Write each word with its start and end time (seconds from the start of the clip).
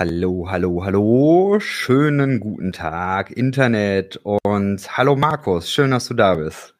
Hallo, 0.00 0.46
hallo, 0.48 0.82
hallo. 0.82 1.60
Schönen 1.60 2.40
guten 2.40 2.72
Tag, 2.72 3.30
Internet. 3.30 4.18
Und 4.24 4.96
hallo 4.96 5.14
Markus, 5.14 5.70
schön, 5.70 5.90
dass 5.90 6.06
du 6.06 6.14
da 6.14 6.36
bist. 6.36 6.74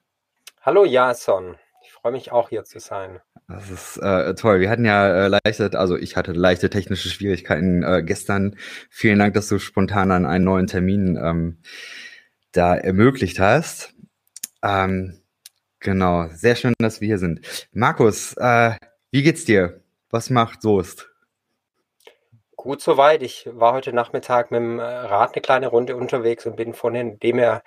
Hallo 0.63 0.87
Jason, 0.87 1.57
ich 1.83 1.93
freue 1.93 2.13
mich 2.13 2.33
auch 2.33 2.49
hier 2.49 2.65
zu 2.65 2.79
sein. 2.81 3.21
Das 3.47 3.69
ist 3.69 3.99
äh, 3.99 4.35
toll. 4.37 4.61
Wir 4.61 4.71
hatten 4.71 4.87
ja 4.87 5.27
äh, 5.27 5.29
leichte, 5.29 5.79
also 5.79 5.99
ich 5.99 6.17
hatte 6.17 6.33
leichte 6.33 6.71
technische 6.71 7.11
Schwierigkeiten 7.11 7.83
äh, 7.83 8.03
gestern. 8.03 8.57
Vielen 8.89 9.19
Dank, 9.19 9.35
dass 9.35 9.49
du 9.49 9.59
spontan 9.59 10.13
an 10.13 10.25
einen 10.25 10.47
neuen 10.47 10.67
Termin 10.67 11.21
ähm, 11.23 11.59
da 12.53 12.75
ermöglicht 12.75 13.39
hast. 13.39 13.93
Ähm, 14.63 15.21
genau, 15.79 16.29
sehr 16.29 16.57
schön, 16.57 16.73
dass 16.79 17.03
wir 17.03 17.07
hier 17.09 17.19
sind. 17.19 17.43
Markus, 17.73 18.33
äh, 18.39 18.77
wie 19.11 19.23
geht's 19.23 19.45
dir? 19.45 19.83
Was 20.09 20.31
macht 20.31 20.63
Soest? 20.63 21.10
Gut 22.63 22.83
soweit. 22.83 23.23
Ich 23.23 23.49
war 23.51 23.73
heute 23.73 23.91
Nachmittag 23.95 24.51
mit 24.51 24.61
dem 24.61 24.79
äh, 24.79 24.83
Rad 24.83 25.33
eine 25.33 25.41
kleine 25.41 25.69
Runde 25.69 25.97
unterwegs 25.97 26.45
und 26.45 26.57
bin 26.57 26.75
von 26.75 26.93
dem 26.93 27.39
her 27.39 27.63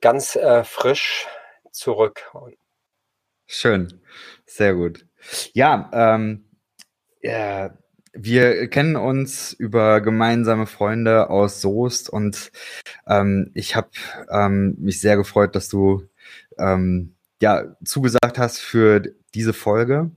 ganz 0.00 0.36
äh, 0.36 0.62
frisch 0.62 1.26
zurück. 1.72 2.30
Schön, 3.48 4.00
sehr 4.46 4.74
gut. 4.74 5.04
Ja, 5.52 5.90
ähm, 5.92 6.44
ja, 7.20 7.76
wir 8.12 8.68
kennen 8.68 8.94
uns 8.94 9.52
über 9.52 10.00
gemeinsame 10.00 10.68
Freunde 10.68 11.28
aus 11.28 11.60
Soest 11.60 12.08
und 12.08 12.52
ähm, 13.08 13.50
ich 13.54 13.74
habe 13.74 13.90
ähm, 14.30 14.76
mich 14.78 15.00
sehr 15.00 15.16
gefreut, 15.16 15.56
dass 15.56 15.68
du 15.68 16.08
ähm, 16.56 17.16
ja 17.42 17.74
zugesagt 17.84 18.38
hast 18.38 18.60
für 18.60 19.02
diese 19.34 19.54
Folge. 19.54 20.12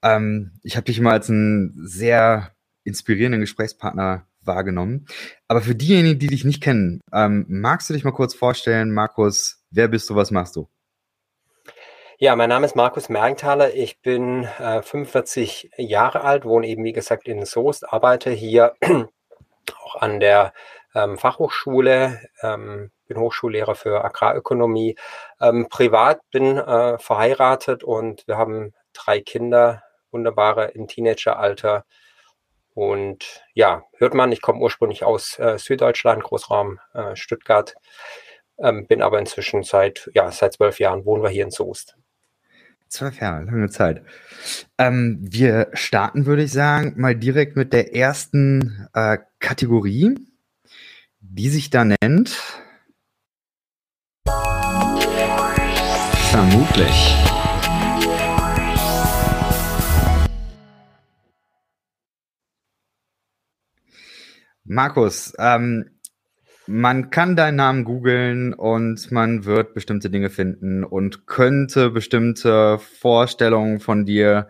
Ähm, 0.00 0.52
ich 0.62 0.76
habe 0.76 0.84
dich 0.86 0.96
immer 0.96 1.12
als 1.12 1.28
einen 1.28 1.74
sehr 1.86 2.54
inspirierenden 2.84 3.40
Gesprächspartner 3.40 4.26
wahrgenommen. 4.40 5.06
Aber 5.48 5.60
für 5.60 5.74
diejenigen, 5.74 6.18
die 6.18 6.26
dich 6.26 6.44
nicht 6.44 6.62
kennen, 6.62 7.00
ähm, 7.12 7.46
magst 7.48 7.88
du 7.88 7.94
dich 7.94 8.04
mal 8.04 8.12
kurz 8.12 8.34
vorstellen, 8.34 8.92
Markus, 8.92 9.64
wer 9.70 9.88
bist 9.88 10.10
du, 10.10 10.16
was 10.16 10.30
machst 10.30 10.56
du? 10.56 10.68
Ja, 12.18 12.36
mein 12.36 12.48
Name 12.48 12.66
ist 12.66 12.76
Markus 12.76 13.08
Mergenthaler. 13.08 13.74
Ich 13.74 14.00
bin 14.00 14.44
äh, 14.44 14.82
45 14.82 15.70
Jahre 15.76 16.22
alt, 16.22 16.44
wohne 16.44 16.68
eben, 16.68 16.84
wie 16.84 16.92
gesagt, 16.92 17.26
in 17.26 17.44
Soest, 17.44 17.92
arbeite 17.92 18.30
hier 18.30 18.74
auch 19.84 19.96
an 19.96 20.20
der 20.20 20.52
ähm, 20.94 21.18
Fachhochschule, 21.18 22.20
ähm, 22.42 22.92
bin 23.08 23.18
Hochschullehrer 23.18 23.74
für 23.74 24.04
Agrarökonomie. 24.04 24.96
Ähm, 25.40 25.66
privat 25.68 26.20
bin 26.30 26.58
äh, 26.58 26.98
verheiratet 26.98 27.82
und 27.82 28.26
wir 28.28 28.36
haben 28.38 28.72
drei 28.92 29.20
Kinder, 29.20 29.82
wunderbare 30.12 30.66
im 30.68 30.86
Teenageralter. 30.86 31.84
Und 32.74 33.42
ja, 33.54 33.84
hört 33.98 34.14
man, 34.14 34.32
ich 34.32 34.40
komme 34.40 34.60
ursprünglich 34.60 35.04
aus 35.04 35.38
äh, 35.38 35.58
Süddeutschland, 35.58 36.22
Großraum 36.22 36.78
äh, 36.94 37.14
Stuttgart, 37.16 37.74
ähm, 38.58 38.86
bin 38.86 39.02
aber 39.02 39.18
inzwischen 39.18 39.62
seit, 39.62 40.10
ja, 40.14 40.30
seit 40.30 40.54
zwölf 40.54 40.78
Jahren 40.78 41.04
wohnen 41.04 41.22
wir 41.22 41.30
hier 41.30 41.44
in 41.44 41.50
Soest. 41.50 41.96
Zwölf 42.88 43.20
Jahre, 43.20 43.44
lange 43.44 43.70
Zeit. 43.70 44.02
Ähm, 44.78 45.18
wir 45.22 45.68
starten, 45.72 46.26
würde 46.26 46.42
ich 46.42 46.52
sagen, 46.52 46.94
mal 46.96 47.16
direkt 47.16 47.56
mit 47.56 47.72
der 47.72 47.94
ersten 47.94 48.88
äh, 48.92 49.18
Kategorie, 49.38 50.14
die 51.20 51.48
sich 51.48 51.70
da 51.70 51.84
nennt. 51.84 52.38
Vermutlich. 56.30 57.16
Markus, 64.64 65.34
ähm, 65.38 65.90
man 66.66 67.10
kann 67.10 67.34
deinen 67.34 67.56
Namen 67.56 67.84
googeln 67.84 68.54
und 68.54 69.10
man 69.10 69.44
wird 69.44 69.74
bestimmte 69.74 70.10
Dinge 70.10 70.30
finden 70.30 70.84
und 70.84 71.26
könnte 71.26 71.90
bestimmte 71.90 72.78
Vorstellungen 72.78 73.80
von 73.80 74.06
dir 74.06 74.48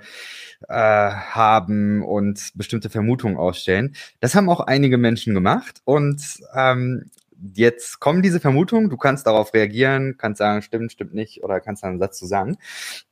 äh, 0.68 0.74
haben 0.74 2.02
und 2.02 2.50
bestimmte 2.54 2.90
Vermutungen 2.90 3.38
ausstellen. 3.38 3.94
Das 4.20 4.34
haben 4.34 4.50
auch 4.50 4.60
einige 4.60 4.98
Menschen 4.98 5.34
gemacht 5.34 5.80
und 5.84 6.22
ähm, 6.54 7.10
jetzt 7.54 7.98
kommen 7.98 8.22
diese 8.22 8.40
Vermutungen, 8.40 8.90
du 8.90 8.96
kannst 8.96 9.26
darauf 9.26 9.54
reagieren, 9.54 10.16
kannst 10.18 10.38
sagen, 10.38 10.62
stimmt, 10.62 10.92
stimmt 10.92 11.14
nicht 11.14 11.42
oder 11.42 11.60
kannst 11.60 11.82
einen 11.82 11.98
Satz 11.98 12.18
zu 12.18 12.26
sagen. 12.26 12.58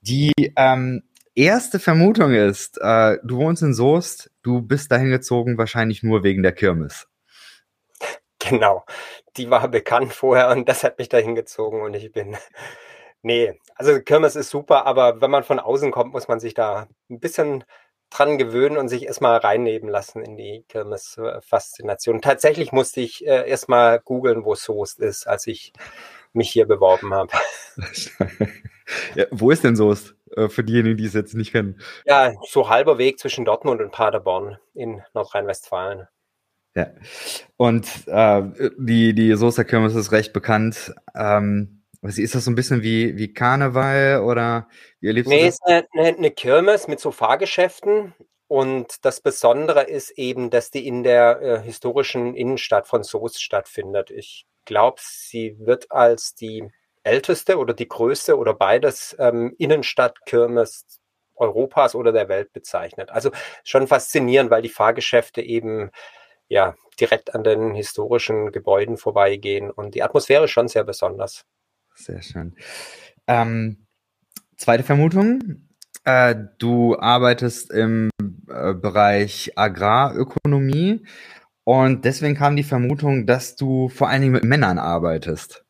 Die 0.02 0.32
ähm, 0.56 1.02
erste 1.34 1.78
Vermutung 1.78 2.34
ist, 2.34 2.78
äh, 2.80 3.18
du 3.24 3.38
wohnst 3.38 3.62
in 3.62 3.74
Soest, 3.74 4.29
du 4.42 4.62
bist 4.62 4.90
dahin 4.90 5.10
gezogen 5.10 5.58
wahrscheinlich 5.58 6.02
nur 6.02 6.22
wegen 6.22 6.42
der 6.42 6.52
Kirmes. 6.52 7.08
Genau, 8.38 8.84
die 9.36 9.50
war 9.50 9.68
bekannt 9.68 10.12
vorher 10.12 10.48
und 10.48 10.68
das 10.68 10.82
hat 10.82 10.98
mich 10.98 11.08
dahin 11.08 11.34
gezogen 11.34 11.82
und 11.82 11.94
ich 11.94 12.10
bin, 12.10 12.36
nee, 13.22 13.58
also 13.74 14.00
Kirmes 14.00 14.34
ist 14.34 14.50
super, 14.50 14.86
aber 14.86 15.20
wenn 15.20 15.30
man 15.30 15.44
von 15.44 15.60
außen 15.60 15.90
kommt, 15.90 16.12
muss 16.12 16.28
man 16.28 16.40
sich 16.40 16.54
da 16.54 16.88
ein 17.10 17.20
bisschen 17.20 17.64
dran 18.10 18.38
gewöhnen 18.38 18.76
und 18.76 18.88
sich 18.88 19.06
erstmal 19.06 19.38
reinnehmen 19.38 19.88
lassen 19.88 20.22
in 20.22 20.36
die 20.36 20.64
Kirmes-Faszination. 20.68 22.20
Tatsächlich 22.20 22.72
musste 22.72 23.00
ich 23.00 23.24
äh, 23.24 23.48
erstmal 23.48 24.00
googeln, 24.00 24.44
wo 24.44 24.54
Soest 24.54 24.98
ist, 24.98 25.26
als 25.28 25.46
ich 25.46 25.72
mich 26.32 26.50
hier 26.50 26.66
beworben 26.66 27.14
habe. 27.14 27.32
ja, 29.14 29.26
wo 29.30 29.50
ist 29.50 29.62
denn 29.64 29.76
Soest? 29.76 30.14
Äh, 30.36 30.48
für 30.48 30.64
diejenigen, 30.64 30.96
die 30.96 31.06
es 31.06 31.14
jetzt 31.14 31.34
nicht 31.34 31.52
kennen. 31.52 31.80
Ja, 32.04 32.32
so 32.48 32.68
halber 32.68 32.98
Weg 32.98 33.18
zwischen 33.18 33.44
Dortmund 33.44 33.80
und 33.80 33.92
Paderborn 33.92 34.58
in 34.74 35.02
Nordrhein-Westfalen. 35.14 36.06
Ja. 36.74 36.88
Und 37.56 37.86
äh, 38.06 38.42
die, 38.78 39.14
die 39.14 39.34
Soester 39.34 39.64
Kirmes 39.64 39.94
ist 39.94 40.12
recht 40.12 40.32
bekannt. 40.32 40.94
Ähm, 41.14 41.82
ist 42.02 42.34
das 42.34 42.44
so 42.44 42.50
ein 42.50 42.54
bisschen 42.54 42.82
wie, 42.82 43.16
wie 43.16 43.32
Karneval 43.32 44.22
oder 44.22 44.68
wie 45.00 45.08
erlebst 45.08 45.28
nee, 45.28 45.40
du 45.40 45.46
das? 45.46 45.58
Nee, 45.66 45.78
ist 45.78 45.88
eine, 45.92 46.16
eine 46.16 46.30
Kirmes 46.30 46.88
mit 46.88 47.00
so 47.00 47.10
Fahrgeschäften. 47.10 48.14
Und 48.46 49.04
das 49.04 49.20
Besondere 49.20 49.82
ist 49.82 50.10
eben, 50.12 50.50
dass 50.50 50.70
die 50.70 50.86
in 50.86 51.02
der 51.02 51.40
äh, 51.40 51.60
historischen 51.60 52.34
Innenstadt 52.34 52.88
von 52.88 53.02
Soest 53.04 53.42
stattfindet. 53.42 54.10
Ich 54.10 54.46
glaube, 54.64 54.98
sie 55.00 55.56
wird 55.60 55.92
als 55.92 56.34
die 56.34 56.70
älteste 57.02 57.58
oder 57.58 57.74
die 57.74 57.88
größte 57.88 58.36
oder 58.36 58.54
beides 58.54 59.16
ähm, 59.18 59.54
Innenstadtkirmes 59.58 61.00
Europas 61.40 61.94
oder 61.94 62.12
der 62.12 62.28
Welt 62.28 62.52
bezeichnet. 62.52 63.10
Also 63.10 63.30
schon 63.64 63.86
faszinierend, 63.86 64.50
weil 64.50 64.62
die 64.62 64.68
Fahrgeschäfte 64.68 65.40
eben 65.40 65.90
ja 66.48 66.74
direkt 67.00 67.34
an 67.34 67.44
den 67.44 67.74
historischen 67.74 68.52
Gebäuden 68.52 68.98
vorbeigehen 68.98 69.70
und 69.70 69.94
die 69.94 70.02
Atmosphäre 70.02 70.48
schon 70.48 70.68
sehr 70.68 70.84
besonders. 70.84 71.44
Sehr 71.94 72.22
schön. 72.22 72.54
Ähm, 73.26 73.86
zweite 74.56 74.82
Vermutung. 74.82 75.68
Äh, 76.04 76.34
du 76.58 76.98
arbeitest 76.98 77.70
im 77.72 78.10
äh, 78.48 78.74
Bereich 78.74 79.52
Agrarökonomie 79.56 81.06
und 81.64 82.04
deswegen 82.04 82.34
kam 82.34 82.56
die 82.56 82.62
Vermutung, 82.62 83.26
dass 83.26 83.56
du 83.56 83.88
vor 83.88 84.08
allen 84.08 84.22
Dingen 84.22 84.32
mit 84.32 84.44
Männern 84.44 84.78
arbeitest 84.78 85.64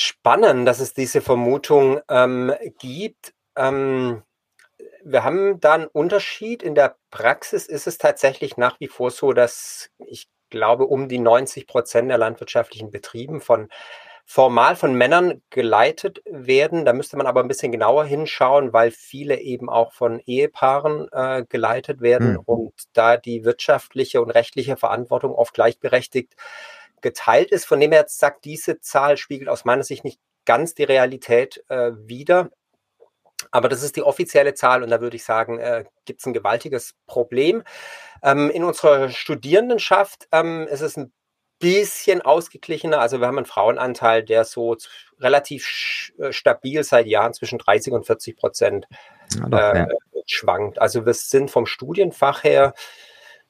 spannend, 0.00 0.66
dass 0.66 0.80
es 0.80 0.94
diese 0.94 1.20
Vermutung 1.20 2.00
ähm, 2.08 2.54
gibt. 2.78 3.34
Ähm, 3.56 4.22
wir 5.02 5.24
haben 5.24 5.60
da 5.60 5.74
einen 5.74 5.86
Unterschied. 5.86 6.62
In 6.62 6.74
der 6.74 6.96
Praxis 7.10 7.66
ist 7.66 7.86
es 7.86 7.98
tatsächlich 7.98 8.56
nach 8.56 8.80
wie 8.80 8.88
vor 8.88 9.10
so, 9.10 9.32
dass 9.32 9.90
ich 9.98 10.28
glaube, 10.50 10.86
um 10.86 11.08
die 11.08 11.18
90 11.18 11.66
Prozent 11.66 12.10
der 12.10 12.18
landwirtschaftlichen 12.18 12.90
Betrieben 12.90 13.40
von 13.40 13.68
formal 14.24 14.76
von 14.76 14.94
Männern 14.94 15.42
geleitet 15.50 16.22
werden. 16.24 16.84
Da 16.84 16.92
müsste 16.92 17.16
man 17.16 17.26
aber 17.26 17.40
ein 17.40 17.48
bisschen 17.48 17.72
genauer 17.72 18.04
hinschauen, 18.04 18.72
weil 18.72 18.92
viele 18.92 19.40
eben 19.40 19.68
auch 19.68 19.92
von 19.92 20.20
Ehepaaren 20.20 21.08
äh, 21.10 21.44
geleitet 21.48 22.00
werden 22.00 22.36
hm. 22.36 22.42
und 22.44 22.72
da 22.92 23.16
die 23.16 23.44
wirtschaftliche 23.44 24.22
und 24.22 24.30
rechtliche 24.30 24.76
Verantwortung 24.76 25.34
oft 25.34 25.52
gleichberechtigt 25.52 26.34
geteilt 27.02 27.50
ist. 27.50 27.64
Von 27.64 27.80
dem 27.80 27.92
her 27.92 28.04
sagt, 28.08 28.44
diese 28.44 28.80
Zahl 28.80 29.16
spiegelt 29.16 29.48
aus 29.48 29.64
meiner 29.64 29.84
Sicht 29.84 30.04
nicht 30.04 30.20
ganz 30.44 30.74
die 30.74 30.84
Realität 30.84 31.64
äh, 31.68 31.92
wider. 31.94 32.50
Aber 33.50 33.68
das 33.68 33.82
ist 33.82 33.96
die 33.96 34.02
offizielle 34.02 34.54
Zahl 34.54 34.82
und 34.82 34.90
da 34.90 35.00
würde 35.00 35.16
ich 35.16 35.24
sagen, 35.24 35.58
äh, 35.58 35.84
gibt 36.04 36.20
es 36.20 36.26
ein 36.26 36.32
gewaltiges 36.32 36.94
Problem. 37.06 37.62
Ähm, 38.22 38.50
in 38.50 38.64
unserer 38.64 39.08
Studierendenschaft 39.08 40.28
ähm, 40.32 40.66
ist 40.68 40.82
es 40.82 40.96
ein 40.96 41.12
bisschen 41.58 42.22
ausgeglichener. 42.22 43.00
Also 43.00 43.20
wir 43.20 43.26
haben 43.26 43.38
einen 43.38 43.46
Frauenanteil, 43.46 44.24
der 44.24 44.44
so 44.44 44.76
relativ 45.18 46.12
äh, 46.18 46.32
stabil 46.32 46.82
seit 46.84 47.06
Jahren 47.06 47.34
zwischen 47.34 47.58
30 47.58 47.92
und 47.92 48.06
40 48.06 48.36
Prozent 48.36 48.86
äh, 49.52 49.86
schwankt. 50.26 50.80
Also 50.80 51.06
wir 51.06 51.14
sind 51.14 51.50
vom 51.50 51.66
Studienfach 51.66 52.44
her, 52.44 52.74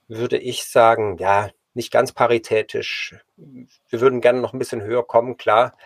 würde 0.08 0.38
ich 0.38 0.64
sagen, 0.64 1.18
ja, 1.18 1.50
nicht 1.74 1.92
ganz 1.92 2.12
paritätisch. 2.12 3.16
Wir 3.36 4.00
würden 4.00 4.20
gerne 4.20 4.40
noch 4.40 4.52
ein 4.52 4.58
bisschen 4.58 4.82
höher 4.82 5.06
kommen, 5.06 5.36
klar, 5.36 5.76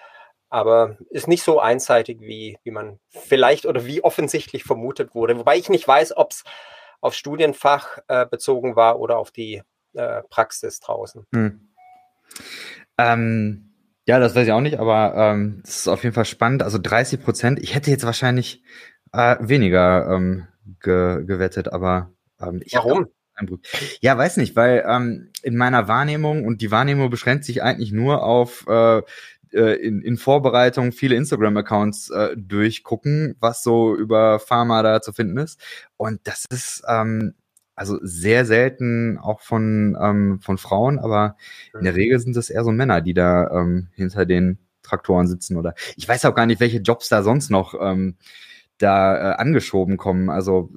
aber 0.49 0.97
ist 1.11 1.29
nicht 1.29 1.43
so 1.43 1.61
einseitig, 1.61 2.21
wie, 2.21 2.59
wie 2.63 2.71
man 2.71 2.99
vielleicht 3.09 3.67
oder 3.67 3.87
wie 3.87 4.03
offensichtlich 4.03 4.65
vermutet 4.65 5.15
wurde. 5.15 5.39
Wobei 5.39 5.57
ich 5.57 5.69
nicht 5.69 5.87
weiß, 5.87 6.17
ob 6.17 6.33
es 6.33 6.45
auf 7.01 7.15
Studienfach 7.15 7.99
äh, 8.09 8.25
bezogen 8.27 8.77
war 8.77 8.99
oder 8.99 9.19
auf 9.19 9.31
die 9.31 9.63
äh, 9.95 10.23
Praxis 10.31 10.81
draußen. 10.81 11.27
Hm. 11.35 11.69
Ähm, 12.99 13.75
ja, 14.07 14.19
das 14.19 14.35
weiß 14.35 14.47
ich 14.47 14.53
auch 14.53 14.61
nicht, 14.61 14.79
aber 14.79 15.15
ähm, 15.17 15.61
das 15.65 15.77
ist 15.79 15.89
auf 15.89 16.03
jeden 16.03 16.15
Fall 16.15 16.25
spannend. 16.25 16.63
Also 16.63 16.79
30 16.81 17.23
Prozent. 17.23 17.59
Ich 17.59 17.75
hätte 17.75 17.91
jetzt 17.91 18.05
wahrscheinlich 18.05 18.63
äh, 19.13 19.37
weniger 19.41 20.11
ähm, 20.11 20.47
ge 20.81 21.25
gewettet, 21.25 21.73
aber 21.73 22.11
ähm, 22.41 22.63
Warum? 22.73 23.09
Ja, 24.01 24.17
weiß 24.17 24.37
nicht, 24.37 24.57
weil 24.57 24.85
ähm, 24.89 25.31
in 25.43 25.57
meiner 25.57 25.89
Wahrnehmung 25.89 26.45
und 26.45 26.61
die 26.61 26.71
Wahrnehmung 26.71 27.11
beschränkt 27.11 27.45
sich 27.45 27.63
eigentlich 27.63 27.93
nur 27.93 28.23
auf 28.23 28.67
äh, 28.69 29.03
äh 29.53 29.75
in, 29.77 30.03
in 30.03 30.17
Vorbereitung 30.17 30.93
viele 30.93 31.17
Instagram-Accounts 31.17 32.11
äh, 32.11 32.37
durchgucken, 32.37 33.37
was 33.41 33.63
so 33.63 33.97
über 33.97 34.39
Pharma 34.39 34.83
da 34.83 35.03
zu 35.03 35.13
finden 35.13 35.39
ist. 35.39 35.61
Und 35.97 36.21
das 36.25 36.45
ist 36.51 36.83
ähm, 36.89 37.35
also 37.77 37.99
sehr 38.03 38.45
selten 38.45 39.19
auch 39.19 39.41
von, 39.41 39.97
ähm, 40.01 40.41
von 40.41 40.59
Frauen, 40.59 40.99
aber 40.99 41.37
in 41.77 41.85
der. 41.85 41.97
Regel 41.97 42.19
sind 42.21 42.37
es 42.37 42.51
eher 42.51 42.65
so 42.65 42.71
Männer, 42.71 43.01
die 43.01 43.15
da 43.15 43.51
ähm, 43.51 43.89
hinter 43.95 44.27
den 44.27 44.59
Traktoren 44.83 45.27
sitzen 45.27 45.57
oder 45.57 45.75
ich 45.97 46.07
weiß 46.09 46.25
auch 46.25 46.35
gar 46.35 46.47
nicht, 46.47 46.61
welche 46.61 46.79
Jobs 46.79 47.09
da 47.09 47.23
sonst 47.23 47.51
noch 47.51 47.75
ähm, 47.81 48.17
da 48.79 49.33
äh, 49.33 49.35
angeschoben 49.37 49.97
kommen. 49.97 50.29
Also 50.29 50.71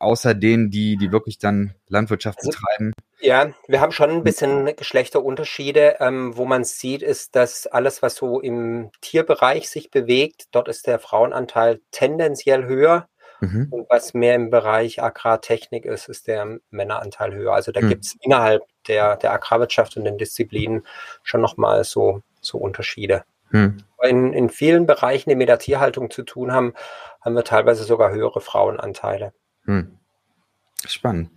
außer 0.00 0.34
denen, 0.34 0.70
die, 0.70 0.96
die 0.96 1.12
wirklich 1.12 1.38
dann 1.38 1.74
Landwirtschaft 1.88 2.38
also, 2.38 2.50
betreiben. 2.50 2.92
Ja, 3.20 3.50
wir 3.68 3.80
haben 3.80 3.92
schon 3.92 4.10
ein 4.10 4.24
bisschen 4.24 4.74
Geschlechterunterschiede. 4.74 5.96
Ähm, 6.00 6.36
wo 6.36 6.44
man 6.46 6.64
sieht, 6.64 7.02
ist, 7.02 7.36
dass 7.36 7.66
alles, 7.66 8.02
was 8.02 8.16
so 8.16 8.40
im 8.40 8.90
Tierbereich 9.00 9.68
sich 9.68 9.90
bewegt, 9.90 10.46
dort 10.52 10.68
ist 10.68 10.86
der 10.86 10.98
Frauenanteil 10.98 11.80
tendenziell 11.90 12.64
höher. 12.64 13.08
Mhm. 13.40 13.68
Und 13.70 13.90
was 13.90 14.14
mehr 14.14 14.34
im 14.34 14.50
Bereich 14.50 15.02
Agrartechnik 15.02 15.84
ist, 15.84 16.08
ist 16.08 16.26
der 16.26 16.58
Männeranteil 16.70 17.34
höher. 17.34 17.52
Also 17.52 17.72
da 17.72 17.80
mhm. 17.80 17.88
gibt 17.88 18.04
es 18.04 18.16
innerhalb 18.20 18.62
der, 18.88 19.16
der 19.16 19.32
Agrarwirtschaft 19.32 19.96
und 19.96 20.04
den 20.04 20.18
Disziplinen 20.18 20.86
schon 21.22 21.40
nochmal 21.40 21.84
so, 21.84 22.22
so 22.40 22.58
Unterschiede. 22.58 23.24
Mhm. 23.50 23.78
In, 24.02 24.32
in 24.32 24.48
vielen 24.48 24.86
Bereichen, 24.86 25.28
die 25.28 25.36
mit 25.36 25.48
der 25.48 25.58
Tierhaltung 25.58 26.10
zu 26.10 26.22
tun 26.22 26.52
haben, 26.52 26.74
haben 27.20 27.34
wir 27.34 27.44
teilweise 27.44 27.84
sogar 27.84 28.12
höhere 28.12 28.40
Frauenanteile. 28.40 29.32
Hm. 29.70 29.98
Spannend. 30.84 31.30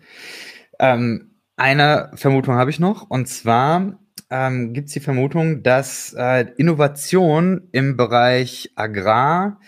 Ähm, 0.79 1.35
eine 1.55 2.09
Vermutung 2.15 2.55
habe 2.55 2.71
ich 2.71 2.79
noch, 2.79 3.07
und 3.07 3.27
zwar 3.27 3.99
ähm, 4.31 4.73
gibt 4.73 4.87
es 4.87 4.93
die 4.93 5.01
Vermutung, 5.01 5.61
dass 5.61 6.15
äh, 6.17 6.47
Innovation 6.57 7.69
im 7.71 7.95
Bereich 7.95 8.71
Agrar, 8.75 9.59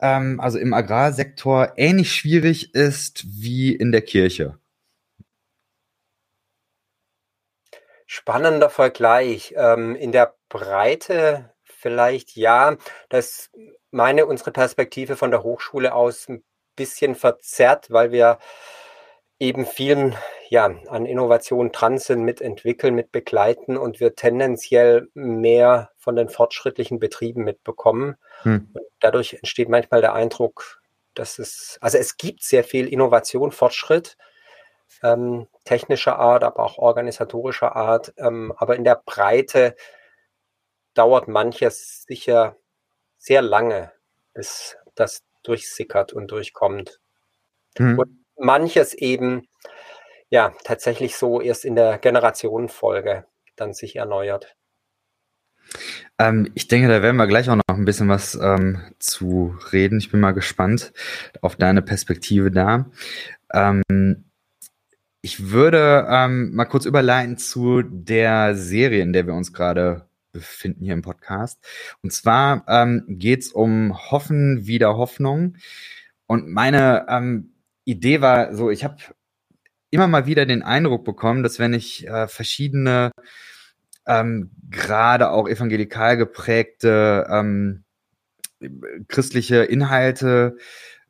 ähm, 0.00 0.38
also 0.38 0.60
im 0.60 0.74
Agrarsektor, 0.74 1.72
ähnlich 1.76 2.12
schwierig 2.12 2.72
ist 2.72 3.24
wie 3.26 3.74
in 3.74 3.90
der 3.90 4.02
Kirche. 4.02 4.60
Spannender 8.06 8.70
Vergleich. 8.70 9.54
Ähm, 9.56 9.96
in 9.96 10.12
der 10.12 10.36
Breite 10.48 11.52
vielleicht 11.64 12.36
ja, 12.36 12.76
dass 13.08 13.50
meine 13.90 14.26
unsere 14.26 14.52
Perspektive 14.52 15.16
von 15.16 15.32
der 15.32 15.42
Hochschule 15.42 15.92
aus 15.92 16.28
ein 16.28 16.44
bisschen 16.78 17.14
verzerrt, 17.14 17.90
weil 17.90 18.12
wir 18.12 18.38
eben 19.38 19.66
vielen 19.66 20.16
ja, 20.48 20.64
an 20.88 21.04
Innovationen 21.04 21.72
dran 21.72 21.98
sind, 21.98 22.22
mitentwickeln, 22.22 22.94
mit 22.94 23.12
begleiten 23.12 23.76
und 23.76 24.00
wir 24.00 24.14
tendenziell 24.14 25.08
mehr 25.14 25.90
von 25.98 26.16
den 26.16 26.28
fortschrittlichen 26.28 26.98
Betrieben 26.98 27.44
mitbekommen. 27.44 28.16
Hm. 28.42 28.72
dadurch 29.00 29.34
entsteht 29.34 29.68
manchmal 29.68 30.00
der 30.00 30.14
Eindruck, 30.14 30.80
dass 31.14 31.38
es, 31.38 31.76
also 31.80 31.98
es 31.98 32.16
gibt 32.16 32.42
sehr 32.42 32.64
viel 32.64 32.86
Innovation, 32.86 33.50
Fortschritt, 33.50 34.16
ähm, 35.02 35.48
technischer 35.64 36.18
Art, 36.18 36.44
aber 36.44 36.64
auch 36.64 36.78
organisatorischer 36.78 37.76
Art, 37.76 38.14
ähm, 38.16 38.52
aber 38.56 38.76
in 38.76 38.84
der 38.84 39.02
Breite 39.04 39.74
dauert 40.94 41.28
manches 41.28 42.04
sicher 42.04 42.56
sehr 43.18 43.42
lange, 43.42 43.92
bis 44.34 44.76
das 44.94 45.22
durchsickert 45.48 46.12
und 46.12 46.30
durchkommt. 46.30 47.00
Mhm. 47.78 47.98
Und 47.98 48.24
manches 48.36 48.94
eben 48.94 49.48
ja 50.30 50.52
tatsächlich 50.64 51.16
so 51.16 51.40
erst 51.40 51.64
in 51.64 51.74
der 51.74 51.98
Generationenfolge 51.98 53.24
dann 53.56 53.72
sich 53.72 53.96
erneuert. 53.96 54.54
Ähm, 56.18 56.50
ich 56.54 56.68
denke, 56.68 56.88
da 56.88 57.02
werden 57.02 57.16
wir 57.16 57.26
gleich 57.26 57.48
auch 57.50 57.56
noch 57.56 57.76
ein 57.76 57.84
bisschen 57.84 58.08
was 58.08 58.34
ähm, 58.34 58.80
zu 58.98 59.56
reden. 59.72 59.98
Ich 59.98 60.10
bin 60.10 60.20
mal 60.20 60.32
gespannt 60.32 60.92
auf 61.40 61.56
deine 61.56 61.82
Perspektive 61.82 62.50
da. 62.50 62.90
Ähm, 63.52 64.24
ich 65.20 65.50
würde 65.50 66.06
ähm, 66.08 66.54
mal 66.54 66.64
kurz 66.64 66.86
überleiten 66.86 67.38
zu 67.38 67.82
der 67.82 68.54
Serie, 68.54 69.02
in 69.02 69.12
der 69.12 69.26
wir 69.26 69.34
uns 69.34 69.52
gerade 69.52 70.07
befinden 70.38 70.84
hier 70.84 70.94
im 70.94 71.02
Podcast. 71.02 71.58
Und 72.02 72.12
zwar 72.12 72.64
ähm, 72.68 73.04
geht 73.08 73.40
es 73.40 73.52
um 73.52 73.96
Hoffen 74.10 74.66
wieder 74.66 74.96
Hoffnung. 74.96 75.56
Und 76.26 76.48
meine 76.48 77.06
ähm, 77.08 77.54
Idee 77.84 78.20
war 78.20 78.54
so, 78.54 78.70
ich 78.70 78.84
habe 78.84 78.96
immer 79.90 80.08
mal 80.08 80.26
wieder 80.26 80.46
den 80.46 80.62
Eindruck 80.62 81.04
bekommen, 81.04 81.42
dass 81.42 81.58
wenn 81.58 81.72
ich 81.72 82.06
äh, 82.06 82.28
verschiedene, 82.28 83.10
ähm, 84.06 84.50
gerade 84.70 85.30
auch 85.30 85.48
evangelikal 85.48 86.16
geprägte 86.16 87.26
ähm, 87.30 87.84
christliche 89.08 89.64
Inhalte 89.64 90.56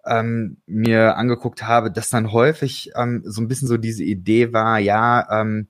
ähm, 0.04 0.58
mir 0.66 1.16
angeguckt 1.16 1.62
habe, 1.62 1.90
dass 1.90 2.10
dann 2.10 2.32
häufig 2.32 2.92
ähm, 2.96 3.22
so 3.24 3.40
ein 3.40 3.48
bisschen 3.48 3.68
so 3.68 3.76
diese 3.76 4.04
Idee 4.04 4.52
war, 4.52 4.78
ja, 4.78 5.40
ähm, 5.40 5.68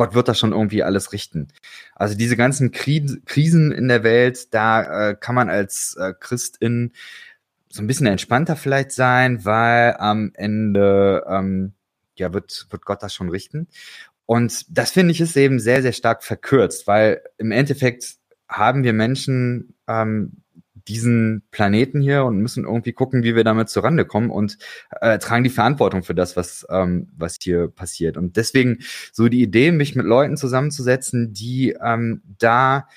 Gott 0.00 0.14
wird 0.14 0.28
das 0.28 0.38
schon 0.38 0.52
irgendwie 0.52 0.82
alles 0.82 1.12
richten. 1.12 1.48
Also 1.94 2.16
diese 2.16 2.34
ganzen 2.34 2.70
Kri 2.70 3.20
Krisen 3.26 3.70
in 3.70 3.86
der 3.86 4.02
Welt, 4.02 4.54
da 4.54 5.10
äh, 5.10 5.14
kann 5.14 5.34
man 5.34 5.50
als 5.50 5.94
äh, 6.00 6.14
Christin 6.18 6.92
so 7.68 7.82
ein 7.82 7.86
bisschen 7.86 8.06
entspannter 8.06 8.56
vielleicht 8.56 8.92
sein, 8.92 9.44
weil 9.44 9.94
am 9.98 10.30
Ende 10.32 11.22
ähm, 11.28 11.74
ja 12.16 12.32
wird 12.32 12.66
wird 12.70 12.86
Gott 12.86 13.02
das 13.02 13.12
schon 13.12 13.28
richten. 13.28 13.68
Und 14.24 14.64
das 14.70 14.90
finde 14.90 15.12
ich 15.12 15.20
ist 15.20 15.36
eben 15.36 15.60
sehr 15.60 15.82
sehr 15.82 15.92
stark 15.92 16.24
verkürzt, 16.24 16.86
weil 16.86 17.20
im 17.36 17.52
Endeffekt 17.52 18.14
haben 18.48 18.84
wir 18.84 18.94
Menschen 18.94 19.74
ähm, 19.86 20.32
diesen 20.88 21.42
Planeten 21.50 22.00
hier 22.00 22.24
und 22.24 22.38
müssen 22.38 22.64
irgendwie 22.64 22.92
gucken, 22.92 23.22
wie 23.22 23.34
wir 23.34 23.44
damit 23.44 23.68
zurande 23.68 24.04
kommen 24.04 24.30
und 24.30 24.58
äh, 25.00 25.18
tragen 25.18 25.44
die 25.44 25.50
Verantwortung 25.50 26.02
für 26.02 26.14
das, 26.14 26.36
was, 26.36 26.66
ähm, 26.70 27.08
was 27.16 27.38
hier 27.40 27.68
passiert. 27.68 28.16
Und 28.16 28.36
deswegen 28.36 28.78
so 29.12 29.28
die 29.28 29.42
Idee, 29.42 29.72
mich 29.72 29.96
mit 29.96 30.06
Leuten 30.06 30.36
zusammenzusetzen, 30.36 31.32
die 31.32 31.76
ähm, 31.82 32.22
da 32.38 32.88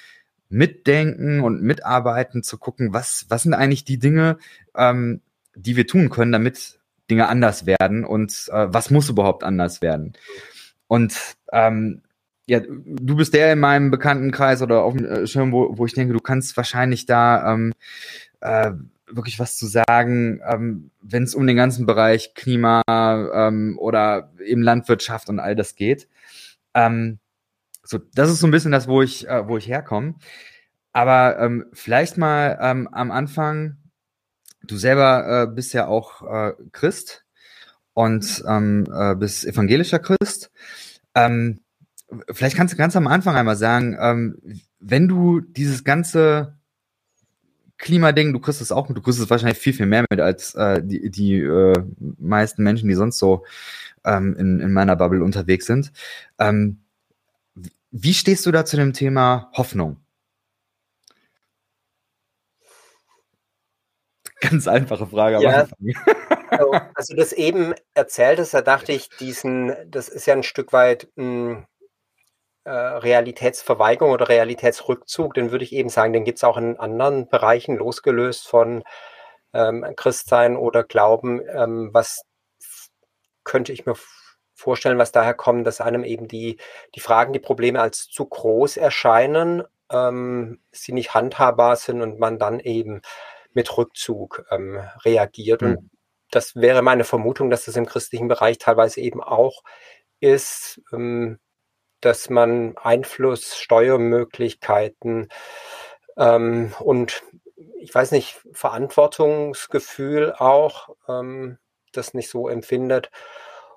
mitdenken 0.49 1.41
und 1.41 1.61
mitarbeiten, 1.63 2.43
zu 2.43 2.57
gucken, 2.57 2.93
was, 2.93 3.25
was 3.29 3.43
sind 3.43 3.53
eigentlich 3.53 3.85
die 3.85 3.99
Dinge, 3.99 4.37
ähm, 4.75 5.21
die 5.55 5.75
wir 5.75 5.87
tun 5.87 6.09
können, 6.09 6.31
damit 6.31 6.79
Dinge 7.09 7.27
anders 7.27 7.65
werden 7.65 8.05
und 8.05 8.49
äh, 8.51 8.73
was 8.73 8.91
muss 8.91 9.09
überhaupt 9.09 9.43
anders 9.43 9.81
werden. 9.81 10.13
Und 10.87 11.17
ähm, 11.51 12.03
ja, 12.45 12.59
du 12.59 13.15
bist 13.15 13.33
der 13.33 13.53
in 13.53 13.59
meinem 13.59 13.91
Bekanntenkreis 13.91 14.61
oder 14.61 14.83
auf 14.83 14.95
dem 14.95 15.05
äh, 15.05 15.27
Schirm, 15.27 15.51
wo, 15.51 15.77
wo 15.77 15.85
ich 15.85 15.93
denke, 15.93 16.13
du 16.13 16.19
kannst 16.19 16.55
wahrscheinlich 16.57 17.05
da 17.05 17.53
ähm, 17.53 17.73
äh, 18.41 18.71
wirklich 19.07 19.39
was 19.39 19.57
zu 19.57 19.67
sagen, 19.67 20.41
ähm, 20.45 20.91
wenn 21.01 21.23
es 21.23 21.35
um 21.35 21.47
den 21.47 21.55
ganzen 21.55 21.85
Bereich 21.85 22.33
Klima 22.33 22.81
ähm, 22.87 23.77
oder 23.79 24.31
eben 24.43 24.61
Landwirtschaft 24.61 25.29
und 25.29 25.39
all 25.39 25.55
das 25.55 25.75
geht. 25.75 26.07
Ähm, 26.73 27.19
so, 27.83 27.99
das 28.13 28.29
ist 28.29 28.39
so 28.39 28.47
ein 28.47 28.51
bisschen 28.51 28.71
das, 28.71 28.87
wo 28.87 29.01
ich, 29.01 29.27
äh, 29.27 29.47
wo 29.47 29.57
ich 29.57 29.67
herkomme. 29.67 30.15
Aber 30.93 31.39
ähm, 31.39 31.65
vielleicht 31.73 32.17
mal 32.17 32.57
ähm, 32.61 32.87
am 32.91 33.11
Anfang, 33.11 33.77
du 34.63 34.77
selber 34.77 35.43
äh, 35.43 35.47
bist 35.47 35.73
ja 35.73 35.87
auch 35.87 36.21
äh, 36.23 36.53
Christ 36.71 37.25
und 37.93 38.43
ähm, 38.47 38.85
äh, 38.93 39.15
bist 39.15 39.45
evangelischer 39.45 39.99
Christ. 39.99 40.51
Ähm, 41.15 41.59
vielleicht 42.31 42.55
kannst 42.55 42.73
du 42.73 42.77
ganz 42.77 42.95
am 42.95 43.07
Anfang 43.07 43.35
einmal 43.35 43.55
sagen, 43.55 43.97
ähm, 43.99 44.37
wenn 44.79 45.07
du 45.07 45.39
dieses 45.39 45.83
ganze 45.83 46.57
Klimading, 47.77 48.33
du 48.33 48.39
kriegst 48.39 48.61
es 48.61 48.71
auch, 48.71 48.87
du 48.87 49.01
kriegst 49.01 49.19
es 49.19 49.29
wahrscheinlich 49.29 49.57
viel, 49.57 49.73
viel 49.73 49.85
mehr 49.85 50.05
mit 50.09 50.19
als 50.19 50.55
äh, 50.55 50.81
die, 50.83 51.09
die 51.09 51.39
äh, 51.39 51.83
meisten 52.17 52.63
Menschen, 52.63 52.87
die 52.87 52.95
sonst 52.95 53.19
so 53.19 53.45
ähm, 54.05 54.35
in, 54.37 54.59
in 54.59 54.73
meiner 54.73 54.95
Bubble 54.95 55.23
unterwegs 55.23 55.65
sind. 55.65 55.91
Ähm, 56.39 56.79
wie 57.91 58.13
stehst 58.13 58.45
du 58.45 58.51
da 58.51 58.65
zu 58.65 58.77
dem 58.77 58.93
Thema 58.93 59.51
Hoffnung? 59.53 59.97
Ganz 64.39 64.67
einfache 64.67 65.07
Frage. 65.07 65.41
Ja, 65.41 65.67
also, 66.49 66.71
also 66.95 67.15
das 67.15 67.33
eben 67.33 67.73
erzählt 67.93 68.39
ist, 68.39 68.53
da 68.53 68.61
dachte 68.61 68.91
ich, 68.91 69.09
diesen, 69.09 69.73
das 69.87 70.09
ist 70.09 70.25
ja 70.25 70.33
ein 70.33 70.43
Stück 70.43 70.73
weit 70.73 71.07
mh, 71.15 71.23
hm, 71.23 71.65
äh, 72.65 72.71
Realitätsverweigerung 72.71 74.11
oder 74.13 74.29
Realitätsrückzug, 74.29 75.33
den 75.33 75.51
würde 75.51 75.65
ich 75.65 75.73
eben 75.73 75.89
sagen, 75.89 76.13
den 76.13 76.23
gibt 76.23 76.37
es 76.37 76.43
auch 76.43 76.57
in 76.57 76.79
anderen 76.79 77.27
Bereichen, 77.27 77.77
losgelöst 77.77 78.47
von 78.47 78.83
ähm, 79.53 79.85
Christsein 79.95 80.55
oder 80.55 80.83
Glauben. 80.83 81.41
Ähm, 81.47 81.89
was 81.93 82.23
könnte 83.43 83.73
ich 83.73 83.85
mir 83.85 83.95
vorstellen, 84.53 84.97
was 84.97 85.11
daher 85.11 85.33
kommt, 85.33 85.67
dass 85.67 85.81
einem 85.81 86.03
eben 86.03 86.27
die, 86.27 86.57
die 86.95 86.99
Fragen, 86.99 87.33
die 87.33 87.39
Probleme 87.39 87.81
als 87.81 88.07
zu 88.07 88.25
groß 88.25 88.77
erscheinen, 88.77 89.63
ähm, 89.91 90.59
sie 90.71 90.93
nicht 90.93 91.13
handhabbar 91.13 91.75
sind 91.75 92.01
und 92.01 92.19
man 92.19 92.39
dann 92.39 92.59
eben 92.59 93.01
mit 93.53 93.77
Rückzug 93.77 94.45
ähm, 94.49 94.79
reagiert. 95.03 95.61
Mhm. 95.61 95.67
Und 95.67 95.77
hm. 95.77 95.89
das 96.31 96.55
wäre 96.55 96.81
meine 96.81 97.03
Vermutung, 97.03 97.49
dass 97.49 97.65
das 97.65 97.75
im 97.75 97.85
christlichen 97.85 98.27
Bereich 98.27 98.57
teilweise 98.57 99.01
eben 99.01 99.21
auch 99.21 99.63
ist, 100.19 100.81
ähm, 100.93 101.39
dass 102.05 102.29
man 102.29 102.75
Einfluss, 102.77 103.57
Steuermöglichkeiten 103.57 105.29
ähm, 106.17 106.73
und 106.79 107.23
ich 107.79 107.93
weiß 107.93 108.11
nicht, 108.11 108.39
Verantwortungsgefühl 108.53 110.33
auch 110.33 110.95
ähm, 111.07 111.57
das 111.91 112.13
nicht 112.13 112.29
so 112.29 112.47
empfindet 112.47 113.11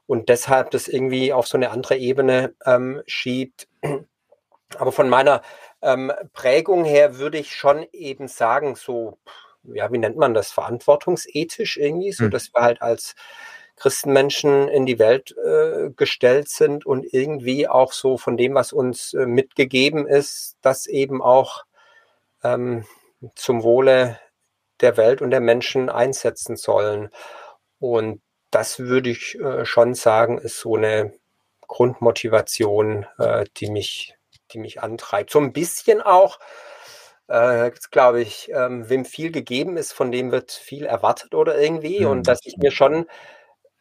und 0.06 0.28
deshalb 0.28 0.70
das 0.70 0.88
irgendwie 0.88 1.32
auf 1.32 1.46
so 1.46 1.58
eine 1.58 1.70
andere 1.70 1.96
Ebene 1.96 2.54
ähm, 2.64 3.02
schiebt. 3.06 3.68
Aber 4.78 4.92
von 4.92 5.08
meiner 5.08 5.42
ähm, 5.82 6.12
Prägung 6.32 6.84
her 6.84 7.18
würde 7.18 7.38
ich 7.38 7.54
schon 7.54 7.86
eben 7.92 8.28
sagen, 8.28 8.74
so, 8.74 9.18
ja, 9.62 9.92
wie 9.92 9.98
nennt 9.98 10.16
man 10.16 10.34
das, 10.34 10.52
verantwortungsethisch 10.52 11.76
irgendwie, 11.76 12.12
so 12.12 12.24
hm. 12.24 12.30
dass 12.30 12.52
wir 12.54 12.62
halt 12.62 12.82
als 12.82 13.14
Christenmenschen 13.76 14.68
in 14.68 14.86
die 14.86 14.98
Welt 14.98 15.34
äh, 15.36 15.90
gestellt 15.90 16.48
sind 16.48 16.86
und 16.86 17.04
irgendwie 17.12 17.68
auch 17.68 17.92
so 17.92 18.16
von 18.16 18.36
dem, 18.36 18.54
was 18.54 18.72
uns 18.72 19.12
äh, 19.14 19.26
mitgegeben 19.26 20.06
ist, 20.06 20.56
das 20.62 20.86
eben 20.86 21.22
auch 21.22 21.64
ähm, 22.42 22.84
zum 23.34 23.62
Wohle 23.62 24.18
der 24.80 24.96
Welt 24.96 25.22
und 25.22 25.30
der 25.30 25.40
Menschen 25.40 25.88
einsetzen 25.90 26.56
sollen. 26.56 27.10
Und 27.78 28.22
das 28.50 28.78
würde 28.78 29.10
ich 29.10 29.38
äh, 29.40 29.64
schon 29.66 29.94
sagen, 29.94 30.38
ist 30.38 30.60
so 30.60 30.76
eine 30.76 31.12
Grundmotivation, 31.66 33.06
äh, 33.18 33.44
die 33.58 33.70
mich, 33.70 34.14
die 34.52 34.58
mich 34.58 34.82
antreibt. 34.82 35.30
So 35.30 35.38
ein 35.38 35.52
bisschen 35.52 36.00
auch, 36.00 36.38
äh, 37.28 37.70
glaube 37.90 38.22
ich, 38.22 38.50
ähm, 38.54 38.88
wem 38.88 39.04
viel 39.04 39.32
gegeben 39.32 39.76
ist, 39.76 39.92
von 39.92 40.12
dem 40.12 40.30
wird 40.30 40.52
viel 40.52 40.86
erwartet 40.86 41.34
oder 41.34 41.58
irgendwie. 41.58 42.00
Mhm. 42.00 42.06
Und 42.06 42.28
dass 42.28 42.40
ich 42.44 42.56
mir 42.56 42.70
schon 42.70 43.06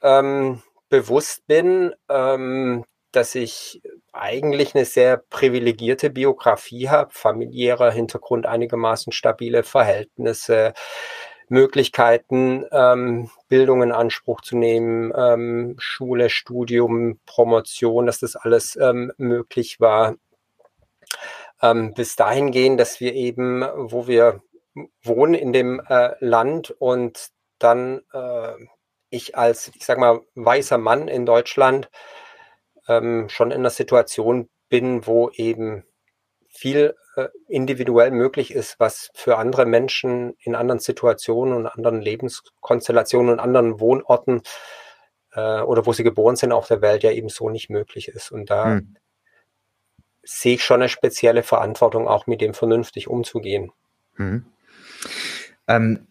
ähm, 0.05 0.61
bewusst 0.89 1.47
bin, 1.47 1.93
ähm, 2.09 2.85
dass 3.11 3.35
ich 3.35 3.81
eigentlich 4.13 4.75
eine 4.75 4.85
sehr 4.85 5.17
privilegierte 5.17 6.09
Biografie 6.09 6.89
habe, 6.89 7.11
familiärer 7.11 7.91
Hintergrund, 7.91 8.45
einigermaßen 8.45 9.11
stabile 9.11 9.63
Verhältnisse, 9.63 10.73
Möglichkeiten, 11.47 12.65
ähm, 12.71 13.29
Bildung 13.47 13.83
in 13.83 13.91
Anspruch 13.91 14.41
zu 14.41 14.57
nehmen, 14.57 15.13
ähm, 15.15 15.75
Schule, 15.79 16.29
Studium, 16.29 17.19
Promotion, 17.25 18.05
dass 18.05 18.19
das 18.19 18.35
alles 18.35 18.75
ähm, 18.75 19.11
möglich 19.17 19.79
war. 19.79 20.15
Ähm, 21.61 21.93
bis 21.93 22.15
dahin 22.15 22.51
gehen, 22.51 22.77
dass 22.77 22.99
wir 22.99 23.13
eben, 23.13 23.61
wo 23.61 24.07
wir 24.07 24.41
wohnen 25.03 25.35
in 25.35 25.53
dem 25.53 25.81
äh, 25.87 26.15
Land 26.19 26.71
und 26.71 27.29
dann 27.59 28.01
äh, 28.11 28.53
ich 29.15 29.37
als, 29.37 29.71
ich 29.75 29.85
sag 29.85 29.97
mal, 29.97 30.21
weißer 30.35 30.77
Mann 30.77 31.07
in 31.07 31.25
Deutschland 31.25 31.89
ähm, 32.87 33.29
schon 33.29 33.51
in 33.51 33.59
einer 33.59 33.69
Situation 33.69 34.49
bin, 34.69 35.05
wo 35.07 35.29
eben 35.31 35.85
viel 36.49 36.95
äh, 37.15 37.27
individuell 37.47 38.11
möglich 38.11 38.53
ist, 38.53 38.79
was 38.79 39.11
für 39.13 39.37
andere 39.37 39.65
Menschen 39.65 40.35
in 40.39 40.55
anderen 40.55 40.79
Situationen 40.79 41.53
und 41.53 41.67
anderen 41.67 42.01
Lebenskonstellationen 42.01 43.33
und 43.33 43.39
anderen 43.39 43.79
Wohnorten 43.79 44.41
äh, 45.33 45.61
oder 45.61 45.85
wo 45.85 45.93
sie 45.93 46.03
geboren 46.03 46.35
sind 46.35 46.51
auf 46.51 46.67
der 46.67 46.81
Welt 46.81 47.03
ja 47.03 47.11
eben 47.11 47.29
so 47.29 47.49
nicht 47.49 47.69
möglich 47.69 48.07
ist. 48.07 48.31
Und 48.31 48.49
da 48.49 48.65
hm. 48.65 48.95
sehe 50.23 50.55
ich 50.55 50.63
schon 50.63 50.81
eine 50.81 50.89
spezielle 50.89 51.43
Verantwortung, 51.43 52.07
auch 52.07 52.27
mit 52.27 52.41
dem 52.41 52.53
vernünftig 52.53 53.09
umzugehen. 53.09 53.71
Mhm. 54.17 54.45
Ähm, 55.67 56.07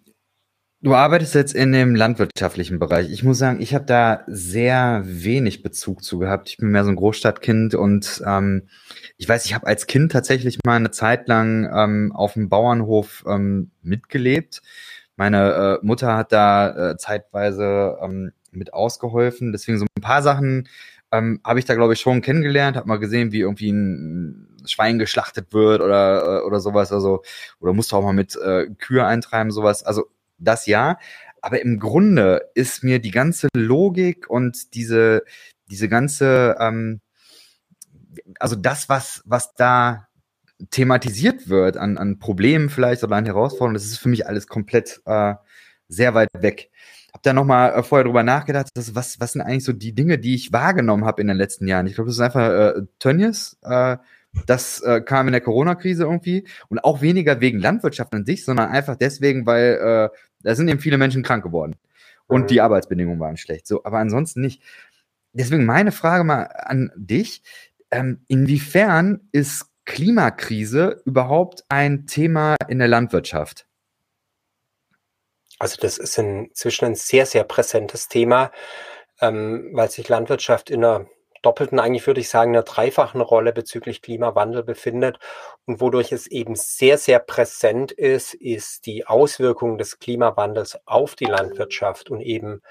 Du 0.85 0.95
arbeitest 0.95 1.35
jetzt 1.35 1.55
in 1.55 1.73
dem 1.73 1.95
landwirtschaftlichen 1.95 2.79
Bereich. 2.79 3.11
Ich 3.11 3.25
muss 3.25 3.39
sagen, 3.39 3.63
ich 3.63 3.75
habe 3.75 3.87
da 3.87 4.23
sehr 4.27 5.01
wenig 5.07 5.63
Bezug 5.63 6.05
zu 6.05 6.19
gehabt. 6.19 6.51
Ich 6.51 6.59
bin 6.59 6.69
mehr 6.69 6.85
so 6.85 6.91
ein 6.91 6.97
Großstadtkind 6.97 7.75
und 7.75 8.23
ähm, 8.27 8.69
ich 9.17 9.27
weiß, 9.27 9.47
ich 9.47 9.55
habe 9.55 9.67
als 9.67 9.87
Kind 9.87 10.13
tatsächlich 10.13 10.59
mal 10.63 10.77
eine 10.77 10.91
Zeit 10.91 11.27
lang 11.27 11.67
ähm, 11.75 12.13
auf 12.15 12.35
dem 12.35 12.51
Bauernhof 12.51 13.25
ähm, 13.27 13.71
mitgelebt. 13.81 14.61
Meine 15.17 15.79
äh, 15.83 15.87
Mutter 15.87 16.19
hat 16.19 16.33
da 16.33 16.91
äh, 16.91 16.97
zeitweise 16.99 17.97
ähm, 18.03 18.33
mit 18.51 18.75
ausgeholfen. 18.75 19.53
Deswegen 19.53 19.79
so 19.79 19.87
ein 19.97 20.03
paar 20.03 20.21
Sachen 20.21 20.69
ähm, 21.13 21.41
habe 21.45 21.61
ich 21.61 21.65
da, 21.65 21.77
glaube 21.77 21.95
ich, 21.95 22.01
schon 22.01 22.21
kennengelernt. 22.21 22.77
Habe 22.77 22.89
mal 22.89 22.99
gesehen, 22.99 23.33
wie 23.33 23.41
irgendwie 23.41 23.73
ein 23.73 24.49
Schwein 24.67 24.99
geschlachtet 24.99 25.55
wird 25.55 25.81
oder, 25.81 26.41
äh, 26.43 26.43
oder 26.43 26.61
sowas. 26.61 26.93
Also, 26.93 27.23
oder 27.59 27.73
musste 27.73 27.97
auch 27.97 28.03
mal 28.03 28.13
mit 28.13 28.37
äh, 28.37 28.67
Kühe 28.79 29.07
eintreiben, 29.07 29.51
sowas. 29.51 29.83
Also 29.83 30.11
das 30.39 30.67
ja. 30.67 30.99
Aber 31.41 31.61
im 31.61 31.79
Grunde 31.79 32.49
ist 32.55 32.83
mir 32.85 33.01
die 33.01 33.11
ganze 33.11 33.49
Logik 33.55 34.29
und 34.31 34.75
diese, 34.75 35.25
diese 35.71 35.89
ganze, 35.89 36.57
ähm, 36.59 37.01
also 38.41 38.57
das, 38.57 38.89
was, 38.89 39.23
was 39.27 39.55
da 39.55 40.09
thematisiert 40.71 41.49
wird 41.49 41.77
an, 41.77 41.99
an 41.99 42.19
Problemen 42.19 42.71
vielleicht 42.71 43.03
oder 43.05 43.17
an 43.17 43.27
Herausforderungen, 43.27 43.75
das 43.75 43.85
ist 43.85 43.99
für 43.99 44.09
mich 44.09 44.27
alles 44.27 44.47
komplett 44.47 45.03
äh, 45.05 45.35
sehr 45.89 46.15
weit 46.15 46.29
weg. 46.39 46.71
Hab 47.13 47.23
da 47.23 47.33
nochmal 47.33 47.73
äh, 47.75 47.83
vorher 47.83 48.05
drüber 48.05 48.23
nachgedacht, 48.23 48.69
dass, 48.75 48.95
was, 48.95 49.21
was 49.21 49.33
sind 49.33 49.43
eigentlich 49.43 49.65
so 49.65 49.73
die 49.73 49.95
Dinge, 49.95 50.19
die 50.19 50.35
ich 50.35 50.53
wahrgenommen 50.53 51.05
habe 51.05 51.21
in 51.21 51.29
den 51.29 51.37
letzten 51.37 51.69
Jahren. 51.69 51.87
Ich 51.87 51.95
glaube, 51.95 52.09
das 52.09 52.17
ist 52.17 52.23
einfach 52.23 52.51
äh, 52.51 52.83
Tönnies, 52.99 53.57
äh, 53.63 53.97
das 54.47 54.81
äh, 54.81 55.01
kam 55.01 55.29
in 55.29 55.33
der 55.33 55.41
Corona-Krise 55.41 56.05
irgendwie 56.05 56.47
und 56.69 56.79
auch 56.81 57.01
weniger 57.01 57.41
wegen 57.41 57.59
Landwirtschaft 57.59 58.15
an 58.15 58.25
sich, 58.25 58.45
sondern 58.45 58.71
einfach 58.71 58.97
deswegen, 58.97 59.47
weil 59.47 60.11
äh, 60.13 60.17
da 60.43 60.55
sind 60.55 60.69
eben 60.69 60.81
viele 60.81 60.99
Menschen 60.99 61.23
krank 61.23 61.45
geworden 61.45 61.77
und 62.27 62.43
mhm. 62.43 62.47
die 62.49 62.61
Arbeitsbedingungen 62.61 63.21
waren 63.21 63.37
schlecht. 63.37 63.67
So, 63.67 63.85
aber 63.85 63.99
ansonsten 63.99 64.41
nicht. 64.41 64.63
Deswegen 65.33 65.65
meine 65.67 65.93
Frage 65.93 66.25
mal 66.25 66.45
an 66.45 66.93
dich: 66.97 67.43
ähm, 67.91 68.25
Inwiefern 68.29 69.29
ist 69.33 69.67
Klimakrise 69.85 71.03
überhaupt 71.05 71.65
ein 71.69 72.07
Thema 72.07 72.57
in 72.69 72.79
der 72.79 72.89
Landwirtschaft? 72.89 73.67
Also 75.59 75.77
das 75.81 75.99
ist 75.99 76.19
inzwischen 76.19 76.87
ein 76.87 76.95
sehr, 76.95 77.27
sehr 77.27 77.45
präsentes 77.45 78.09
Thema, 78.09 78.51
ähm, 79.21 79.71
weil 79.73 79.91
sich 79.91 80.09
Landwirtschaft 80.09 80.71
in 80.71 80.85
einer 80.85 81.07
doppelten, 81.45 81.79
eigentlich 81.79 82.07
würde 82.07 82.21
ich 82.21 82.29
sagen, 82.29 82.53
einer 82.53 82.63
dreifachen 82.63 83.21
Rolle 83.21 83.53
bezüglich 83.53 84.03
Klimawandel 84.03 84.63
befindet. 84.63 85.19
Und 85.67 85.81
wodurch 85.81 86.13
es 86.13 86.27
eben 86.27 86.55
sehr, 86.57 86.99
sehr 86.99 87.19
präsent 87.19 87.93
ist, 87.93 88.35
ist 88.35 88.87
die 88.87 89.07
Auswirkung 89.07 89.79
des 89.79 89.99
Klimawandels 89.99 90.79
auf 90.87 91.15
die 91.15 91.27
Landwirtschaft. 91.27 92.11
Und 92.11 92.21
eben 92.21 92.63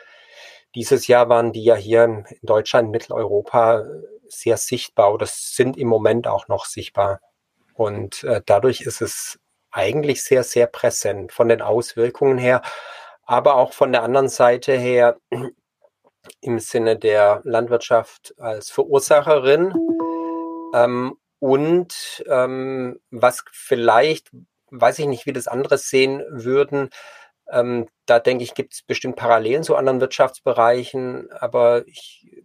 dieses 0.75 1.07
Jahr 1.07 1.29
waren 1.29 1.53
die 1.53 1.63
ja 1.63 1.75
hier 1.75 2.03
in 2.03 2.25
Deutschland, 2.41 2.91
Mitteleuropa 2.91 3.85
sehr 4.27 4.57
sichtbar 4.57 5.13
oder 5.13 5.27
sind 5.27 5.77
im 5.77 5.87
Moment 5.87 6.27
auch 6.27 6.47
noch 6.47 6.65
sichtbar. 6.65 7.19
Und 7.75 8.23
äh, 8.23 8.41
dadurch 8.45 8.81
ist 8.81 9.01
es 9.01 9.39
eigentlich 9.71 10.23
sehr, 10.23 10.43
sehr 10.43 10.67
präsent 10.67 11.31
von 11.31 11.49
den 11.49 11.61
Auswirkungen 11.61 12.37
her, 12.37 12.61
aber 13.25 13.55
auch 13.55 13.73
von 13.73 13.91
der 13.91 14.03
anderen 14.03 14.29
Seite 14.29 14.73
her 14.73 15.17
im 16.41 16.59
Sinne 16.59 16.97
der 16.97 17.41
Landwirtschaft 17.43 18.33
als 18.37 18.69
Verursacherin. 18.69 19.73
Ähm, 20.73 21.17
und 21.39 22.23
ähm, 22.27 22.99
was 23.11 23.43
vielleicht, 23.51 24.31
weiß 24.71 24.99
ich 24.99 25.07
nicht, 25.07 25.25
wie 25.25 25.33
das 25.33 25.47
andere 25.47 25.77
sehen 25.77 26.23
würden, 26.29 26.89
ähm, 27.49 27.87
da 28.05 28.19
denke 28.19 28.43
ich, 28.43 28.53
gibt 28.53 28.73
es 28.73 28.81
bestimmt 28.81 29.15
Parallelen 29.15 29.63
zu 29.63 29.75
anderen 29.75 30.01
Wirtschaftsbereichen, 30.01 31.31
aber 31.31 31.85
ich, 31.87 32.43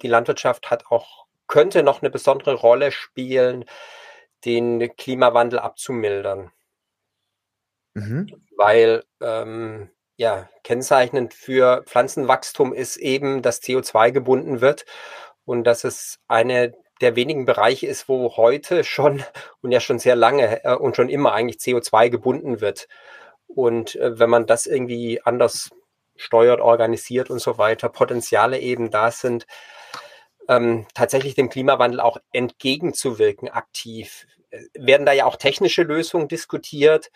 die 0.00 0.08
Landwirtschaft 0.08 0.70
hat 0.70 0.86
auch, 0.86 1.26
könnte 1.46 1.82
noch 1.82 2.02
eine 2.02 2.10
besondere 2.10 2.54
Rolle 2.54 2.92
spielen, 2.92 3.64
den 4.44 4.96
Klimawandel 4.96 5.58
abzumildern. 5.58 6.50
Mhm. 7.94 8.42
Weil 8.56 9.04
ähm, 9.20 9.90
ja, 10.22 10.48
kennzeichnend 10.62 11.34
für 11.34 11.82
Pflanzenwachstum 11.84 12.72
ist 12.72 12.96
eben, 12.96 13.42
dass 13.42 13.60
CO2 13.60 14.12
gebunden 14.12 14.60
wird 14.60 14.86
und 15.44 15.64
dass 15.64 15.82
es 15.82 16.20
eine 16.28 16.74
der 17.00 17.16
wenigen 17.16 17.44
Bereiche 17.44 17.88
ist, 17.88 18.08
wo 18.08 18.36
heute 18.36 18.84
schon 18.84 19.24
und 19.62 19.72
ja 19.72 19.80
schon 19.80 19.98
sehr 19.98 20.14
lange 20.14 20.64
äh, 20.64 20.76
und 20.76 20.94
schon 20.94 21.08
immer 21.08 21.32
eigentlich 21.32 21.56
CO2 21.56 22.08
gebunden 22.08 22.60
wird. 22.60 22.86
Und 23.48 23.96
äh, 23.96 24.16
wenn 24.20 24.30
man 24.30 24.46
das 24.46 24.66
irgendwie 24.66 25.20
anders 25.24 25.70
steuert, 26.14 26.60
organisiert 26.60 27.28
und 27.28 27.40
so 27.40 27.58
weiter, 27.58 27.88
Potenziale 27.88 28.60
eben 28.60 28.92
da 28.92 29.10
sind, 29.10 29.48
ähm, 30.48 30.86
tatsächlich 30.94 31.34
dem 31.34 31.48
Klimawandel 31.48 31.98
auch 31.98 32.18
entgegenzuwirken, 32.32 33.48
aktiv. 33.48 34.28
Äh, 34.50 34.60
werden 34.74 35.04
da 35.04 35.10
ja 35.10 35.24
auch 35.24 35.34
technische 35.34 35.82
Lösungen 35.82 36.28
diskutiert, 36.28 37.10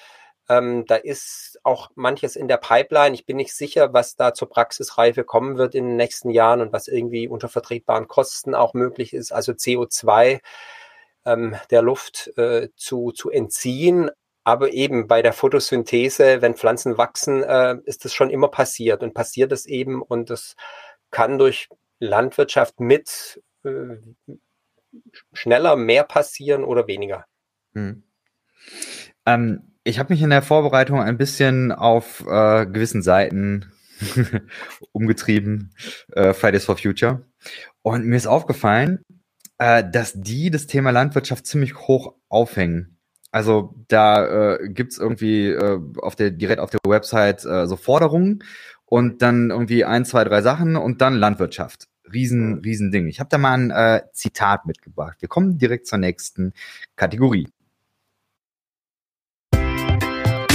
Ähm, 0.49 0.85
da 0.87 0.97
ist 0.97 1.59
auch 1.65 1.91
manches 1.95 2.37
in 2.37 2.49
der 2.49 2.59
Pipeline. 2.59 3.15
Ich 3.15 3.27
bin 3.27 3.37
nicht 3.37 3.55
sicher, 3.55 3.93
was 3.93 4.17
da 4.17 4.35
zur 4.35 4.49
Praxisreife 4.49 5.25
kommen 5.25 5.59
wird 5.59 5.75
in 5.75 5.85
den 5.85 5.97
nächsten 5.97 6.31
Jahren 6.31 6.61
und 6.61 6.73
was 6.73 6.89
irgendwie 6.89 7.29
unter 7.29 7.49
vertretbaren 7.49 8.07
Kosten 8.09 8.55
auch 8.55 8.75
möglich 8.75 9.13
ist. 9.13 9.33
Also 9.33 9.53
CO2 9.53 10.41
ähm, 11.25 11.57
der 11.71 11.83
Luft 11.83 12.33
äh, 12.37 12.69
zu, 12.77 13.11
zu 13.13 13.31
entziehen. 13.31 14.11
Aber 14.45 14.73
eben 14.73 15.09
bei 15.09 15.23
der 15.23 15.33
Photosynthese, 15.33 16.41
wenn 16.41 16.55
Pflanzen 16.55 16.97
wachsen, 16.97 17.43
äh, 17.43 17.79
ist 17.85 18.05
das 18.05 18.15
schon 18.15 18.31
immer 18.31 18.49
passiert 18.49 19.03
und 19.03 19.13
passiert 19.13 19.51
es 19.51 19.67
eben 19.67 20.01
und 20.01 20.31
das 20.31 20.55
kann 21.11 21.37
durch 21.39 21.69
Landwirtschaft 21.99 22.79
mit 22.79 23.43
äh, 23.65 23.97
schneller 25.33 25.75
mehr 25.75 26.05
passieren 26.05 26.63
oder 26.63 26.87
weniger. 26.87 27.27
Hm. 27.75 28.05
Ähm, 29.27 29.76
ich 29.87 30.01
habe 30.01 30.13
mich 30.13 30.21
in 30.21 30.31
der 30.31 30.43
Vorbereitung 30.43 31.01
ein 31.01 31.17
bisschen 31.17 31.71
auf 31.71 32.25
äh, 32.27 32.67
gewissen 32.67 33.03
Seiten 33.03 33.73
umgetrieben, 34.93 35.71
äh, 36.13 36.35
Fridays 36.35 36.65
for 36.65 36.77
Future. 36.77 37.25
Und 37.83 38.05
mir 38.05 38.17
ist 38.17 38.27
aufgefallen, 38.27 39.05
äh, 39.59 39.85
dass 39.89 40.13
die 40.15 40.51
das 40.51 40.67
Thema 40.67 40.91
Landwirtschaft 40.91 41.47
ziemlich 41.47 41.77
hoch 41.77 42.15
aufhängen. 42.29 42.99
Also 43.31 43.77
da 43.87 44.57
äh, 44.57 44.69
gibt's 44.69 44.99
irgendwie 44.99 45.51
äh, 45.51 45.81
auf 46.03 46.17
der, 46.17 46.33
direkt 46.33 46.61
auf 46.61 46.71
der 46.71 46.81
Website 46.85 47.45
äh, 47.45 47.69
so 47.69 47.77
Forderungen 47.77 48.43
und 48.87 49.23
dann 49.23 49.51
irgendwie 49.51 49.85
ein, 49.85 50.05
zwei, 50.05 50.25
drei 50.25 50.43
Sachen 50.43 50.75
und 50.75 51.01
dann 51.01 51.15
Landwirtschaft. 51.15 51.87
Riesen, 52.13 52.61
riesen 52.61 52.91
Ding. 52.91 53.07
Ich 53.07 53.21
habe 53.21 53.31
da 53.31 53.39
mal 53.39 53.55
ein 53.55 53.71
äh, 53.71 54.03
Zitat 54.13 54.67
mitgebracht. 54.67 55.17
Wir 55.21 55.29
kommen 55.29 55.59
direkt 55.59 55.87
zur 55.87 55.99
nächsten 55.99 56.55
Kategorie. 56.97 57.49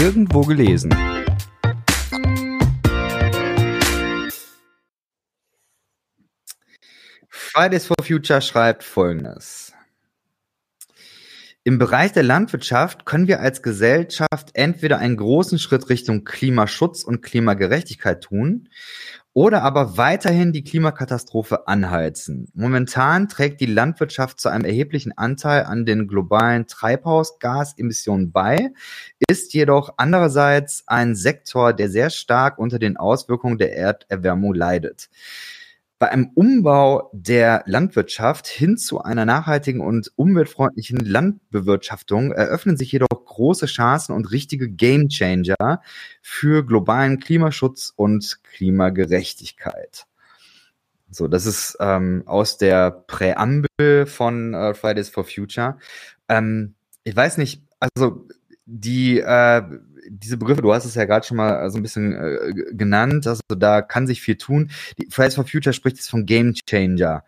Irgendwo 0.01 0.41
gelesen. 0.41 0.91
Fridays 7.29 7.85
for 7.85 7.95
Future 8.01 8.41
schreibt 8.41 8.83
folgendes. 8.83 9.70
Im 11.63 11.77
Bereich 11.77 12.11
der 12.11 12.23
Landwirtschaft 12.23 13.05
können 13.05 13.27
wir 13.27 13.39
als 13.39 13.61
Gesellschaft 13.61 14.49
entweder 14.53 14.97
einen 14.97 15.15
großen 15.15 15.59
Schritt 15.59 15.89
Richtung 15.89 16.23
Klimaschutz 16.23 17.03
und 17.03 17.21
Klimagerechtigkeit 17.21 18.23
tun 18.23 18.67
oder 19.33 19.61
aber 19.61 19.95
weiterhin 19.95 20.53
die 20.53 20.63
Klimakatastrophe 20.63 21.67
anheizen. 21.67 22.47
Momentan 22.55 23.29
trägt 23.29 23.61
die 23.61 23.67
Landwirtschaft 23.67 24.39
zu 24.39 24.49
einem 24.49 24.65
erheblichen 24.65 25.15
Anteil 25.15 25.65
an 25.65 25.85
den 25.85 26.07
globalen 26.07 26.65
Treibhausgasemissionen 26.65 28.31
bei, 28.31 28.71
ist 29.29 29.53
jedoch 29.53 29.93
andererseits 29.97 30.83
ein 30.87 31.13
Sektor, 31.13 31.73
der 31.73 31.89
sehr 31.89 32.09
stark 32.09 32.57
unter 32.57 32.79
den 32.79 32.97
Auswirkungen 32.97 33.59
der 33.59 33.77
Erderwärmung 33.77 34.55
leidet. 34.55 35.09
Bei 36.01 36.09
einem 36.09 36.31
Umbau 36.33 37.11
der 37.13 37.61
Landwirtschaft 37.67 38.47
hin 38.47 38.75
zu 38.75 39.03
einer 39.03 39.23
nachhaltigen 39.23 39.81
und 39.81 40.11
umweltfreundlichen 40.15 40.97
Landbewirtschaftung 40.97 42.31
eröffnen 42.31 42.75
sich 42.75 42.91
jedoch 42.91 43.07
große 43.07 43.67
Chancen 43.67 44.15
und 44.15 44.31
richtige 44.31 44.67
Gamechanger 44.67 45.79
für 46.23 46.65
globalen 46.65 47.19
Klimaschutz 47.19 47.93
und 47.95 48.39
Klimagerechtigkeit. 48.41 50.07
So, 51.11 51.27
das 51.27 51.45
ist 51.45 51.77
ähm, 51.79 52.23
aus 52.25 52.57
der 52.57 52.89
Präambel 52.89 54.07
von 54.07 54.55
äh, 54.55 54.73
Fridays 54.73 55.09
for 55.09 55.23
Future. 55.23 55.77
Ähm, 56.27 56.73
ich 57.03 57.15
weiß 57.15 57.37
nicht, 57.37 57.61
also 57.79 58.27
die 58.65 59.19
äh, 59.19 59.63
diese 60.09 60.37
Begriffe, 60.37 60.61
du 60.61 60.73
hast 60.73 60.85
es 60.85 60.95
ja 60.95 61.05
gerade 61.05 61.25
schon 61.25 61.37
mal 61.37 61.69
so 61.69 61.77
ein 61.77 61.83
bisschen 61.83 62.13
äh, 62.13 62.53
genannt, 62.73 63.27
also 63.27 63.41
da 63.47 63.81
kann 63.81 64.07
sich 64.07 64.21
viel 64.21 64.37
tun. 64.37 64.71
Die 64.97 65.07
Fridays 65.09 65.35
for 65.35 65.45
Future 65.45 65.73
spricht 65.73 65.97
jetzt 65.97 66.09
von 66.09 66.25
Game 66.25 66.53
Changer. 66.53 67.23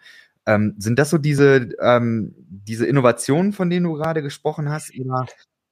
Ähm, 0.46 0.76
sind 0.78 1.00
das 1.00 1.10
so 1.10 1.18
diese, 1.18 1.70
ähm, 1.80 2.36
diese 2.38 2.86
Innovationen, 2.86 3.54
von 3.54 3.70
denen 3.70 3.86
du 3.86 3.94
gerade 3.94 4.22
gesprochen 4.22 4.70
hast? 4.70 4.92
Oder? 4.98 5.26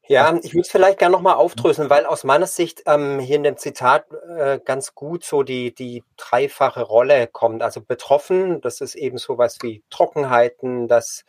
Ja, 0.07 0.37
ich 0.41 0.53
würde 0.53 0.61
es 0.61 0.71
vielleicht 0.71 0.99
gerne 0.99 1.13
nochmal 1.13 1.35
aufdröseln, 1.35 1.89
weil 1.89 2.05
aus 2.05 2.23
meiner 2.23 2.47
Sicht 2.47 2.83
ähm, 2.85 3.19
hier 3.19 3.37
in 3.37 3.43
dem 3.43 3.57
Zitat 3.57 4.05
äh, 4.37 4.59
ganz 4.63 4.95
gut 4.95 5.23
so 5.23 5.43
die, 5.43 5.73
die 5.73 6.03
dreifache 6.17 6.81
Rolle 6.81 7.27
kommt. 7.27 7.61
Also 7.63 7.81
betroffen, 7.81 8.61
das 8.61 8.81
ist 8.81 8.95
eben 8.95 9.17
sowas 9.17 9.59
wie 9.61 9.83
Trockenheiten, 9.89 10.87
das 10.87 11.23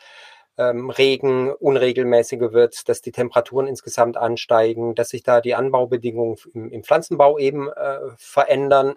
ähm, 0.58 0.90
Regen 0.90 1.52
unregelmäßiger 1.52 2.52
wird, 2.52 2.88
dass 2.88 3.00
die 3.00 3.12
Temperaturen 3.12 3.66
insgesamt 3.66 4.16
ansteigen, 4.16 4.94
dass 4.94 5.10
sich 5.10 5.22
da 5.22 5.40
die 5.40 5.54
Anbaubedingungen 5.54 6.36
im, 6.52 6.70
im 6.70 6.84
Pflanzenbau 6.84 7.38
eben 7.38 7.70
äh, 7.70 8.00
verändern, 8.16 8.96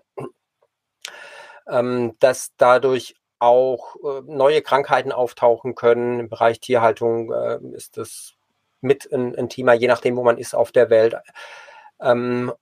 ähm, 1.67 2.15
dass 2.19 2.51
dadurch 2.57 3.15
auch 3.39 3.95
äh, 3.95 4.21
neue 4.25 4.61
Krankheiten 4.61 5.11
auftauchen 5.11 5.75
können. 5.75 6.19
Im 6.19 6.29
Bereich 6.29 6.59
Tierhaltung 6.59 7.31
äh, 7.31 7.59
ist 7.73 7.97
das 7.97 8.33
mit 8.81 9.11
ein, 9.11 9.35
ein, 9.35 9.49
Thema, 9.49 9.73
je 9.73 9.87
nachdem, 9.87 10.15
wo 10.17 10.23
man 10.23 10.37
ist 10.37 10.55
auf 10.55 10.71
der 10.71 10.89
Welt. 10.89 11.15
Ähm, 12.01 12.53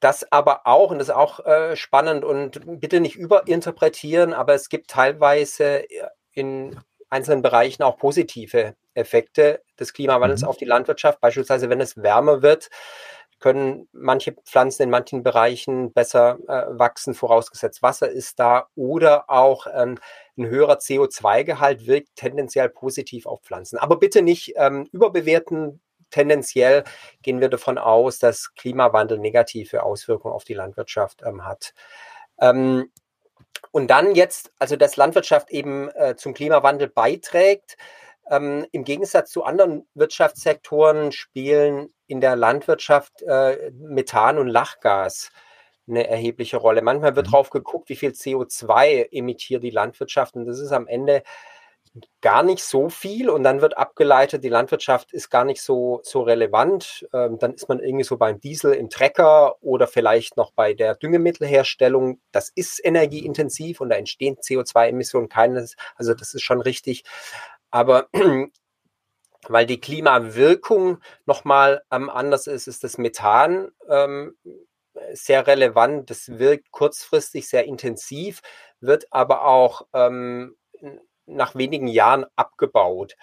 das 0.00 0.30
aber 0.30 0.66
auch, 0.66 0.90
und 0.90 0.98
das 0.98 1.08
ist 1.08 1.14
auch 1.14 1.44
äh, 1.46 1.74
spannend 1.74 2.24
und 2.24 2.80
bitte 2.80 3.00
nicht 3.00 3.16
überinterpretieren, 3.16 4.34
aber 4.34 4.54
es 4.54 4.68
gibt 4.68 4.90
teilweise 4.90 5.84
in 6.32 6.78
einzelnen 7.08 7.42
Bereichen 7.42 7.82
auch 7.82 7.98
positive 7.98 8.74
Effekte 8.94 9.62
des 9.78 9.92
Klimawandels 9.92 10.42
mhm. 10.42 10.48
auf 10.48 10.56
die 10.56 10.64
Landwirtschaft. 10.64 11.20
Beispielsweise, 11.20 11.70
wenn 11.70 11.80
es 11.80 11.96
wärmer 11.96 12.42
wird, 12.42 12.70
können 13.38 13.88
manche 13.92 14.32
Pflanzen 14.32 14.84
in 14.84 14.90
manchen 14.90 15.22
Bereichen 15.22 15.92
besser 15.92 16.38
äh, 16.48 16.78
wachsen, 16.78 17.14
vorausgesetzt 17.14 17.82
Wasser 17.82 18.08
ist 18.08 18.38
da. 18.38 18.68
Oder 18.74 19.28
auch 19.28 19.66
ähm, 19.72 19.98
ein 20.38 20.46
höherer 20.46 20.78
CO2-Gehalt 20.78 21.86
wirkt 21.86 22.16
tendenziell 22.16 22.70
positiv 22.70 23.26
auf 23.26 23.42
Pflanzen. 23.42 23.78
Aber 23.78 23.98
bitte 23.98 24.22
nicht 24.22 24.54
ähm, 24.56 24.88
überbewerten. 24.92 25.80
Tendenziell 26.10 26.84
gehen 27.22 27.40
wir 27.40 27.48
davon 27.48 27.78
aus, 27.78 28.18
dass 28.18 28.54
Klimawandel 28.54 29.18
negative 29.18 29.82
Auswirkungen 29.82 30.34
auf 30.34 30.44
die 30.44 30.54
Landwirtschaft 30.54 31.22
ähm, 31.26 31.44
hat. 31.44 31.74
Ähm, 32.40 32.90
und 33.70 33.88
dann 33.88 34.14
jetzt, 34.14 34.52
also 34.58 34.76
dass 34.76 34.96
Landwirtschaft 34.96 35.50
eben 35.50 35.88
äh, 35.90 36.16
zum 36.16 36.34
Klimawandel 36.34 36.88
beiträgt. 36.88 37.76
Ähm, 38.30 38.66
Im 38.72 38.84
Gegensatz 38.84 39.30
zu 39.30 39.44
anderen 39.44 39.86
Wirtschaftssektoren 39.94 41.12
spielen 41.12 41.90
in 42.06 42.20
der 42.20 42.36
Landwirtschaft 42.36 43.22
äh, 43.22 43.70
Methan 43.72 44.38
und 44.38 44.48
Lachgas 44.48 45.30
eine 45.88 46.08
erhebliche 46.08 46.56
Rolle. 46.56 46.82
Manchmal 46.82 47.16
wird 47.16 47.26
mhm. 47.26 47.30
drauf 47.30 47.50
geguckt, 47.50 47.88
wie 47.88 47.96
viel 47.96 48.10
CO2 48.10 49.12
emittiert 49.12 49.62
die 49.62 49.70
Landwirtschaft 49.70 50.34
und 50.34 50.46
das 50.46 50.58
ist 50.58 50.72
am 50.72 50.88
Ende 50.88 51.22
gar 52.20 52.42
nicht 52.42 52.62
so 52.62 52.88
viel 52.88 53.30
und 53.30 53.42
dann 53.42 53.60
wird 53.60 53.76
abgeleitet, 53.78 54.44
die 54.44 54.48
Landwirtschaft 54.48 55.12
ist 55.12 55.30
gar 55.30 55.44
nicht 55.44 55.62
so, 55.62 56.00
so 56.02 56.22
relevant. 56.22 57.06
Ähm, 57.12 57.38
dann 57.38 57.54
ist 57.54 57.68
man 57.68 57.80
irgendwie 57.80 58.04
so 58.04 58.16
beim 58.16 58.40
Diesel 58.40 58.74
im 58.74 58.90
Trecker 58.90 59.62
oder 59.62 59.86
vielleicht 59.86 60.36
noch 60.36 60.52
bei 60.52 60.74
der 60.74 60.94
Düngemittelherstellung. 60.96 62.20
Das 62.32 62.50
ist 62.54 62.84
energieintensiv 62.84 63.80
und 63.80 63.90
da 63.90 63.96
entstehen 63.96 64.36
CO2-Emissionen 64.36 65.28
keines. 65.28 65.76
Also 65.96 66.14
das 66.14 66.34
ist 66.34 66.42
schon 66.42 66.60
richtig. 66.60 67.04
Aber 67.70 68.08
weil 69.48 69.66
die 69.66 69.80
Klimawirkung 69.80 70.98
nochmal 71.24 71.82
ähm, 71.90 72.10
anders 72.10 72.46
ist, 72.46 72.66
ist 72.66 72.84
das 72.84 72.98
Methan 72.98 73.70
ähm, 73.88 74.36
sehr 75.12 75.46
relevant. 75.46 76.10
Das 76.10 76.38
wirkt 76.38 76.70
kurzfristig 76.70 77.48
sehr 77.48 77.64
intensiv, 77.64 78.40
wird 78.80 79.06
aber 79.10 79.44
auch 79.44 79.86
ähm, 79.92 80.56
nach 81.26 81.54
wenigen 81.54 81.88
Jahren 81.88 82.26
abgebaut. 82.36 83.16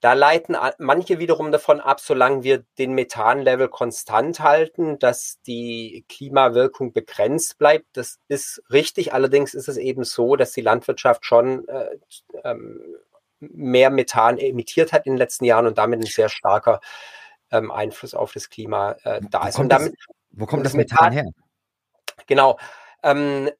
Da 0.00 0.12
leiten 0.12 0.56
manche 0.78 1.18
wiederum 1.18 1.50
davon 1.50 1.80
ab, 1.80 1.98
solange 1.98 2.44
wir 2.44 2.64
den 2.78 2.92
Methanlevel 2.92 3.68
konstant 3.68 4.38
halten, 4.38 4.98
dass 5.00 5.40
die 5.42 6.04
Klimawirkung 6.08 6.92
begrenzt 6.92 7.58
bleibt. 7.58 7.86
Das 7.94 8.20
ist 8.28 8.62
richtig. 8.70 9.12
Allerdings 9.12 9.54
ist 9.54 9.68
es 9.68 9.76
eben 9.76 10.04
so, 10.04 10.36
dass 10.36 10.52
die 10.52 10.60
Landwirtschaft 10.60 11.24
schon 11.24 11.66
äh, 11.66 11.98
ähm, 12.44 12.80
mehr 13.40 13.90
Methan 13.90 14.38
emittiert 14.38 14.92
hat 14.92 15.06
in 15.06 15.14
den 15.14 15.18
letzten 15.18 15.44
Jahren 15.44 15.66
und 15.66 15.78
damit 15.78 16.00
ein 16.00 16.06
sehr 16.06 16.28
starker 16.28 16.80
ähm, 17.50 17.72
Einfluss 17.72 18.14
auf 18.14 18.32
das 18.32 18.50
Klima 18.50 18.92
äh, 19.02 19.20
da 19.30 19.48
ist. 19.48 19.58
Und 19.58 19.68
damit, 19.68 19.94
das, 19.94 20.16
wo 20.30 20.46
kommt 20.46 20.64
das, 20.64 20.72
das 20.72 20.76
Methan, 20.76 21.10
Methan 21.10 21.12
her? 21.12 21.32
Genau. 22.28 22.58
Ähm, 23.02 23.50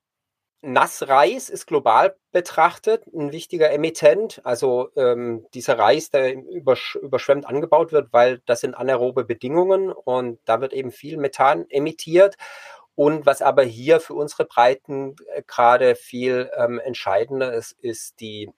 Nassreis 0.61 1.51
ist 1.51 1.67
global 1.67 2.17
betrachtet 2.33 3.07
ein 3.15 3.31
wichtiger 3.31 3.71
Emittent. 3.71 4.41
Also 4.45 4.91
ähm, 4.97 5.47
dieser 5.55 5.79
Reis, 5.79 6.11
der 6.11 6.35
übersch 6.35 6.97
überschwemmt 6.97 7.47
angebaut 7.47 7.93
wird, 7.93 8.13
weil 8.13 8.41
das 8.47 8.61
sind 8.61 8.75
anaerobe 8.75 9.25
Bedingungen 9.25 9.93
und 9.93 10.41
da 10.45 10.61
wird 10.61 10.73
eben 10.73 10.91
viel 10.91 11.17
Methan 11.17 11.67
emittiert. 11.71 12.37
Und 12.97 13.27
was 13.27 13.43
aber 13.43 13.63
hier 13.63 14.01
für 14.01 14.15
unsere 14.15 14.45
Breiten 14.45 15.15
äh, 15.33 15.43
gerade 15.47 15.95
viel 15.95 16.51
ähm, 16.57 16.81
entscheidender 16.81 17.53
ist, 17.53 17.73
ist 17.81 18.19
die 18.19 18.51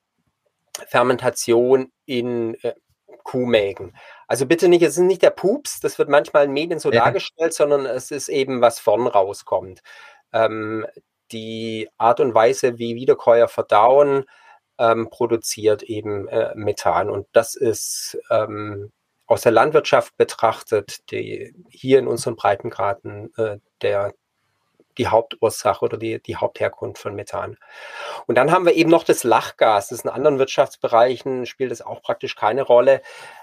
Fermentation 0.87 1.93
in 2.07 2.55
äh, 2.63 2.73
Kuhmägen. 3.25 3.95
Also 4.27 4.47
bitte 4.47 4.69
nicht, 4.69 4.83
es 4.83 4.97
ist 4.97 5.05
nicht 5.05 5.21
der 5.23 5.31
Pups, 5.31 5.81
das 5.81 5.99
wird 5.99 6.09
manchmal 6.09 6.47
in 6.47 6.53
Medien 6.53 6.79
so 6.79 6.91
ja. 6.91 7.05
dargestellt, 7.05 7.53
sondern 7.53 7.85
es 7.85 8.11
ist 8.11 8.31
eben, 8.31 8.63
was 8.63 8.81
vorn 8.81 9.07
rauskommt. 9.07 9.83
Ähm, 10.33 10.87
die 11.33 11.89
Art 11.99 12.21
und 12.21 12.35
Weise, 12.35 12.79
wie 12.79 12.95
Wiederkäuer 12.95 13.49
verdauen, 13.49 14.25
ähm, 14.79 15.11
produziert 15.11 15.83
eben 15.83 16.29
äh, 16.29 16.53
Methan. 16.55 17.11
Und 17.11 17.27
das 17.33 17.55
ist 17.55 18.19
ähm, 18.31 18.93
aus 19.27 19.43
der 19.43 19.53
Landwirtschaft 19.53 20.17
betrachtet, 20.17 21.11
die 21.11 21.55
hier 21.69 21.99
in 21.99 22.09
unseren 22.09 22.37
Breitengraden 22.37 23.33
äh, 23.37 23.59
der 23.83 24.13
die 24.99 25.09
Hauptursache 25.09 25.85
oder 25.85 25.97
die, 25.97 26.21
die 26.21 26.37
Hauptherkunft 26.37 27.01
von 27.01 27.15
Methan. 27.15 27.57
Und 28.27 28.37
dann 28.37 28.51
haben 28.51 28.67
wir 28.67 28.75
eben 28.75 28.91
noch 28.91 29.05
das 29.05 29.25
Lachgas. 29.25 29.89
Das 29.89 29.99
ist 29.99 30.05
in 30.05 30.11
anderen 30.11 30.39
Wirtschaftsbereichen, 30.39 31.47
spielt 31.47 31.71
das 31.71 31.81
auch 31.81 32.03
praktisch 32.03 32.35
keine 32.37 32.63
Rolle. 32.63 33.01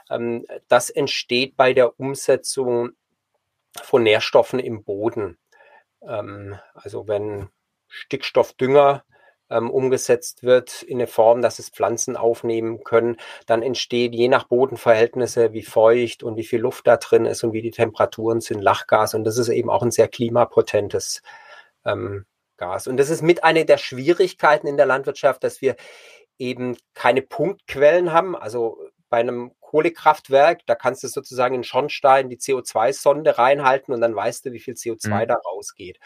Ähm, 0.10 0.46
das 0.68 0.90
entsteht 0.90 1.58
bei 1.58 1.74
der 1.74 2.00
Umsetzung 2.00 2.92
von 3.82 4.04
Nährstoffen 4.04 4.60
im 4.60 4.84
Boden. 4.84 5.38
Ähm, 6.08 6.60
also 6.74 7.08
wenn 7.08 7.50
Stickstoffdünger 7.88 9.04
ähm, 9.50 9.70
umgesetzt 9.70 10.44
wird 10.44 10.84
in 10.84 10.98
eine 10.98 11.08
Form, 11.08 11.42
dass 11.42 11.60
es 11.60 11.70
Pflanzen 11.70 12.18
aufnehmen 12.18 12.84
können, 12.84 13.18
dann 13.46 13.64
entsteht 13.64 14.14
je 14.14 14.28
nach 14.28 14.46
Bodenverhältnisse, 14.46 15.54
wie 15.54 15.64
feucht 15.64 16.24
und 16.24 16.36
wie 16.36 16.44
viel 16.44 16.60
Luft 16.60 16.88
da 16.88 16.98
drin 16.98 17.26
ist 17.26 17.44
und 17.44 17.54
wie 17.54 17.62
die 17.62 17.72
Temperaturen 17.72 18.42
sind, 18.42 18.62
Lachgas. 18.62 19.14
Und 19.14 19.24
das 19.24 19.38
ist 19.38 19.50
eben 19.50 19.70
auch 19.70 19.84
ein 19.84 19.92
sehr 19.92 20.08
klimapotentes 20.08 21.22
ähm, 21.86 22.26
Gas. 22.58 22.88
Und 22.88 22.98
das 22.98 23.10
ist 23.10 23.22
mit 23.22 23.44
einer 23.44 23.64
der 23.64 23.78
Schwierigkeiten 23.78 24.68
in 24.68 24.78
der 24.78 24.86
Landwirtschaft, 24.86 25.44
dass 25.44 25.62
wir 25.62 25.76
eben 26.38 26.78
keine 26.94 27.22
Punktquellen 27.22 28.12
haben. 28.12 28.36
Also 28.36 28.78
bei 29.10 29.20
einem 29.20 29.52
Kohlekraftwerk, 29.62 30.62
da 30.66 30.76
kannst 30.76 31.04
du 31.04 31.08
sozusagen 31.08 31.56
in 31.56 31.64
Schornstein 31.64 32.30
die 32.30 32.38
CO2-Sonde 32.38 33.38
reinhalten 33.38 33.94
und 33.94 34.02
dann 34.02 34.16
weißt 34.16 34.46
du, 34.46 34.52
wie 34.52 34.60
viel 34.60 34.74
CO2 34.74 35.24
mhm. 35.24 35.28
da 35.28 35.36
rausgeht. 35.36 36.00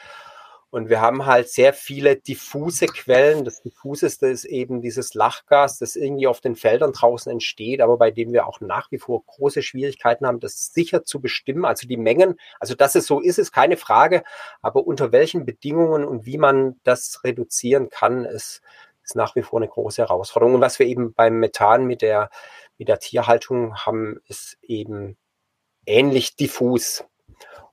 Und 0.71 0.87
wir 0.87 1.01
haben 1.01 1.25
halt 1.25 1.49
sehr 1.49 1.73
viele 1.73 2.15
diffuse 2.15 2.85
Quellen. 2.85 3.43
Das 3.43 3.61
diffuseste 3.61 4.27
ist 4.27 4.45
eben 4.45 4.81
dieses 4.81 5.13
Lachgas, 5.13 5.79
das 5.79 5.97
irgendwie 5.97 6.27
auf 6.27 6.39
den 6.39 6.55
Feldern 6.55 6.93
draußen 6.93 7.29
entsteht, 7.29 7.81
aber 7.81 7.97
bei 7.97 8.09
dem 8.09 8.31
wir 8.31 8.47
auch 8.47 8.61
nach 8.61 8.89
wie 8.89 8.97
vor 8.97 9.21
große 9.25 9.63
Schwierigkeiten 9.63 10.25
haben, 10.25 10.39
das 10.39 10.73
sicher 10.73 11.03
zu 11.03 11.19
bestimmen. 11.19 11.65
Also 11.65 11.87
die 11.87 11.97
Mengen, 11.97 12.39
also 12.61 12.73
dass 12.73 12.95
es 12.95 13.05
so 13.05 13.19
ist, 13.19 13.37
ist 13.37 13.51
keine 13.51 13.75
Frage. 13.75 14.23
Aber 14.61 14.87
unter 14.87 15.11
welchen 15.11 15.45
Bedingungen 15.45 16.05
und 16.05 16.25
wie 16.25 16.37
man 16.37 16.79
das 16.83 17.21
reduzieren 17.25 17.89
kann, 17.89 18.23
ist, 18.23 18.61
ist 19.03 19.17
nach 19.17 19.35
wie 19.35 19.41
vor 19.41 19.59
eine 19.59 19.67
große 19.67 20.01
Herausforderung. 20.01 20.55
Und 20.55 20.61
was 20.61 20.79
wir 20.79 20.85
eben 20.85 21.13
beim 21.13 21.37
Methan 21.39 21.85
mit 21.85 22.01
der, 22.01 22.29
mit 22.77 22.87
der 22.87 22.99
Tierhaltung 22.99 23.75
haben, 23.75 24.21
ist 24.29 24.57
eben 24.61 25.17
ähnlich 25.85 26.37
diffus 26.37 27.03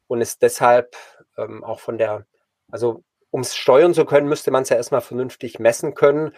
und 0.08 0.20
ist 0.20 0.42
deshalb 0.42 0.96
ähm, 1.36 1.62
auch 1.62 1.78
von 1.78 1.96
der 1.96 2.26
also 2.70 3.04
um 3.30 3.40
es 3.40 3.56
steuern 3.56 3.94
zu 3.94 4.04
können, 4.04 4.28
müsste 4.28 4.50
man 4.50 4.62
es 4.62 4.70
ja 4.70 4.76
erstmal 4.76 5.00
vernünftig 5.00 5.58
messen 5.58 5.94
können. 5.94 6.32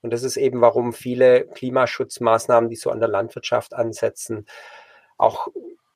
Und 0.00 0.12
das 0.12 0.22
ist 0.22 0.36
eben, 0.36 0.60
warum 0.60 0.92
viele 0.92 1.46
Klimaschutzmaßnahmen, 1.46 2.70
die 2.70 2.76
so 2.76 2.90
an 2.90 3.00
der 3.00 3.08
Landwirtschaft 3.08 3.74
ansetzen, 3.74 4.46
auch 5.16 5.48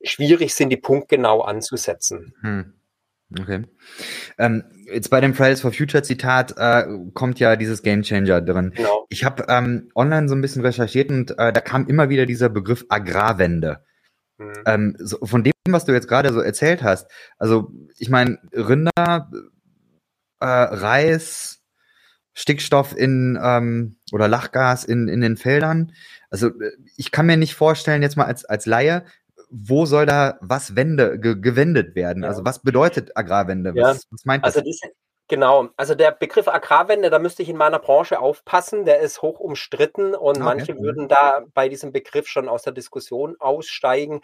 schwierig 0.03 0.53
sind, 0.53 0.69
die 0.69 0.77
punktgenau 0.77 1.41
anzusetzen. 1.41 2.33
Hm. 2.41 2.73
Okay. 3.39 3.63
Ähm, 4.37 4.63
jetzt 4.91 5.09
bei 5.09 5.21
dem 5.21 5.33
Fridays 5.33 5.61
for 5.61 5.71
Future 5.71 6.03
Zitat 6.03 6.53
äh, 6.57 6.83
kommt 7.13 7.39
ja 7.39 7.55
dieses 7.55 7.81
Game 7.81 8.01
Changer 8.01 8.41
drin. 8.41 8.73
Genau. 8.75 9.05
Ich 9.07 9.23
habe 9.23 9.45
ähm, 9.47 9.89
online 9.95 10.27
so 10.27 10.35
ein 10.35 10.41
bisschen 10.41 10.63
recherchiert 10.63 11.09
und 11.09 11.31
äh, 11.39 11.53
da 11.53 11.61
kam 11.61 11.87
immer 11.87 12.09
wieder 12.09 12.25
dieser 12.25 12.49
Begriff 12.49 12.85
Agrarwende. 12.89 13.85
Hm. 14.37 14.53
Ähm, 14.65 14.95
so, 14.99 15.25
von 15.25 15.45
dem, 15.45 15.53
was 15.69 15.85
du 15.85 15.93
jetzt 15.93 16.09
gerade 16.09 16.33
so 16.33 16.41
erzählt 16.41 16.83
hast, 16.83 17.09
also 17.37 17.71
ich 17.97 18.09
meine, 18.09 18.37
Rinder 18.51 19.31
äh, 20.41 20.45
Reis, 20.45 21.61
Stickstoff 22.33 22.95
in 22.95 23.39
ähm, 23.41 23.97
oder 24.11 24.27
Lachgas 24.27 24.83
in, 24.83 25.07
in 25.07 25.21
den 25.21 25.37
Feldern. 25.37 25.93
Also 26.29 26.47
äh, 26.47 26.71
ich 26.97 27.11
kann 27.11 27.25
mir 27.25 27.37
nicht 27.37 27.55
vorstellen, 27.55 28.01
jetzt 28.01 28.17
mal 28.17 28.25
als, 28.25 28.45
als 28.45 28.65
Laie, 28.65 29.05
wo 29.49 29.85
soll 29.85 30.05
da 30.05 30.37
was 30.41 30.75
wende, 30.75 31.19
ge, 31.19 31.35
gewendet 31.39 31.95
werden? 31.95 32.23
Ja. 32.23 32.29
Also 32.29 32.45
was 32.45 32.61
bedeutet 32.61 33.15
Agrarwende? 33.17 33.73
Ja. 33.75 33.89
Was, 33.89 34.07
was 34.09 34.25
meint 34.25 34.45
das? 34.45 34.55
Also 34.55 34.65
diese, 34.65 34.87
Genau, 35.31 35.69
also 35.77 35.95
der 35.95 36.11
Begriff 36.11 36.49
Agrarwende, 36.49 37.09
da 37.09 37.17
müsste 37.17 37.41
ich 37.41 37.47
in 37.47 37.55
meiner 37.55 37.79
Branche 37.79 38.19
aufpassen, 38.19 38.83
der 38.83 38.99
ist 38.99 39.21
hoch 39.21 39.39
umstritten 39.39 40.13
und 40.13 40.35
okay. 40.35 40.43
manche 40.43 40.77
würden 40.77 41.07
da 41.07 41.45
bei 41.53 41.69
diesem 41.69 41.93
Begriff 41.93 42.27
schon 42.27 42.49
aus 42.49 42.63
der 42.63 42.73
Diskussion 42.73 43.37
aussteigen. 43.39 44.19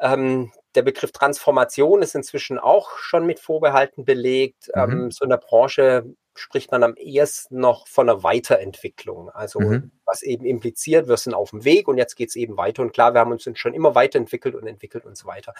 Ähm, 0.00 0.50
der 0.74 0.82
Begriff 0.82 1.12
Transformation 1.12 2.02
ist 2.02 2.14
inzwischen 2.14 2.58
auch 2.58 2.98
schon 2.98 3.26
mit 3.26 3.40
Vorbehalten 3.40 4.04
belegt. 4.04 4.68
Mhm. 4.74 4.82
Ähm, 4.82 5.10
so 5.10 5.24
in 5.24 5.30
der 5.30 5.38
Branche 5.38 6.04
spricht 6.34 6.70
man 6.70 6.82
am 6.82 6.94
ehesten 6.96 7.58
noch 7.58 7.88
von 7.88 8.08
einer 8.08 8.22
Weiterentwicklung. 8.22 9.28
Also 9.30 9.60
mhm. 9.60 9.90
was 10.04 10.22
eben 10.22 10.44
impliziert, 10.44 11.08
wir 11.08 11.16
sind 11.16 11.34
auf 11.34 11.50
dem 11.50 11.64
Weg 11.64 11.88
und 11.88 11.98
jetzt 11.98 12.14
geht 12.14 12.28
es 12.28 12.36
eben 12.36 12.56
weiter. 12.56 12.82
Und 12.82 12.92
klar, 12.92 13.12
wir 13.14 13.20
haben 13.20 13.32
uns 13.32 13.48
schon 13.54 13.74
immer 13.74 13.94
weiterentwickelt 13.94 14.54
und 14.54 14.66
entwickelt 14.66 15.04
uns 15.04 15.24
weiter. 15.24 15.54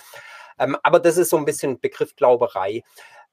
Ähm, 0.58 0.76
aber 0.82 1.00
das 1.00 1.16
ist 1.16 1.30
so 1.30 1.36
ein 1.36 1.44
bisschen 1.44 1.80
Begriffglauberei. 1.80 2.82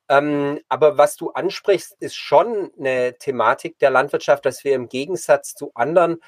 Ähm, 0.09 0.59
aber 0.69 0.97
was 0.97 1.15
du 1.15 1.31
ansprichst, 1.31 1.95
ist 1.99 2.15
schon 2.15 2.71
eine 2.77 3.17
Thematik 3.17 3.79
der 3.79 3.89
Landwirtschaft, 3.89 4.45
dass 4.45 4.63
wir 4.63 4.75
im 4.75 4.89
Gegensatz 4.89 5.55
zu 5.55 5.71
anderen 5.73 6.19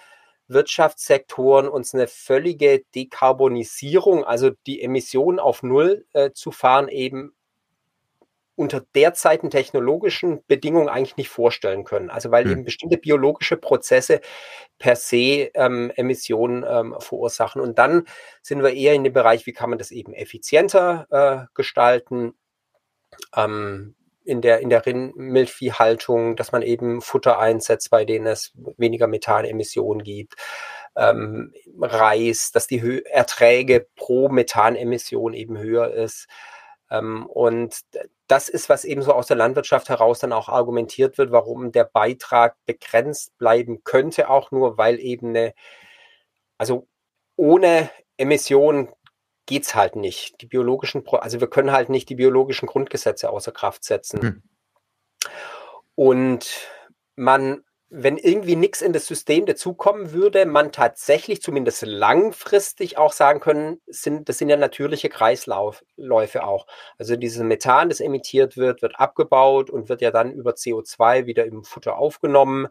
Wirtschaftssektoren 0.48 1.68
uns 1.68 1.94
eine 1.94 2.08
völlige 2.08 2.84
Dekarbonisierung, 2.96 4.24
also 4.24 4.52
die 4.66 4.82
Emissionen 4.82 5.40
auf 5.40 5.64
Null 5.64 6.06
äh, 6.14 6.32
zu 6.32 6.52
fahren, 6.52 6.88
eben 6.88 7.34
unter 8.56 8.82
derzeitigen 8.96 9.52
technologischen 9.52 10.44
Bedingungen 10.48 10.90
eigentlich 10.90 11.16
nicht 11.16 11.30
vorstellen 11.30 11.84
können. 11.84 12.10
Also 12.10 12.32
weil 12.32 12.46
hm. 12.46 12.52
eben 12.52 12.64
bestimmte 12.64 12.98
biologische 12.98 13.56
Prozesse 13.56 14.20
per 14.80 14.96
se 14.96 15.52
ähm, 15.54 15.92
Emissionen 15.96 16.66
ähm, 16.68 16.96
verursachen. 16.98 17.62
Und 17.62 17.78
dann 17.78 18.06
sind 18.42 18.64
wir 18.64 18.74
eher 18.74 18.96
in 18.96 19.04
dem 19.04 19.14
Bereich, 19.14 19.46
wie 19.46 19.54
kann 19.54 19.70
man 19.70 19.78
das 19.78 19.92
eben 19.92 20.12
effizienter 20.14 21.08
äh, 21.12 21.46
gestalten, 21.54 22.34
ähm, 23.36 23.96
in 24.28 24.42
der, 24.42 24.60
in 24.60 24.70
der 24.70 24.86
Rindmilchviehhaltung, 24.86 26.36
dass 26.36 26.52
man 26.52 26.62
eben 26.62 27.02
Futter 27.02 27.40
einsetzt, 27.40 27.90
bei 27.90 28.04
denen 28.04 28.28
es 28.28 28.52
weniger 28.78 29.08
Methanemissionen 29.08 30.04
gibt. 30.04 30.36
Ähm, 30.98 31.54
Reis, 31.80 32.52
dass 32.52 32.68
die 32.68 32.82
Hö 32.82 33.02
Erträge 33.06 33.88
pro 33.96 34.28
Methanemission 34.30 35.34
eben 35.34 35.58
höher 35.58 35.94
ist. 35.94 36.28
Ähm, 36.92 37.26
und 37.28 37.80
das 38.28 38.50
ist, 38.50 38.68
was 38.68 38.84
eben 38.84 39.02
so 39.02 39.14
aus 39.14 39.28
der 39.28 39.38
Landwirtschaft 39.38 39.88
heraus 39.88 40.20
dann 40.20 40.34
auch 40.34 40.50
argumentiert 40.50 41.18
wird, 41.18 41.32
warum 41.32 41.72
der 41.72 41.86
Beitrag 41.86 42.58
begrenzt 42.66 43.38
bleiben 43.38 43.84
könnte, 43.86 44.30
auch 44.30 44.52
nur 44.52 44.78
weil 44.78 45.00
eben 45.00 45.30
eine, 45.30 45.54
also 46.58 46.88
ohne 47.38 47.90
Emissionen 48.18 48.90
geht's 49.48 49.74
halt 49.74 49.96
nicht. 49.96 50.40
Die 50.42 50.46
biologischen, 50.46 51.04
also 51.08 51.40
wir 51.40 51.50
können 51.50 51.72
halt 51.72 51.90
nicht 51.90 52.10
die 52.10 52.16
biologischen 52.16 52.68
Grundgesetze 52.68 53.32
außer 53.32 53.52
Kraft 53.52 53.84
setzen. 53.84 54.22
Hm. 54.22 54.44
Und 55.96 56.70
man, 57.16 57.64
wenn 57.90 58.18
irgendwie 58.18 58.56
nichts 58.56 58.82
in 58.82 58.94
das 58.94 59.08
System 59.08 59.46
dazukommen 59.48 60.12
würde, 60.12 60.46
man 60.46 60.72
tatsächlich 60.72 61.42
zumindest 61.42 61.84
langfristig 61.84 62.98
auch 62.98 63.14
sagen 63.14 63.40
können, 63.40 63.82
sind, 63.88 64.30
das 64.30 64.38
sind 64.38 64.50
ja 64.50 64.58
natürliche 64.58 65.10
Kreisläufe 65.10 66.44
auch. 66.44 66.68
Also 67.00 67.16
dieses 67.16 67.42
Methan, 67.42 67.90
das 67.90 68.02
emittiert 68.02 68.58
wird, 68.58 68.82
wird 68.82 69.00
abgebaut 69.00 69.70
und 69.70 69.90
wird 69.90 70.02
ja 70.02 70.12
dann 70.12 70.34
über 70.34 70.52
CO2 70.52 71.26
wieder 71.26 71.46
im 71.46 71.64
Futter 71.64 71.98
aufgenommen 71.98 72.68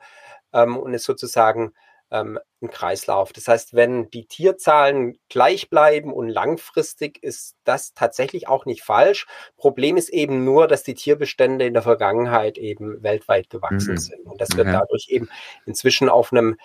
ähm, 0.53 0.77
und 0.77 0.95
ist 0.95 1.05
sozusagen 1.05 1.73
ähm, 2.11 2.39
ein 2.63 2.71
Kreislauf. 2.71 3.33
Das 3.33 3.49
heißt, 3.49 3.75
wenn 3.75 4.11
die 4.11 4.27
Tierzahlen 4.27 5.19
gleich 5.29 5.69
bleiben 5.69 6.13
und 6.13 6.29
langfristig 6.29 7.23
ist 7.23 7.57
das 7.65 7.95
tatsächlich 7.95 8.49
auch 8.49 8.65
nicht 8.65 8.83
falsch. 8.83 9.27
Problem 9.57 9.97
ist 9.97 10.09
eben 10.11 10.45
nur, 10.45 10.69
dass 10.69 10.83
die 10.83 10.95
Tierbestände 10.95 11.67
in 11.67 11.75
der 11.75 11.83
Vergangenheit 11.83 12.59
eben 12.59 13.03
weltweit 13.03 13.51
gewachsen 13.51 13.93
mhm. 13.93 13.99
sind 13.99 14.27
und 14.27 14.41
dass 14.41 14.57
wir 14.57 14.65
dadurch 14.65 15.09
eben 15.09 15.29
inzwischen 15.67 16.09
auf 16.09 16.33
einem 16.33 16.57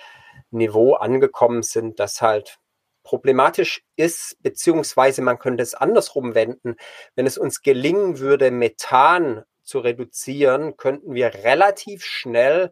Niveau 0.51 0.93
angekommen 0.93 1.63
sind, 1.63 1.99
das 1.99 2.21
halt 2.21 2.59
problematisch 3.03 3.83
ist, 3.95 4.37
beziehungsweise 4.41 5.21
man 5.21 5.39
könnte 5.39 5.63
es 5.63 5.73
andersrum 5.73 6.35
wenden. 6.35 6.75
Wenn 7.15 7.25
es 7.25 7.37
uns 7.37 7.61
gelingen 7.61 8.19
würde, 8.19 8.51
Methan 8.51 9.43
zu 9.63 9.79
reduzieren, 9.79 10.77
könnten 10.77 11.13
wir 11.13 11.33
relativ 11.33 12.03
schnell 12.03 12.71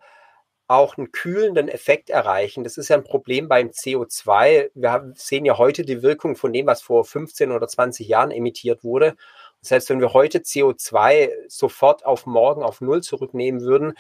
auch 0.69 0.97
einen 0.97 1.11
kühlenden 1.11 1.67
Effekt 1.67 2.11
erreichen. 2.11 2.63
Das 2.63 2.77
ist 2.77 2.89
ja 2.89 2.95
ein 2.95 3.03
Problem 3.03 3.47
beim 3.47 3.69
CO2. 3.69 4.69
Wir 4.75 4.91
haben, 4.91 5.13
sehen 5.15 5.43
ja 5.43 5.57
heute 5.57 5.83
die 5.83 6.03
Wirkung 6.03 6.35
von 6.35 6.53
dem, 6.53 6.67
was 6.67 6.83
vor 6.83 7.03
15 7.03 7.51
oder 7.51 7.67
20 7.67 8.07
Jahren 8.07 8.29
emittiert 8.29 8.83
wurde. 8.83 9.09
Und 9.09 9.65
selbst 9.65 9.89
wenn 9.89 9.99
wir 9.99 10.13
heute 10.13 10.39
CO2 10.39 11.31
sofort 11.47 12.05
auf 12.05 12.27
morgen 12.27 12.61
auf 12.61 12.81
Null 12.81 13.01
zurücknehmen 13.01 13.61
würden, 13.61 13.93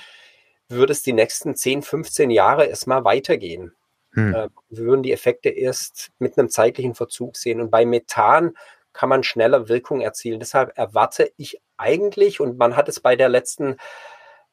würde 0.67 0.93
es 0.93 1.01
die 1.01 1.13
nächsten 1.13 1.55
10, 1.55 1.81
15 1.81 2.29
Jahre 2.29 2.67
erstmal 2.67 3.03
weitergehen. 3.03 3.73
Hm. 4.13 4.35
Äh, 4.35 4.49
wir 4.69 4.85
würden 4.85 5.01
die 5.01 5.11
Effekte 5.11 5.49
erst 5.49 6.11
mit 6.19 6.37
einem 6.37 6.49
zeitlichen 6.49 6.93
Verzug 6.93 7.35
sehen. 7.35 7.61
Und 7.61 7.71
bei 7.71 7.83
Methan 7.83 8.55
kann 8.93 9.09
man 9.09 9.23
schneller 9.23 9.69
Wirkung 9.69 10.01
erzielen. 10.01 10.39
Deshalb 10.39 10.77
erwarte 10.77 11.31
ich 11.35 11.59
eigentlich, 11.77 12.39
und 12.39 12.59
man 12.59 12.75
hat 12.75 12.87
es 12.89 12.99
bei 12.99 13.15
der 13.15 13.29
letzten 13.29 13.77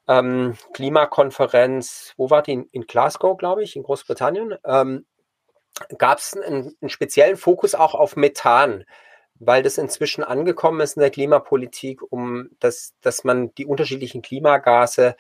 ähm, 0.09 0.57
Klimakonferenz, 0.73 2.15
wo 2.17 2.31
war 2.31 2.43
die? 2.43 2.69
In 2.71 2.87
Glasgow, 2.87 3.37
glaube 3.37 3.63
ich, 3.63 3.77
in 3.77 3.83
Großbritannien, 3.83 4.55
ähm, 4.65 5.07
gab 5.99 6.19
es 6.19 6.35
einen, 6.35 6.75
einen, 6.81 6.91
speziellen 6.91 7.37
Fokus 7.37 7.75
auch 7.75 7.95
auf 7.95 8.17
Methan, 8.17 8.85
weil 9.35 9.63
das 9.63 9.79
inzwischen 9.79 10.25
angekommen 10.25 10.81
ist 10.81 10.97
in 10.97 11.01
der 11.01 11.11
Klimapolitik, 11.11 12.01
um 12.11 12.49
dass, 12.61 12.95
dass 13.03 13.25
man 13.25 13.55
die 13.55 13.67
unterschiedlichen 13.67 14.23
Klimagase 14.23 15.17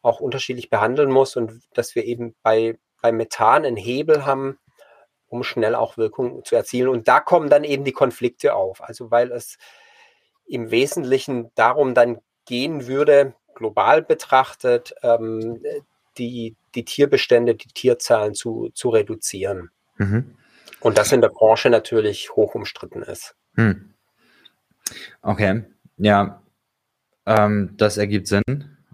auch 0.00 0.20
unterschiedlich 0.20 0.70
behandeln 0.70 1.10
muss 1.10 1.36
und 1.36 1.62
dass 1.74 1.94
wir 1.94 2.04
eben 2.04 2.34
bei, 2.42 2.78
bei 3.00 3.12
Methan 3.12 3.64
einen 3.64 3.76
Hebel 3.76 4.26
haben, 4.26 4.58
um 5.28 5.44
schnell 5.44 5.74
auch 5.74 5.96
Wirkung 5.96 6.44
zu 6.44 6.56
erzielen. 6.56 6.88
Und 6.88 7.06
da 7.06 7.20
kommen 7.20 7.48
dann 7.48 7.64
eben 7.64 7.84
die 7.84 7.92
Konflikte 7.92 8.54
auf. 8.54 8.82
Also 8.82 9.10
weil 9.10 9.30
es 9.30 9.58
im 10.44 10.70
Wesentlichen 10.70 11.52
darum 11.54 11.94
dann 11.94 12.20
gehen 12.44 12.88
würde, 12.88 13.34
global 13.62 14.02
betrachtet, 14.02 14.92
ähm, 15.04 15.62
die, 16.18 16.56
die 16.74 16.84
Tierbestände, 16.84 17.54
die 17.54 17.68
Tierzahlen 17.68 18.34
zu, 18.34 18.70
zu 18.74 18.88
reduzieren. 18.90 19.70
Mhm. 19.98 20.34
Und 20.80 20.98
das 20.98 21.12
in 21.12 21.20
der 21.20 21.28
Branche 21.28 21.70
natürlich 21.70 22.32
hoch 22.32 22.56
umstritten 22.56 23.02
ist. 23.02 23.36
Hm. 23.54 23.94
Okay, 25.22 25.62
ja, 25.96 26.42
ähm, 27.24 27.74
das 27.76 27.98
ergibt 27.98 28.26
Sinn. 28.26 28.42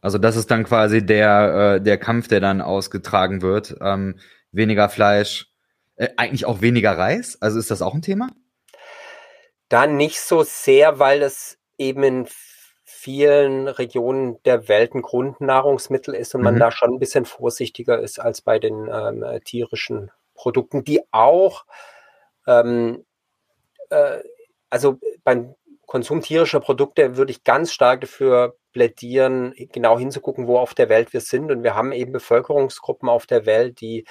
Also 0.03 0.19
das 0.19 0.37
ist 0.37 0.51
dann 0.51 0.65
quasi 0.65 1.05
der, 1.05 1.77
äh, 1.77 1.81
der 1.81 1.97
Kampf, 1.97 2.29
der 2.29 2.41
dann 2.41 2.61
ausgetragen 2.61 3.41
wird. 3.41 3.75
Ähm, 3.81 4.19
weniger 4.53 4.91
Fleisch, 4.91 5.51
äh, 5.97 6.09
eigentlich 6.19 6.45
auch 6.45 6.61
weniger 6.61 6.97
Reis. 6.97 7.41
Also 7.41 7.59
ist 7.59 7.71
das 7.71 7.81
auch 7.81 7.95
ein 7.95 8.03
Thema? 8.03 8.29
Da 9.71 9.87
nicht 9.87 10.21
so 10.21 10.43
sehr, 10.43 10.99
weil 10.99 11.23
es 11.23 11.59
eben 11.79 12.03
in 12.03 12.27
vielen 12.91 13.69
Regionen 13.69 14.43
der 14.45 14.67
Welt 14.67 14.95
ein 14.95 15.03
Grundnahrungsmittel 15.03 16.15
ist 16.15 16.35
und 16.35 16.41
mhm. 16.41 16.45
man 16.47 16.59
da 16.59 16.71
schon 16.71 16.95
ein 16.95 16.99
bisschen 16.99 17.27
vorsichtiger 17.27 18.01
ist 18.01 18.19
als 18.19 18.41
bei 18.41 18.59
den 18.59 18.89
ähm, 18.91 19.41
tierischen 19.45 20.11
Produkten, 20.33 20.85
die 20.85 21.03
auch, 21.11 21.67
ähm, 22.47 23.05
äh, 23.91 24.21
also 24.71 24.99
beim 25.23 25.55
Konsum 25.85 26.23
tierischer 26.23 26.61
Produkte 26.61 27.19
würde 27.19 27.31
ich 27.31 27.45
ganz 27.45 27.73
stark 27.73 28.01
dafür 28.01 28.57
plädieren, 28.73 29.53
genau 29.71 29.99
hinzugucken, 29.99 30.47
wo 30.47 30.59
auf 30.59 30.73
der 30.73 30.89
Welt 30.89 31.13
wir 31.13 31.21
sind. 31.21 31.51
Und 31.51 31.63
wir 31.63 31.75
haben 31.75 31.93
eben 31.93 32.13
Bevölkerungsgruppen 32.13 33.11
auf 33.11 33.27
der 33.27 33.45
Welt, 33.45 33.83
die 33.83 34.07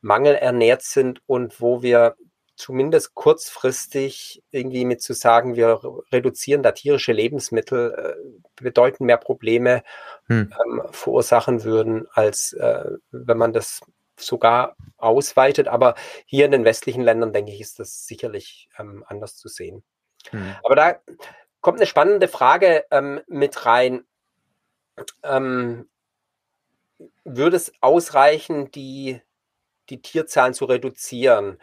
mangelernährt 0.00 0.80
sind 0.80 1.20
und 1.26 1.60
wo 1.60 1.82
wir 1.82 2.16
zumindest 2.56 3.14
kurzfristig 3.14 4.42
irgendwie 4.50 4.84
mit 4.84 5.02
zu 5.02 5.12
sagen, 5.12 5.56
wir 5.56 5.80
reduzieren 6.12 6.62
da 6.62 6.72
tierische 6.72 7.12
Lebensmittel, 7.12 7.92
äh, 7.92 8.40
bedeuten 8.56 9.06
mehr 9.06 9.16
Probleme 9.16 9.82
hm. 10.26 10.52
ähm, 10.64 10.82
verursachen 10.90 11.64
würden, 11.64 12.06
als 12.12 12.52
äh, 12.52 12.90
wenn 13.10 13.38
man 13.38 13.52
das 13.52 13.80
sogar 14.16 14.76
ausweitet. 14.96 15.68
Aber 15.68 15.94
hier 16.26 16.44
in 16.44 16.52
den 16.52 16.64
westlichen 16.64 17.02
Ländern, 17.02 17.32
denke 17.32 17.52
ich, 17.52 17.60
ist 17.60 17.80
das 17.80 18.06
sicherlich 18.06 18.68
ähm, 18.78 19.04
anders 19.06 19.36
zu 19.36 19.48
sehen. 19.48 19.82
Hm. 20.30 20.54
Aber 20.62 20.76
da 20.76 21.00
kommt 21.60 21.78
eine 21.78 21.86
spannende 21.86 22.28
Frage 22.28 22.84
ähm, 22.90 23.20
mit 23.26 23.66
rein. 23.66 24.04
Ähm, 25.22 25.88
würde 27.24 27.56
es 27.56 27.72
ausreichen, 27.80 28.70
die, 28.70 29.20
die 29.88 30.00
Tierzahlen 30.00 30.54
zu 30.54 30.66
reduzieren? 30.66 31.58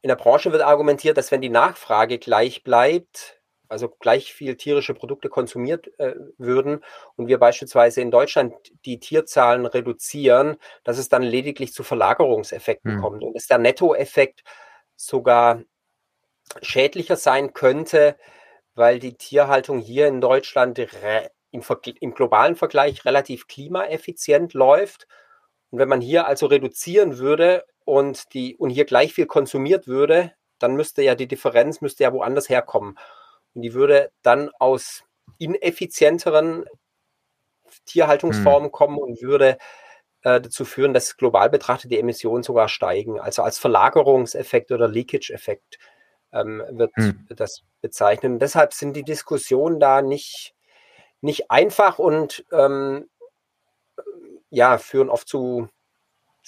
In 0.00 0.08
der 0.08 0.16
Branche 0.16 0.52
wird 0.52 0.62
argumentiert, 0.62 1.16
dass 1.16 1.32
wenn 1.32 1.40
die 1.40 1.48
Nachfrage 1.48 2.18
gleich 2.18 2.62
bleibt, 2.62 3.40
also 3.68 3.88
gleich 3.88 4.32
viel 4.32 4.56
tierische 4.56 4.94
Produkte 4.94 5.28
konsumiert 5.28 5.88
äh, 5.98 6.14
würden 6.38 6.82
und 7.16 7.26
wir 7.26 7.38
beispielsweise 7.38 8.00
in 8.00 8.10
Deutschland 8.10 8.54
die 8.84 8.98
Tierzahlen 8.98 9.66
reduzieren, 9.66 10.56
dass 10.84 10.98
es 10.98 11.08
dann 11.08 11.22
lediglich 11.22 11.74
zu 11.74 11.82
Verlagerungseffekten 11.82 12.94
hm. 12.94 13.00
kommt 13.00 13.22
und 13.22 13.34
dass 13.34 13.46
der 13.46 13.58
Nettoeffekt 13.58 14.42
sogar 14.96 15.62
schädlicher 16.62 17.16
sein 17.16 17.52
könnte, 17.52 18.16
weil 18.74 18.98
die 18.98 19.16
Tierhaltung 19.16 19.80
hier 19.80 20.08
in 20.08 20.20
Deutschland 20.20 20.78
im, 21.50 21.62
im 22.00 22.14
globalen 22.14 22.56
Vergleich 22.56 23.04
relativ 23.04 23.48
klimaeffizient 23.48 24.54
läuft. 24.54 25.06
Und 25.70 25.78
wenn 25.78 25.88
man 25.88 26.00
hier 26.00 26.26
also 26.26 26.46
reduzieren 26.46 27.18
würde 27.18 27.64
und, 27.88 28.34
die, 28.34 28.54
und 28.56 28.68
hier 28.68 28.84
gleich 28.84 29.14
viel 29.14 29.24
konsumiert 29.24 29.86
würde, 29.86 30.34
dann 30.58 30.74
müsste 30.74 31.02
ja 31.02 31.14
die 31.14 31.26
Differenz 31.26 31.80
müsste 31.80 32.04
ja 32.04 32.12
woanders 32.12 32.50
herkommen. 32.50 32.98
Und 33.54 33.62
die 33.62 33.72
würde 33.72 34.12
dann 34.20 34.50
aus 34.58 35.04
ineffizienteren 35.38 36.66
Tierhaltungsformen 37.86 38.66
hm. 38.66 38.72
kommen 38.72 38.98
und 38.98 39.22
würde 39.22 39.56
äh, 40.22 40.38
dazu 40.38 40.66
führen, 40.66 40.92
dass 40.92 41.16
global 41.16 41.48
betrachtet 41.48 41.90
die 41.90 41.98
Emissionen 41.98 42.42
sogar 42.42 42.68
steigen. 42.68 43.18
Also 43.18 43.42
als 43.42 43.58
Verlagerungseffekt 43.58 44.70
oder 44.70 44.86
Leakage-Effekt 44.86 45.78
ähm, 46.32 46.62
wird, 46.68 46.90
hm. 46.94 47.24
wird 47.26 47.40
das 47.40 47.62
bezeichnen. 47.80 48.34
Und 48.34 48.42
deshalb 48.42 48.74
sind 48.74 48.96
die 48.96 49.04
Diskussionen 49.04 49.80
da 49.80 50.02
nicht, 50.02 50.54
nicht 51.22 51.50
einfach 51.50 51.98
und 51.98 52.44
ähm, 52.52 53.08
ja, 54.50 54.76
führen 54.76 55.08
oft 55.08 55.26
zu 55.26 55.70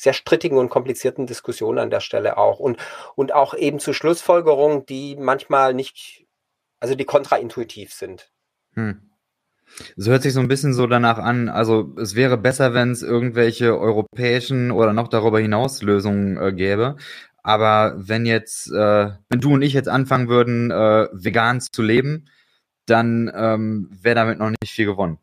sehr 0.03 0.13
strittigen 0.13 0.59
und 0.59 0.71
komplizierten 0.71 1.27
Diskussionen 1.27 1.79
an 1.79 1.91
der 1.91 2.01
Stelle 2.01 2.39
auch. 2.39 2.59
Und, 2.59 2.79
und 3.17 3.33
auch 3.33 3.55
eben 3.55 3.79
zu 3.79 3.93
Schlussfolgerungen, 3.93 4.87
die 4.87 5.17
manchmal 5.17 5.75
nicht, 5.75 6.27
also 6.81 6.95
die 6.95 7.05
kontraintuitiv 7.05 7.93
sind. 7.93 8.31
Hm. 8.75 9.11
So 9.97 10.11
hört 10.11 10.23
sich 10.23 10.33
so 10.33 10.41
ein 10.41 10.49
bisschen 10.49 10.75
so 10.75 10.87
danach 10.87 11.19
an, 11.19 11.49
also 11.49 11.95
es 11.97 12.17
wäre 12.17 12.37
besser, 12.37 12.75
wenn 12.75 12.91
es 12.91 13.03
irgendwelche 13.03 13.79
europäischen 13.79 14.73
oder 14.73 14.93
noch 14.93 15.09
darüber 15.09 15.39
hinaus 15.39 15.83
Lösungen 15.83 16.37
äh, 16.39 16.53
gäbe. 16.53 16.97
Aber 17.43 17.95
wenn 17.97 18.27
jetzt, 18.27 18.71
äh, 18.73 19.11
wenn 19.29 19.41
du 19.41 19.55
und 19.55 19.63
ich 19.63 19.73
jetzt 19.73 19.89
anfangen 19.89 20.29
würden, 20.29 20.71
äh, 20.71 21.09
vegan 21.13 21.61
zu 21.61 21.83
leben, 21.83 22.29
dann 22.87 23.31
ähm, 23.35 23.89
wäre 23.91 24.17
damit 24.17 24.39
noch 24.39 24.51
nicht 24.51 24.73
viel 24.73 24.87
gewonnen. 24.87 25.19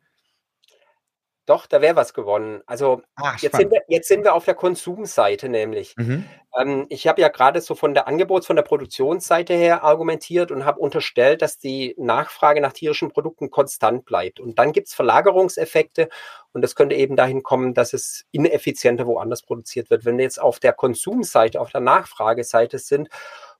Doch, 1.47 1.65
da 1.65 1.79
wäre 1.79 1.95
was 1.95 2.13
gewonnen. 2.13 2.61
Also 2.65 3.01
Ach, 3.15 3.39
jetzt, 3.39 3.55
sind 3.55 3.71
wir, 3.71 3.81
jetzt 3.87 4.09
sind 4.09 4.25
wir 4.25 4.33
auf 4.33 4.43
der 4.43 4.53
Konsumseite 4.53 5.47
nämlich. 5.47 5.95
Mhm. 5.95 6.25
Ähm, 6.59 6.85
ich 6.89 7.07
habe 7.07 7.21
ja 7.21 7.29
gerade 7.29 7.61
so 7.61 7.73
von 7.73 7.93
der 7.93 8.05
Angebots-, 8.05 8.47
von 8.47 8.57
der 8.57 8.63
Produktionsseite 8.63 9.53
her 9.53 9.81
argumentiert 9.81 10.51
und 10.51 10.65
habe 10.65 10.81
unterstellt, 10.81 11.41
dass 11.41 11.57
die 11.57 11.95
Nachfrage 11.97 12.59
nach 12.59 12.73
tierischen 12.73 13.09
Produkten 13.09 13.49
konstant 13.49 14.03
bleibt. 14.03 14.41
Und 14.41 14.59
dann 14.59 14.73
gibt 14.73 14.89
es 14.89 14.93
Verlagerungseffekte 14.93 16.09
und 16.51 16.61
das 16.63 16.75
könnte 16.75 16.95
eben 16.95 17.15
dahin 17.15 17.43
kommen, 17.43 17.73
dass 17.73 17.93
es 17.93 18.25
ineffizienter 18.31 19.07
woanders 19.07 19.41
produziert 19.41 19.89
wird. 19.89 20.03
Wenn 20.03 20.17
wir 20.17 20.25
jetzt 20.25 20.41
auf 20.41 20.59
der 20.59 20.73
Konsumseite, 20.73 21.61
auf 21.61 21.71
der 21.71 21.79
Nachfrageseite 21.79 22.77
sind 22.77 23.07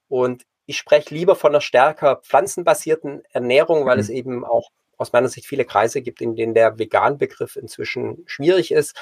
und 0.10 0.44
ich 0.66 0.78
spreche 0.78 1.16
lieber 1.16 1.38
von 1.38 1.54
einer 1.54 1.62
stärker 1.62 2.18
pflanzenbasierten 2.18 3.24
Ernährung, 3.32 3.86
weil 3.86 3.96
mhm. 3.96 4.02
es 4.02 4.10
eben 4.10 4.44
auch 4.44 4.72
aus 4.98 5.14
meiner 5.14 5.30
Sicht 5.30 5.48
viele 5.48 5.66
Kreise 5.66 6.02
gibt, 6.02 6.22
in 6.22 6.36
denen 6.36 6.54
der 6.54 6.78
Vegan-Begriff 6.78 7.56
inzwischen 7.56 8.24
schwierig 8.26 8.72
ist. 8.72 8.96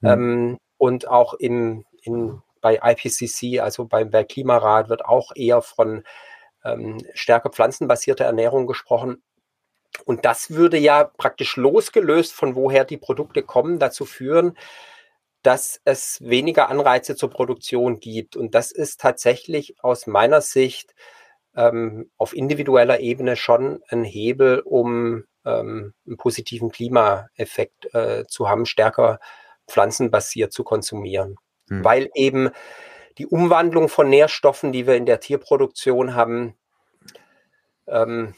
Mhm. 0.00 0.08
Ähm, 0.08 0.58
und 0.78 1.08
auch 1.08 1.34
im, 1.34 1.84
in, 2.02 2.42
bei 2.60 2.80
IPCC, 2.82 3.60
also 3.60 3.84
beim 3.84 4.12
Weltklimarat, 4.12 4.88
wird 4.88 5.04
auch 5.04 5.32
eher 5.34 5.62
von 5.62 6.04
ähm, 6.64 6.98
stärker 7.14 7.50
pflanzenbasierter 7.50 8.24
Ernährung 8.24 8.66
gesprochen. 8.66 9.22
Und 10.04 10.24
das 10.24 10.50
würde 10.50 10.78
ja 10.78 11.04
praktisch 11.04 11.56
losgelöst 11.56 12.32
von 12.32 12.54
woher 12.54 12.84
die 12.84 12.96
Produkte 12.96 13.42
kommen, 13.42 13.78
dazu 13.78 14.06
führen, 14.06 14.56
dass 15.42 15.80
es 15.84 16.20
weniger 16.22 16.68
Anreize 16.70 17.16
zur 17.16 17.30
Produktion 17.30 18.00
gibt. 18.00 18.36
Und 18.36 18.54
das 18.54 18.70
ist 18.70 19.00
tatsächlich 19.00 19.82
aus 19.82 20.06
meiner 20.06 20.40
Sicht 20.40 20.94
ähm, 21.56 22.10
auf 22.16 22.34
individueller 22.34 23.00
Ebene 23.00 23.36
schon 23.36 23.80
ein 23.88 24.04
Hebel, 24.04 24.60
um 24.60 25.24
ähm, 25.44 25.94
einen 26.06 26.16
positiven 26.16 26.70
Klimaeffekt 26.70 27.94
äh, 27.94 28.24
zu 28.26 28.48
haben, 28.48 28.66
stärker 28.66 29.18
pflanzenbasiert 29.68 30.52
zu 30.52 30.64
konsumieren. 30.64 31.36
Hm. 31.68 31.84
Weil 31.84 32.10
eben 32.14 32.50
die 33.18 33.26
Umwandlung 33.26 33.88
von 33.88 34.08
Nährstoffen, 34.08 34.72
die 34.72 34.86
wir 34.86 34.94
in 34.94 35.06
der 35.06 35.20
Tierproduktion 35.20 36.14
haben, 36.14 36.56
ähm, 37.86 38.34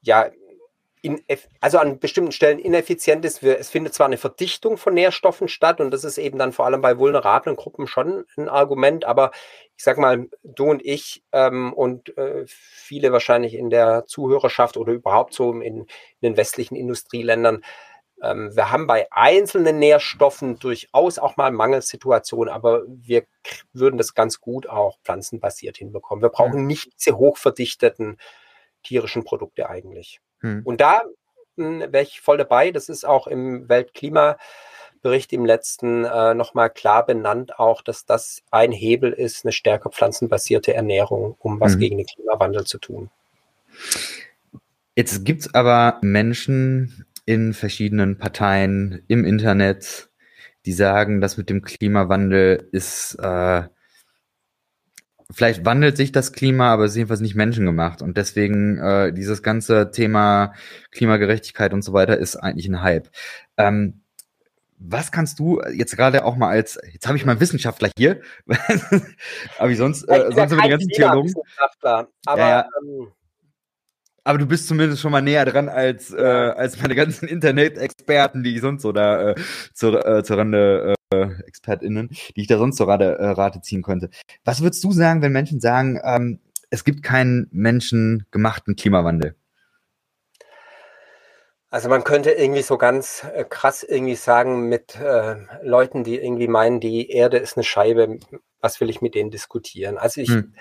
ja, 0.00 0.30
in, 1.02 1.20
also 1.60 1.78
an 1.78 1.98
bestimmten 1.98 2.32
Stellen 2.32 2.60
ineffizient 2.60 3.24
ist. 3.24 3.42
Es 3.42 3.70
findet 3.70 3.92
zwar 3.92 4.06
eine 4.06 4.18
Verdichtung 4.18 4.76
von 4.76 4.94
Nährstoffen 4.94 5.48
statt 5.48 5.80
und 5.80 5.90
das 5.90 6.04
ist 6.04 6.16
eben 6.16 6.38
dann 6.38 6.52
vor 6.52 6.64
allem 6.64 6.80
bei 6.80 6.96
vulnerablen 6.98 7.56
Gruppen 7.56 7.86
schon 7.88 8.24
ein 8.36 8.48
Argument, 8.48 9.04
aber 9.04 9.32
ich 9.76 9.82
sag 9.84 9.98
mal, 9.98 10.28
du 10.44 10.70
und 10.70 10.84
ich 10.84 11.24
ähm, 11.32 11.72
und 11.72 12.16
äh, 12.16 12.44
viele 12.46 13.12
wahrscheinlich 13.12 13.54
in 13.54 13.68
der 13.68 14.06
Zuhörerschaft 14.06 14.76
oder 14.76 14.92
überhaupt 14.92 15.34
so 15.34 15.52
in, 15.52 15.60
in 15.60 15.86
den 16.22 16.36
westlichen 16.36 16.76
Industrieländern 16.76 17.62
Ähm, 18.22 18.54
wir 18.54 18.70
haben 18.70 18.86
bei 18.86 19.08
einzelnen 19.10 19.78
Nährstoffen 19.80 20.58
durchaus 20.58 21.18
auch 21.18 21.36
mal 21.36 21.50
Mangelsituationen, 21.50 22.54
aber 22.54 22.82
wir 22.86 23.24
würden 23.72 23.98
das 23.98 24.14
ganz 24.14 24.40
gut 24.40 24.68
auch 24.68 24.98
pflanzenbasiert 25.02 25.78
hinbekommen. 25.78 26.22
Wir 26.22 26.28
brauchen 26.30 26.66
nicht 26.66 26.92
diese 26.98 27.16
hochverdichteten 27.18 28.18
tierischen 28.84 29.24
Produkte 29.24 29.68
eigentlich. 29.68 30.20
Hm. 30.42 30.62
Und 30.64 30.80
da 30.80 31.02
hm, 31.56 31.80
wäre 31.80 32.02
ich 32.02 32.20
voll 32.20 32.36
dabei. 32.36 32.70
Das 32.70 32.88
ist 32.88 33.04
auch 33.04 33.26
im 33.26 33.68
Weltklimabericht 33.68 35.32
im 35.32 35.44
letzten 35.44 36.04
äh, 36.04 36.34
nochmal 36.34 36.70
klar 36.70 37.06
benannt, 37.06 37.58
auch, 37.58 37.82
dass 37.82 38.04
das 38.04 38.42
ein 38.50 38.72
Hebel 38.72 39.12
ist, 39.12 39.44
eine 39.44 39.52
stärker 39.52 39.90
pflanzenbasierte 39.90 40.74
Ernährung, 40.74 41.36
um 41.38 41.60
was 41.60 41.72
hm. 41.72 41.80
gegen 41.80 41.96
den 41.96 42.06
Klimawandel 42.06 42.64
zu 42.64 42.78
tun. 42.78 43.10
Jetzt 44.94 45.24
gibt 45.24 45.40
es 45.40 45.54
aber 45.54 45.98
Menschen, 46.02 47.06
in 47.24 47.54
verschiedenen 47.54 48.18
Parteien 48.18 49.04
im 49.08 49.24
Internet, 49.24 50.10
die 50.66 50.72
sagen, 50.72 51.20
dass 51.20 51.36
mit 51.36 51.50
dem 51.50 51.62
Klimawandel 51.62 52.68
ist, 52.72 53.14
äh, 53.20 53.62
vielleicht 55.32 55.64
wandelt 55.64 55.96
sich 55.96 56.12
das 56.12 56.32
Klima, 56.32 56.72
aber 56.72 56.84
es 56.84 56.92
ist 56.92 56.96
jedenfalls 56.96 57.20
nicht 57.20 57.34
menschengemacht. 57.34 58.02
Und 58.02 58.16
deswegen 58.16 58.78
äh, 58.78 59.12
dieses 59.12 59.42
ganze 59.42 59.90
Thema 59.90 60.54
Klimagerechtigkeit 60.90 61.72
und 61.72 61.82
so 61.82 61.92
weiter 61.92 62.18
ist 62.18 62.36
eigentlich 62.36 62.68
ein 62.68 62.82
Hype. 62.82 63.08
Ähm, 63.56 64.02
was 64.84 65.12
kannst 65.12 65.38
du 65.38 65.62
jetzt 65.72 65.96
gerade 65.96 66.24
auch 66.24 66.36
mal 66.36 66.48
als, 66.48 66.78
jetzt 66.92 67.06
habe 67.06 67.16
ich 67.16 67.24
mal 67.24 67.32
einen 67.32 67.40
Wissenschaftler 67.40 67.90
hier, 67.96 68.20
aber 69.58 69.68
wie 69.68 69.76
sonst, 69.76 70.02
äh, 70.08 70.30
sonst 70.34 70.52
immer 70.52 70.62
die 70.62 70.70
ganzen 70.70 70.88
Theologen. 70.88 71.32
Aber 72.26 72.40
ja, 72.40 72.48
ja. 72.48 72.68
Ähm, 72.80 73.12
aber 74.24 74.38
du 74.38 74.46
bist 74.46 74.68
zumindest 74.68 75.00
schon 75.00 75.12
mal 75.12 75.20
näher 75.20 75.44
dran 75.44 75.68
als, 75.68 76.12
äh, 76.12 76.22
als 76.22 76.80
meine 76.80 76.94
ganzen 76.94 77.28
Internet-Experten, 77.28 78.42
die 78.42 78.54
ich 78.54 78.60
sonst 78.60 78.82
so 78.82 78.92
da 78.92 79.30
äh, 79.30 79.34
zur, 79.74 80.06
äh, 80.06 80.22
zur 80.22 80.38
Rande 80.38 80.92
äh, 80.92 81.01
ExpertInnen, 81.46 82.08
die 82.36 82.40
ich 82.42 82.46
da 82.46 82.58
sonst 82.58 82.76
zur 82.76 82.88
Rate, 82.88 83.18
äh, 83.18 83.30
Rate 83.30 83.60
ziehen 83.60 83.82
könnte. 83.82 84.10
Was 84.44 84.62
würdest 84.62 84.82
du 84.84 84.92
sagen, 84.92 85.22
wenn 85.22 85.32
Menschen 85.32 85.60
sagen, 85.60 86.00
ähm, 86.04 86.40
es 86.70 86.84
gibt 86.84 87.02
keinen 87.02 87.48
menschengemachten 87.52 88.76
Klimawandel? 88.76 89.36
Also 91.70 91.88
man 91.88 92.04
könnte 92.04 92.32
irgendwie 92.32 92.62
so 92.62 92.76
ganz 92.76 93.24
äh, 93.34 93.44
krass 93.44 93.82
irgendwie 93.82 94.14
sagen 94.14 94.68
mit 94.68 94.96
äh, 94.96 95.36
Leuten, 95.62 96.04
die 96.04 96.16
irgendwie 96.18 96.48
meinen, 96.48 96.80
die 96.80 97.10
Erde 97.10 97.38
ist 97.38 97.56
eine 97.56 97.64
Scheibe, 97.64 98.18
was 98.60 98.80
will 98.80 98.90
ich 98.90 99.00
mit 99.00 99.14
denen 99.14 99.30
diskutieren? 99.30 99.96
Also 99.96 100.20
ich, 100.20 100.28
hm 100.30 100.52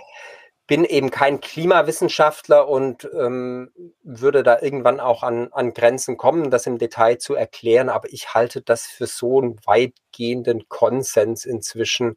bin 0.71 0.85
eben 0.85 1.11
kein 1.11 1.41
Klimawissenschaftler 1.41 2.65
und 2.69 3.03
ähm, 3.13 3.73
würde 4.03 4.41
da 4.41 4.61
irgendwann 4.61 5.01
auch 5.01 5.21
an, 5.21 5.49
an 5.51 5.73
Grenzen 5.73 6.15
kommen, 6.15 6.49
das 6.49 6.65
im 6.65 6.77
Detail 6.77 7.17
zu 7.17 7.35
erklären. 7.35 7.89
Aber 7.89 8.07
ich 8.13 8.33
halte 8.33 8.61
das 8.61 8.85
für 8.85 9.05
so 9.05 9.41
einen 9.41 9.59
weitgehenden 9.65 10.69
Konsens 10.69 11.43
inzwischen, 11.43 12.15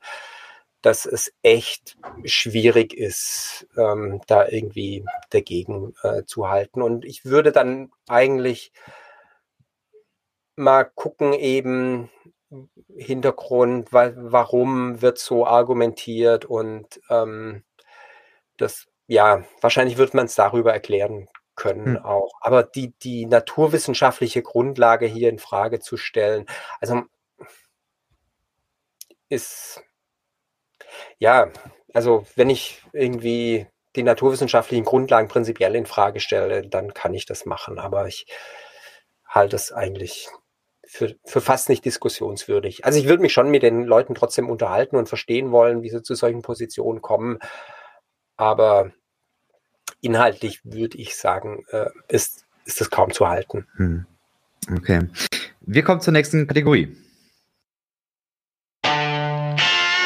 dass 0.83 1.05
es 1.05 1.35
echt 1.43 1.97
schwierig 2.23 2.95
ist, 2.95 3.67
ähm, 3.77 4.21
da 4.29 4.47
irgendwie 4.47 5.05
dagegen 5.31 5.97
äh, 6.05 6.23
zu 6.25 6.49
halten. 6.49 6.81
Und 6.81 7.05
ich 7.05 7.25
würde 7.25 7.51
dann 7.51 7.91
eigentlich 8.07 8.71
mal 10.55 10.85
gucken, 10.85 11.33
eben 11.33 12.09
Hintergrund, 12.95 13.93
weil, 13.93 14.15
warum 14.17 15.03
wird 15.03 15.19
so 15.19 15.45
argumentiert 15.45 16.45
und 16.45 17.01
ähm, 17.11 17.65
das, 18.57 18.87
ja, 19.07 19.45
wahrscheinlich 19.61 19.99
wird 19.99 20.15
man 20.15 20.27
es 20.27 20.35
darüber 20.35 20.73
erklären 20.73 21.29
können 21.57 21.97
hm. 21.99 22.05
auch. 22.05 22.33
Aber 22.41 22.63
die, 22.63 22.93
die 22.99 23.27
naturwissenschaftliche 23.27 24.43
Grundlage 24.43 25.07
hier 25.07 25.29
in 25.29 25.39
Frage 25.39 25.81
zu 25.81 25.97
stellen, 25.97 26.47
also 26.81 27.03
ist, 29.29 29.83
ja, 31.19 31.51
also 31.93 32.27
wenn 32.37 32.51
ich 32.51 32.83
irgendwie 32.93 33.67
die 33.97 34.03
naturwissenschaftlichen 34.03 34.85
Grundlagen 34.85 35.29
prinzipiell 35.29 35.75
in 35.77 35.87
Frage 35.87 36.21
stelle, 36.21 36.67
dann 36.69 36.95
kann 36.95 37.15
ich 37.15 37.27
das 37.27 37.47
machen. 37.47 37.79
Aber 37.79 38.07
ich 38.09 38.27
halte 39.27 39.57
es 39.57 39.73
eigentlich 39.73 40.29
für, 40.87 41.15
für 41.25 41.41
fast 41.41 41.69
nicht 41.69 41.85
diskussionswürdig. 41.85 42.85
Also 42.85 42.99
ich 42.99 43.07
würde 43.07 43.23
mich 43.23 43.33
schon 43.33 43.51
mit 43.51 43.63
den 43.63 43.85
Leuten 43.85 44.15
trotzdem 44.15 44.51
unterhalten 44.51 44.97
und 44.97 45.09
verstehen 45.09 45.53
wollen, 45.53 45.83
wie 45.83 45.91
sie 45.91 46.03
zu 46.03 46.15
solchen 46.15 46.43
Positionen 46.43 47.03
kommen 47.03 47.39
aber 48.37 48.93
inhaltlich 50.01 50.61
würde 50.65 50.99
ich 50.99 51.17
sagen, 51.17 51.65
äh, 51.71 51.91
ist, 52.09 52.47
ist 52.65 52.81
das 52.81 52.91
kaum 52.91 53.13
zu 53.13 53.29
halten. 53.29 53.67
Hm. 53.77 54.07
Okay. 54.77 55.09
Wir 55.61 55.83
kommen 55.83 56.01
zur 56.01 56.13
nächsten 56.13 56.47
Kategorie. 56.47 56.97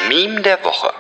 Meme 0.09 0.43
der 0.43 0.63
Woche. 0.65 0.91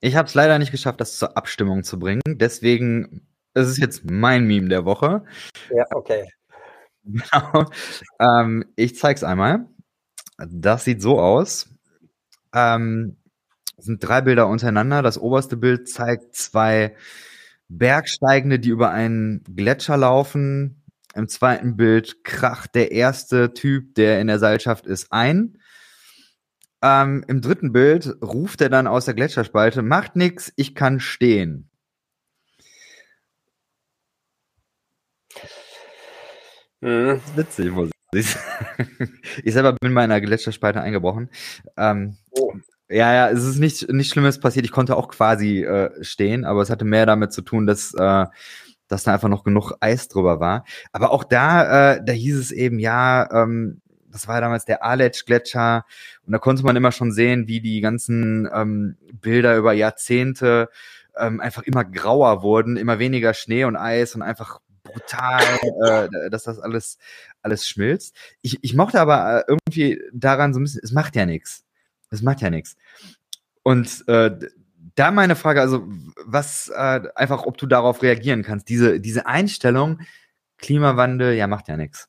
Ich 0.00 0.16
habe 0.16 0.26
es 0.26 0.34
leider 0.34 0.58
nicht 0.58 0.72
geschafft, 0.72 1.00
das 1.00 1.16
zur 1.16 1.36
Abstimmung 1.36 1.84
zu 1.84 1.98
bringen. 1.98 2.22
Deswegen 2.26 3.26
ist 3.54 3.68
es 3.68 3.78
jetzt 3.78 4.10
mein 4.10 4.46
Meme 4.46 4.68
der 4.68 4.84
Woche. 4.84 5.24
Ja, 5.70 5.86
okay. 5.90 6.28
Genau. 7.04 7.64
Ähm, 8.20 8.64
ich 8.76 8.96
zeige 8.96 9.16
es 9.16 9.24
einmal. 9.24 9.66
Das 10.48 10.84
sieht 10.84 11.02
so 11.02 11.20
aus. 11.20 11.68
Ähm, 12.54 13.16
sind 13.78 14.02
drei 14.02 14.20
Bilder 14.20 14.48
untereinander. 14.48 15.02
Das 15.02 15.18
oberste 15.18 15.56
Bild 15.56 15.88
zeigt 15.88 16.34
zwei 16.34 16.96
Bergsteigende, 17.68 18.58
die 18.58 18.68
über 18.70 18.90
einen 18.90 19.42
Gletscher 19.44 19.96
laufen. 19.96 20.82
Im 21.14 21.28
zweiten 21.28 21.76
Bild 21.76 22.24
kracht 22.24 22.74
der 22.74 22.92
erste 22.92 23.52
Typ, 23.54 23.94
der 23.94 24.20
in 24.20 24.26
der 24.28 24.38
Seilschaft 24.38 24.86
ist, 24.86 25.12
ein. 25.12 25.58
Ähm, 26.82 27.24
Im 27.28 27.40
dritten 27.40 27.72
Bild 27.72 28.16
ruft 28.22 28.60
er 28.60 28.68
dann 28.68 28.86
aus 28.86 29.04
der 29.04 29.14
Gletscherspalte, 29.14 29.82
macht 29.82 30.16
nix, 30.16 30.52
ich 30.56 30.74
kann 30.74 31.00
stehen. 31.00 31.68
Mhm. 36.80 37.20
witzig, 37.36 37.70
muss 37.70 37.91
ich 39.42 39.54
selber 39.54 39.72
bin 39.72 39.92
mal 39.92 40.04
in 40.04 40.10
einer 40.10 40.20
Gletscherspalte 40.20 40.80
eingebrochen. 40.80 41.30
Ähm, 41.76 42.16
oh. 42.32 42.52
Ja, 42.90 43.14
ja, 43.14 43.30
es 43.30 43.44
ist 43.44 43.58
nicht, 43.58 43.90
nicht 43.90 44.12
Schlimmes 44.12 44.38
passiert. 44.38 44.66
Ich 44.66 44.72
konnte 44.72 44.96
auch 44.96 45.08
quasi 45.08 45.62
äh, 45.64 46.04
stehen, 46.04 46.44
aber 46.44 46.60
es 46.60 46.68
hatte 46.68 46.84
mehr 46.84 47.06
damit 47.06 47.32
zu 47.32 47.40
tun, 47.40 47.66
dass, 47.66 47.94
äh, 47.94 48.26
dass 48.86 49.04
da 49.04 49.14
einfach 49.14 49.30
noch 49.30 49.44
genug 49.44 49.72
Eis 49.80 50.08
drüber 50.08 50.40
war. 50.40 50.64
Aber 50.92 51.10
auch 51.10 51.24
da, 51.24 51.94
äh, 51.94 52.04
da 52.04 52.12
hieß 52.12 52.38
es 52.38 52.50
eben, 52.52 52.78
ja, 52.78 53.30
ähm, 53.32 53.80
das 54.10 54.28
war 54.28 54.42
damals 54.42 54.66
der 54.66 54.84
Aletsch-Gletscher 54.84 55.86
und 56.26 56.32
da 56.32 56.38
konnte 56.38 56.64
man 56.64 56.76
immer 56.76 56.92
schon 56.92 57.12
sehen, 57.12 57.48
wie 57.48 57.62
die 57.62 57.80
ganzen 57.80 58.46
ähm, 58.52 58.96
Bilder 59.10 59.56
über 59.56 59.72
Jahrzehnte 59.72 60.68
ähm, 61.16 61.40
einfach 61.40 61.62
immer 61.62 61.84
grauer 61.84 62.42
wurden, 62.42 62.76
immer 62.76 62.98
weniger 62.98 63.32
Schnee 63.32 63.64
und 63.64 63.76
Eis 63.76 64.14
und 64.14 64.20
einfach 64.20 64.60
brutal, 64.82 65.42
äh, 65.84 66.30
dass 66.30 66.44
das 66.44 66.58
alles, 66.58 66.98
alles 67.42 67.66
schmilzt. 67.66 68.14
Ich, 68.40 68.58
ich 68.62 68.74
mochte 68.74 69.00
aber 69.00 69.40
äh, 69.40 69.44
irgendwie 69.48 70.02
daran 70.12 70.52
so 70.52 70.60
ein 70.60 70.64
bisschen, 70.64 70.80
es 70.82 70.92
macht 70.92 71.16
ja 71.16 71.26
nichts. 71.26 71.64
Es 72.10 72.22
macht 72.22 72.40
ja 72.40 72.50
nichts. 72.50 72.76
Und 73.62 74.06
äh, 74.08 74.30
da 74.94 75.10
meine 75.10 75.36
Frage, 75.36 75.60
also 75.60 75.84
was, 76.24 76.68
äh, 76.68 77.02
einfach, 77.14 77.44
ob 77.44 77.56
du 77.56 77.66
darauf 77.66 78.02
reagieren 78.02 78.42
kannst, 78.42 78.68
diese, 78.68 79.00
diese 79.00 79.26
Einstellung, 79.26 80.00
Klimawandel, 80.58 81.34
ja, 81.34 81.46
macht 81.46 81.68
ja 81.68 81.76
nichts. 81.76 82.08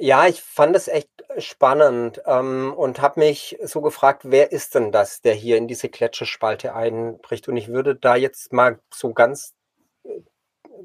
Ja, 0.00 0.26
ich 0.28 0.40
fand 0.40 0.76
es 0.76 0.86
echt 0.86 1.10
spannend 1.38 2.22
ähm, 2.26 2.72
und 2.76 3.00
habe 3.00 3.20
mich 3.20 3.58
so 3.64 3.80
gefragt, 3.80 4.22
wer 4.24 4.52
ist 4.52 4.74
denn 4.74 4.92
das, 4.92 5.20
der 5.20 5.34
hier 5.34 5.56
in 5.56 5.66
diese 5.68 5.88
Gletscherspalte 5.88 6.74
einbricht? 6.74 7.48
Und 7.48 7.56
ich 7.56 7.68
würde 7.68 7.96
da 7.96 8.14
jetzt 8.16 8.52
mal 8.52 8.78
so 8.94 9.12
ganz 9.12 9.54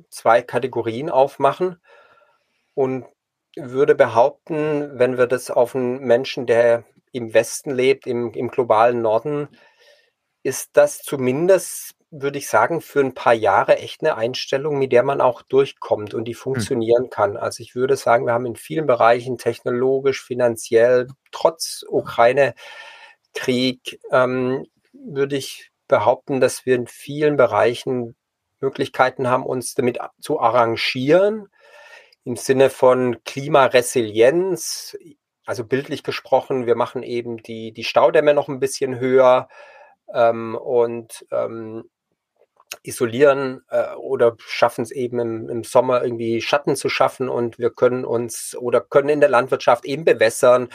zwei 0.09 0.41
Kategorien 0.41 1.09
aufmachen 1.09 1.77
und 2.73 3.05
würde 3.55 3.95
behaupten, 3.95 4.97
wenn 4.97 5.17
wir 5.17 5.27
das 5.27 5.51
auf 5.51 5.75
einen 5.75 5.99
Menschen, 5.99 6.45
der 6.45 6.83
im 7.11 7.33
Westen 7.33 7.71
lebt, 7.71 8.07
im, 8.07 8.33
im 8.33 8.49
globalen 8.49 9.01
Norden, 9.01 9.47
ist 10.41 10.71
das 10.73 10.99
zumindest, 10.99 11.95
würde 12.09 12.37
ich 12.37 12.49
sagen, 12.49 12.81
für 12.81 12.99
ein 12.99 13.13
paar 13.13 13.33
Jahre 13.33 13.77
echt 13.77 14.01
eine 14.01 14.17
Einstellung, 14.17 14.77
mit 14.77 14.91
der 14.91 15.03
man 15.03 15.21
auch 15.21 15.41
durchkommt 15.43 16.13
und 16.13 16.25
die 16.25 16.33
hm. 16.33 16.39
funktionieren 16.39 17.09
kann. 17.09 17.37
Also 17.37 17.61
ich 17.61 17.75
würde 17.75 17.95
sagen, 17.95 18.25
wir 18.25 18.33
haben 18.33 18.45
in 18.45 18.55
vielen 18.55 18.87
Bereichen 18.87 19.37
technologisch, 19.37 20.23
finanziell, 20.23 21.07
trotz 21.31 21.85
Ukraine-Krieg, 21.87 23.99
ähm, 24.11 24.65
würde 24.91 25.37
ich 25.37 25.71
behaupten, 25.87 26.39
dass 26.39 26.65
wir 26.65 26.75
in 26.75 26.87
vielen 26.87 27.37
Bereichen 27.37 28.15
Möglichkeiten 28.63 29.27
haben, 29.27 29.45
uns 29.45 29.75
damit 29.75 29.99
zu 30.19 30.39
arrangieren 30.39 31.49
im 32.23 32.37
Sinne 32.37 32.69
von 32.69 33.23
Klimaresilienz. 33.25 34.97
Also 35.45 35.65
bildlich 35.65 36.03
gesprochen, 36.03 36.65
wir 36.65 36.75
machen 36.75 37.03
eben 37.03 37.37
die, 37.43 37.73
die 37.73 37.83
Staudämme 37.83 38.33
noch 38.33 38.47
ein 38.47 38.61
bisschen 38.61 38.99
höher 38.99 39.49
ähm, 40.13 40.55
und 40.55 41.25
ähm, 41.31 41.83
isolieren 42.81 43.61
äh, 43.69 43.93
oder 43.95 44.35
schaffen 44.39 44.83
es 44.83 44.91
eben 44.91 45.19
im, 45.19 45.49
im, 45.49 45.63
Sommer 45.63 46.03
irgendwie 46.03 46.41
Schatten 46.41 46.75
zu 46.75 46.89
schaffen 46.89 47.29
und 47.29 47.59
wir 47.59 47.71
können 47.71 48.05
uns 48.05 48.55
oder 48.55 48.81
können 48.81 49.09
in 49.09 49.19
der 49.19 49.29
Landwirtschaft 49.29 49.85
eben 49.85 50.05
bewässern. 50.05 50.69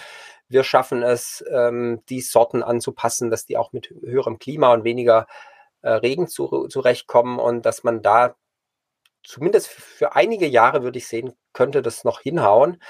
Wir 0.48 0.64
schaffen 0.64 1.02
es, 1.02 1.44
ähm, 1.50 2.02
die 2.08 2.20
Sorten 2.20 2.62
anzupassen, 2.62 3.30
dass 3.30 3.46
die 3.46 3.56
auch 3.56 3.72
mit 3.72 3.90
höherem 3.90 4.38
Klima 4.38 4.72
und 4.72 4.84
weniger 4.84 5.26
äh, 5.82 5.90
Regen 5.90 6.28
zu, 6.28 6.68
zurechtkommen 6.68 7.38
und 7.38 7.64
dass 7.66 7.84
man 7.84 8.02
da 8.02 8.36
zumindest 9.24 9.68
für 9.68 10.14
einige 10.16 10.46
Jahre, 10.46 10.82
würde 10.82 10.98
ich 10.98 11.08
sehen, 11.08 11.34
könnte 11.52 11.82
das 11.82 12.04
noch 12.04 12.20
hinhauen. 12.20 12.82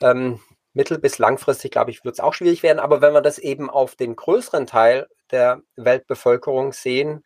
Ähm, 0.00 0.40
mittel- 0.72 0.98
bis 0.98 1.18
langfristig, 1.18 1.72
glaube 1.72 1.90
ich, 1.90 2.04
wird 2.04 2.14
es 2.14 2.20
auch 2.20 2.34
schwierig 2.34 2.62
werden. 2.62 2.80
Aber 2.80 3.00
wenn 3.00 3.12
wir 3.12 3.22
das 3.22 3.38
eben 3.38 3.70
auf 3.70 3.96
den 3.96 4.16
größeren 4.16 4.66
Teil 4.66 5.08
der 5.30 5.62
Weltbevölkerung 5.76 6.72
sehen, 6.72 7.24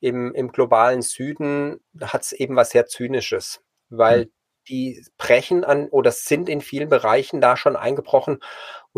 im, 0.00 0.34
im 0.34 0.52
globalen 0.52 1.02
Süden, 1.02 1.80
hat 2.00 2.22
es 2.22 2.32
eben 2.32 2.56
was 2.56 2.70
sehr 2.70 2.86
Zynisches, 2.86 3.60
weil 3.88 4.26
mhm. 4.26 4.30
die 4.68 5.06
brechen 5.16 5.64
an 5.64 5.88
oder 5.88 6.12
sind 6.12 6.48
in 6.48 6.60
vielen 6.60 6.88
Bereichen 6.88 7.40
da 7.40 7.56
schon 7.56 7.76
eingebrochen 7.76 8.38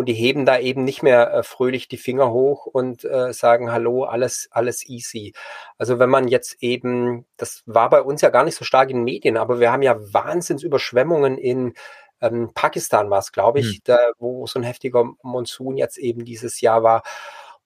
und 0.01 0.07
die 0.07 0.15
heben 0.15 0.47
da 0.47 0.59
eben 0.59 0.83
nicht 0.83 1.03
mehr 1.03 1.31
äh, 1.31 1.43
fröhlich 1.43 1.87
die 1.87 1.99
Finger 1.99 2.31
hoch 2.31 2.65
und 2.65 3.05
äh, 3.05 3.35
sagen, 3.35 3.71
hallo, 3.71 4.05
alles, 4.05 4.49
alles 4.51 4.89
easy. 4.89 5.35
Also 5.77 5.99
wenn 5.99 6.09
man 6.09 6.27
jetzt 6.27 6.57
eben, 6.63 7.27
das 7.37 7.63
war 7.67 7.91
bei 7.91 8.01
uns 8.01 8.23
ja 8.23 8.31
gar 8.31 8.45
nicht 8.45 8.57
so 8.57 8.65
stark 8.65 8.89
in 8.89 8.97
den 8.97 9.05
Medien, 9.05 9.37
aber 9.37 9.61
wir 9.61 9.71
haben 9.71 9.83
ja 9.83 9.99
Wahnsinnsüberschwemmungen 10.01 11.37
in 11.37 11.75
ähm, 12.23 12.51
Pakistan 12.55 13.11
war 13.11 13.19
es, 13.19 13.31
glaube 13.31 13.61
ich, 13.61 13.75
mhm. 13.75 13.81
da, 13.85 13.99
wo 14.19 14.47
so 14.47 14.59
ein 14.59 14.63
heftiger 14.63 15.05
Monsun 15.23 15.77
jetzt 15.77 15.99
eben 15.99 16.25
dieses 16.25 16.63
Jahr 16.63 16.83
war. 16.83 17.03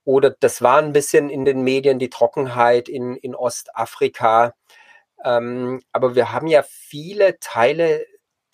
Oder 0.03 0.31
das 0.31 0.61
war 0.61 0.79
ein 0.79 0.93
bisschen 0.93 1.31
in 1.31 1.45
den 1.45 1.63
Medien 1.63 2.01
die 2.01 2.11
Trockenheit 2.11 2.89
in, 2.89 3.15
in 3.15 3.37
Ostafrika. 3.37 4.55
Ähm, 5.25 5.83
aber 5.93 6.17
wir 6.17 6.33
haben 6.33 6.49
ja 6.49 6.65
viele 6.69 7.39
Teile 7.39 8.05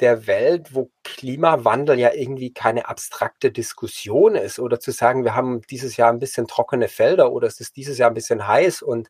der 0.01 0.27
Welt, 0.27 0.75
wo 0.75 0.91
Klimawandel 1.05 1.99
ja 1.99 2.13
irgendwie 2.13 2.53
keine 2.53 2.89
abstrakte 2.89 3.53
Diskussion 3.53 4.35
ist. 4.35 4.59
Oder 4.59 4.81
zu 4.81 4.91
sagen, 4.91 5.25
wir 5.25 5.35
haben 5.35 5.63
dieses 5.63 5.97
Jahr 5.97 6.13
ein 6.13 6.19
bisschen 6.19 6.47
trockene 6.47 6.89
Felder 6.89 7.33
oder 7.33 7.47
es 7.47 7.61
ist 7.61 7.77
dieses 7.77 7.99
Jahr 7.99 8.11
ein 8.11 8.15
bisschen 8.15 8.47
heiß 8.47 8.83
und 8.83 9.09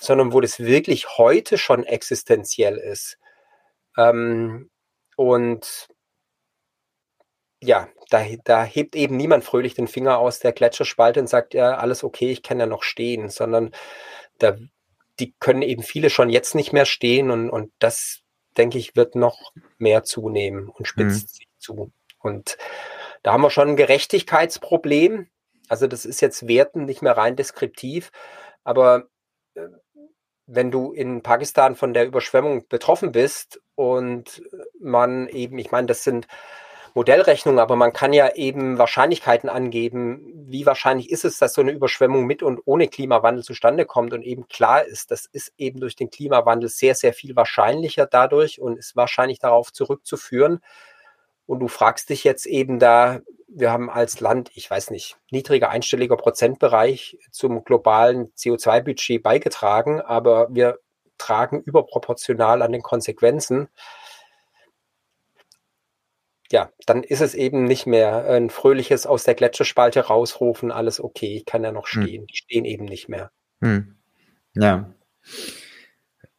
sondern 0.00 0.32
wo 0.32 0.40
das 0.40 0.60
wirklich 0.60 1.18
heute 1.18 1.58
schon 1.58 1.84
existenziell 1.84 2.76
ist. 2.78 3.18
Ähm, 3.96 4.70
und 5.16 5.88
ja, 7.62 7.88
da, 8.10 8.24
da 8.44 8.64
hebt 8.64 8.96
eben 8.96 9.16
niemand 9.16 9.44
fröhlich 9.44 9.74
den 9.74 9.88
Finger 9.88 10.18
aus 10.18 10.38
der 10.38 10.52
Gletscherspalte 10.52 11.20
und 11.20 11.28
sagt, 11.28 11.54
ja, 11.54 11.76
alles 11.76 12.04
okay, 12.04 12.30
ich 12.30 12.42
kann 12.42 12.60
ja 12.60 12.66
noch 12.66 12.82
stehen, 12.82 13.28
sondern 13.30 13.72
da, 14.38 14.56
die 15.20 15.34
können 15.38 15.62
eben 15.62 15.82
viele 15.82 16.10
schon 16.10 16.30
jetzt 16.30 16.54
nicht 16.54 16.72
mehr 16.72 16.86
stehen 16.86 17.30
und, 17.30 17.50
und 17.50 17.72
das, 17.78 18.23
denke 18.56 18.78
ich, 18.78 18.96
wird 18.96 19.14
noch 19.14 19.52
mehr 19.78 20.04
zunehmen 20.04 20.68
und 20.68 20.86
spitzt 20.86 21.28
mhm. 21.28 21.28
sich 21.28 21.48
zu. 21.58 21.92
Und 22.18 22.56
da 23.22 23.32
haben 23.32 23.42
wir 23.42 23.50
schon 23.50 23.70
ein 23.70 23.76
Gerechtigkeitsproblem. 23.76 25.28
Also 25.68 25.86
das 25.86 26.04
ist 26.04 26.20
jetzt 26.20 26.46
Werten 26.46 26.84
nicht 26.84 27.02
mehr 27.02 27.16
rein 27.16 27.36
deskriptiv, 27.36 28.10
aber 28.64 29.08
äh, 29.54 29.68
wenn 30.46 30.70
du 30.70 30.92
in 30.92 31.22
Pakistan 31.22 31.74
von 31.74 31.94
der 31.94 32.06
Überschwemmung 32.06 32.68
betroffen 32.68 33.12
bist 33.12 33.62
und 33.76 34.42
man 34.78 35.28
eben, 35.28 35.58
ich 35.58 35.70
meine, 35.70 35.86
das 35.86 36.04
sind 36.04 36.26
Modellrechnungen, 36.94 37.58
aber 37.58 37.74
man 37.74 37.92
kann 37.92 38.12
ja 38.12 38.34
eben 38.34 38.78
Wahrscheinlichkeiten 38.78 39.50
angeben, 39.50 40.32
wie 40.46 40.64
wahrscheinlich 40.64 41.10
ist 41.10 41.24
es, 41.24 41.38
dass 41.38 41.52
so 41.52 41.60
eine 41.60 41.72
Überschwemmung 41.72 42.24
mit 42.24 42.42
und 42.44 42.60
ohne 42.66 42.86
Klimawandel 42.86 43.42
zustande 43.42 43.84
kommt 43.84 44.12
und 44.12 44.22
eben 44.22 44.46
klar 44.46 44.84
ist, 44.84 45.10
das 45.10 45.26
ist 45.26 45.52
eben 45.58 45.80
durch 45.80 45.96
den 45.96 46.10
Klimawandel 46.10 46.68
sehr, 46.68 46.94
sehr 46.94 47.12
viel 47.12 47.34
wahrscheinlicher 47.34 48.06
dadurch 48.06 48.60
und 48.60 48.78
ist 48.78 48.94
wahrscheinlich 48.94 49.40
darauf 49.40 49.72
zurückzuführen. 49.72 50.60
Und 51.46 51.58
du 51.58 51.68
fragst 51.68 52.10
dich 52.10 52.22
jetzt 52.22 52.46
eben 52.46 52.78
da, 52.78 53.20
wir 53.48 53.72
haben 53.72 53.90
als 53.90 54.20
Land, 54.20 54.50
ich 54.54 54.70
weiß 54.70 54.90
nicht, 54.90 55.16
niedriger 55.30 55.70
einstelliger 55.70 56.16
Prozentbereich 56.16 57.18
zum 57.32 57.64
globalen 57.64 58.32
CO2-Budget 58.34 59.20
beigetragen, 59.20 60.00
aber 60.00 60.46
wir 60.50 60.78
tragen 61.18 61.60
überproportional 61.60 62.62
an 62.62 62.72
den 62.72 62.82
Konsequenzen 62.82 63.68
ja, 66.50 66.70
dann 66.86 67.02
ist 67.02 67.20
es 67.20 67.34
eben 67.34 67.64
nicht 67.64 67.86
mehr 67.86 68.28
ein 68.28 68.50
fröhliches 68.50 69.06
aus 69.06 69.24
der 69.24 69.34
Gletscherspalte 69.34 70.00
rausrufen, 70.00 70.70
alles 70.70 71.00
okay, 71.00 71.36
ich 71.36 71.44
kann 71.44 71.64
ja 71.64 71.72
noch 71.72 71.88
hm. 71.88 72.02
stehen. 72.02 72.20
Hm. 72.22 72.26
Die 72.26 72.36
stehen 72.36 72.64
eben 72.64 72.84
nicht 72.84 73.08
mehr. 73.08 73.30
Hm. 73.60 73.96
Ja. 74.54 74.92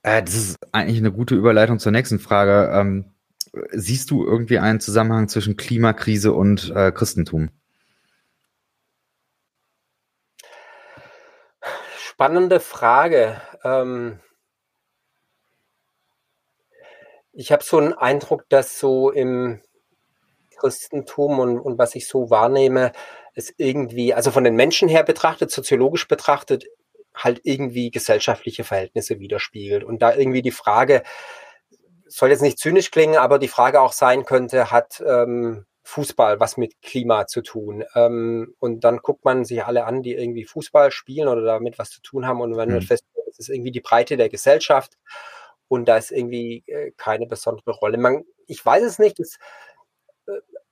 Äh, 0.03 0.23
das 0.23 0.35
ist 0.35 0.57
eigentlich 0.71 0.99
eine 0.99 1.11
gute 1.11 1.35
Überleitung 1.35 1.79
zur 1.79 1.91
nächsten 1.91 2.19
Frage. 2.19 2.69
Ähm, 2.73 3.15
siehst 3.71 4.11
du 4.11 4.25
irgendwie 4.25 4.59
einen 4.59 4.79
Zusammenhang 4.79 5.27
zwischen 5.27 5.57
Klimakrise 5.57 6.33
und 6.33 6.71
äh, 6.75 6.91
Christentum? 6.91 7.49
Spannende 11.97 12.59
Frage. 12.59 13.41
Ähm, 13.63 14.19
ich 17.33 17.51
habe 17.51 17.63
so 17.63 17.77
einen 17.77 17.93
Eindruck, 17.93 18.47
dass 18.49 18.79
so 18.79 19.11
im 19.11 19.61
Christentum 20.57 21.39
und, 21.39 21.59
und 21.59 21.77
was 21.77 21.95
ich 21.95 22.07
so 22.07 22.29
wahrnehme, 22.29 22.91
ist 23.33 23.53
irgendwie, 23.57 24.13
also 24.13 24.31
von 24.31 24.43
den 24.43 24.55
Menschen 24.55 24.87
her 24.87 25.03
betrachtet, 25.03 25.51
soziologisch 25.51 26.07
betrachtet, 26.07 26.65
halt 27.13 27.41
irgendwie 27.43 27.91
gesellschaftliche 27.91 28.63
Verhältnisse 28.63 29.19
widerspiegelt. 29.19 29.83
Und 29.83 30.01
da 30.01 30.15
irgendwie 30.15 30.41
die 30.41 30.51
Frage, 30.51 31.03
soll 32.07 32.29
jetzt 32.29 32.41
nicht 32.41 32.59
zynisch 32.59 32.91
klingen, 32.91 33.17
aber 33.17 33.39
die 33.39 33.47
Frage 33.47 33.81
auch 33.81 33.93
sein 33.93 34.25
könnte, 34.25 34.71
hat 34.71 35.03
ähm, 35.05 35.65
Fußball 35.83 36.39
was 36.39 36.57
mit 36.57 36.81
Klima 36.81 37.27
zu 37.27 37.41
tun? 37.41 37.83
Ähm, 37.95 38.55
und 38.59 38.83
dann 38.83 38.97
guckt 38.97 39.23
man 39.25 39.45
sich 39.45 39.63
alle 39.63 39.85
an, 39.85 40.01
die 40.01 40.13
irgendwie 40.13 40.45
Fußball 40.45 40.91
spielen 40.91 41.27
oder 41.27 41.41
damit 41.43 41.79
was 41.79 41.91
zu 41.91 42.01
tun 42.01 42.27
haben 42.27 42.41
und 42.41 42.57
wenn 42.57 42.69
man 42.69 42.79
mhm. 42.79 42.81
feststellt, 42.81 43.27
es 43.29 43.39
ist 43.39 43.49
irgendwie 43.49 43.71
die 43.71 43.81
Breite 43.81 44.17
der 44.17 44.29
Gesellschaft 44.29 44.97
und 45.67 45.85
da 45.85 45.97
ist 45.97 46.11
irgendwie 46.11 46.63
äh, 46.67 46.91
keine 46.97 47.27
besondere 47.27 47.71
Rolle. 47.71 47.97
Man, 47.97 48.23
ich 48.47 48.65
weiß 48.65 48.83
es 48.83 48.99
nicht, 48.99 49.19
das 49.19 49.37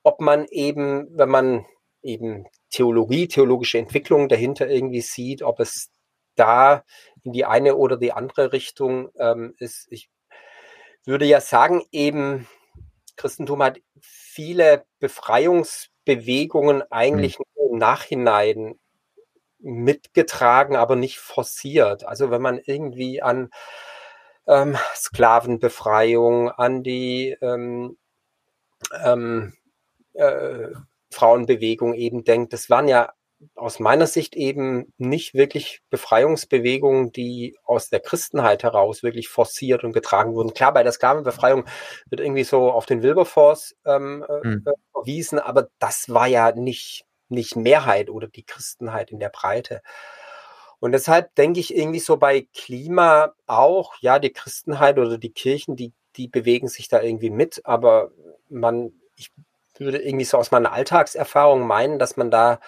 ob 0.03 0.21
man 0.21 0.45
eben, 0.45 1.07
wenn 1.17 1.29
man 1.29 1.65
eben 2.01 2.45
Theologie, 2.69 3.27
theologische 3.27 3.77
Entwicklung 3.77 4.27
dahinter 4.29 4.67
irgendwie 4.67 5.01
sieht, 5.01 5.41
ob 5.41 5.59
es 5.59 5.91
da 6.35 6.83
in 7.23 7.31
die 7.31 7.45
eine 7.45 7.75
oder 7.75 7.97
die 7.97 8.11
andere 8.11 8.51
Richtung 8.51 9.09
ähm, 9.17 9.53
ist. 9.59 9.87
Ich 9.89 10.09
würde 11.05 11.25
ja 11.25 11.39
sagen, 11.39 11.83
eben 11.91 12.47
Christentum 13.15 13.61
hat 13.63 13.79
viele 14.01 14.85
Befreiungsbewegungen 14.99 16.83
eigentlich 16.91 17.39
mhm. 17.39 17.45
im 17.71 17.77
Nachhinein 17.77 18.79
mitgetragen, 19.59 20.75
aber 20.75 20.95
nicht 20.95 21.19
forciert. 21.19 22.05
Also 22.05 22.31
wenn 22.31 22.41
man 22.41 22.59
irgendwie 22.59 23.21
an 23.21 23.49
ähm, 24.47 24.77
Sklavenbefreiung, 24.95 26.49
an 26.49 26.83
die 26.83 27.37
ähm, 27.41 27.97
ähm, 29.03 29.53
äh, 30.13 30.69
Frauenbewegung 31.11 31.93
eben 31.93 32.23
denkt, 32.23 32.53
das 32.53 32.69
waren 32.69 32.87
ja 32.87 33.13
aus 33.55 33.79
meiner 33.79 34.07
Sicht 34.07 34.35
eben 34.35 34.93
nicht 34.97 35.33
wirklich 35.33 35.81
Befreiungsbewegungen, 35.89 37.11
die 37.11 37.57
aus 37.63 37.89
der 37.89 37.99
Christenheit 37.99 38.63
heraus 38.63 39.03
wirklich 39.03 39.29
forciert 39.29 39.83
und 39.83 39.93
getragen 39.93 40.33
wurden. 40.33 40.53
Klar, 40.53 40.73
bei 40.73 40.83
der 40.83 40.91
Sklavenbefreiung 40.91 41.65
wird 42.09 42.21
irgendwie 42.21 42.43
so 42.43 42.71
auf 42.71 42.85
den 42.85 43.03
Wilberforce 43.03 43.75
ähm, 43.85 44.25
mhm. 44.43 44.65
verwiesen, 44.91 45.39
aber 45.39 45.69
das 45.79 46.09
war 46.09 46.27
ja 46.27 46.51
nicht, 46.53 47.05
nicht 47.29 47.55
Mehrheit 47.55 48.09
oder 48.09 48.27
die 48.27 48.45
Christenheit 48.45 49.11
in 49.11 49.19
der 49.19 49.29
Breite. 49.29 49.81
Und 50.79 50.91
deshalb 50.91 51.33
denke 51.35 51.59
ich 51.59 51.75
irgendwie 51.75 51.99
so 51.99 52.17
bei 52.17 52.47
Klima 52.53 53.33
auch, 53.47 53.93
ja, 54.01 54.19
die 54.19 54.33
Christenheit 54.33 54.97
oder 54.99 55.17
die 55.17 55.31
Kirchen, 55.31 55.75
die, 55.75 55.93
die 56.17 56.27
bewegen 56.27 56.67
sich 56.67 56.89
da 56.89 57.01
irgendwie 57.01 57.29
mit, 57.29 57.61
aber 57.65 58.11
man, 58.49 58.91
ich 59.15 59.31
würde 59.79 60.01
irgendwie 60.01 60.25
so 60.25 60.37
aus 60.37 60.51
meiner 60.51 60.71
Alltagserfahrung 60.71 61.65
meinen, 61.65 61.99
dass 61.99 62.17
man 62.17 62.31
da 62.31 62.59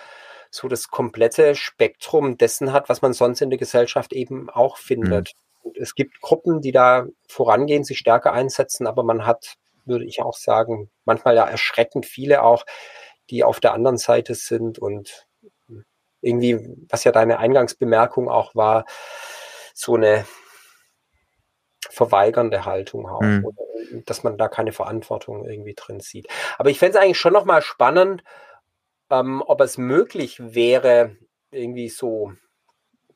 so 0.49 0.67
das 0.67 0.87
komplette 0.87 1.55
Spektrum 1.55 2.37
dessen 2.37 2.71
hat, 2.71 2.89
was 2.89 3.01
man 3.01 3.13
sonst 3.13 3.41
in 3.41 3.49
der 3.49 3.59
Gesellschaft 3.59 4.13
eben 4.13 4.49
auch 4.49 4.77
findet. 4.77 5.33
Mhm. 5.63 5.71
Es 5.75 5.95
gibt 5.95 6.21
Gruppen, 6.21 6.61
die 6.61 6.71
da 6.71 7.07
vorangehen, 7.27 7.83
sich 7.83 7.97
stärker 7.97 8.33
einsetzen, 8.33 8.87
aber 8.87 9.03
man 9.03 9.25
hat, 9.25 9.55
würde 9.85 10.05
ich 10.05 10.21
auch 10.21 10.37
sagen, 10.37 10.89
manchmal 11.03 11.35
ja 11.35 11.45
erschreckend 11.45 12.05
viele 12.05 12.43
auch, 12.43 12.65
die 13.29 13.43
auf 13.43 13.59
der 13.59 13.73
anderen 13.73 13.97
Seite 13.97 14.35
sind 14.35 14.79
und 14.79 15.27
irgendwie, 16.21 16.59
was 16.89 17.03
ja 17.03 17.11
deine 17.11 17.39
Eingangsbemerkung 17.39 18.29
auch 18.29 18.55
war, 18.55 18.85
so 19.73 19.95
eine 19.95 20.25
verweigernde 21.91 22.65
Haltung 22.65 23.07
auch. 23.07 23.21
Mhm. 23.21 23.45
Oder 23.45 23.57
dass 24.05 24.23
man 24.23 24.37
da 24.37 24.47
keine 24.47 24.71
Verantwortung 24.71 25.45
irgendwie 25.45 25.75
drin 25.75 25.99
sieht. 25.99 26.27
Aber 26.57 26.69
ich 26.69 26.79
fände 26.79 26.97
es 26.97 27.03
eigentlich 27.03 27.19
schon 27.19 27.33
nochmal 27.33 27.61
spannend, 27.61 28.23
ähm, 29.09 29.43
ob 29.45 29.61
es 29.61 29.77
möglich 29.77 30.37
wäre, 30.39 31.15
irgendwie 31.51 31.89
so 31.89 32.33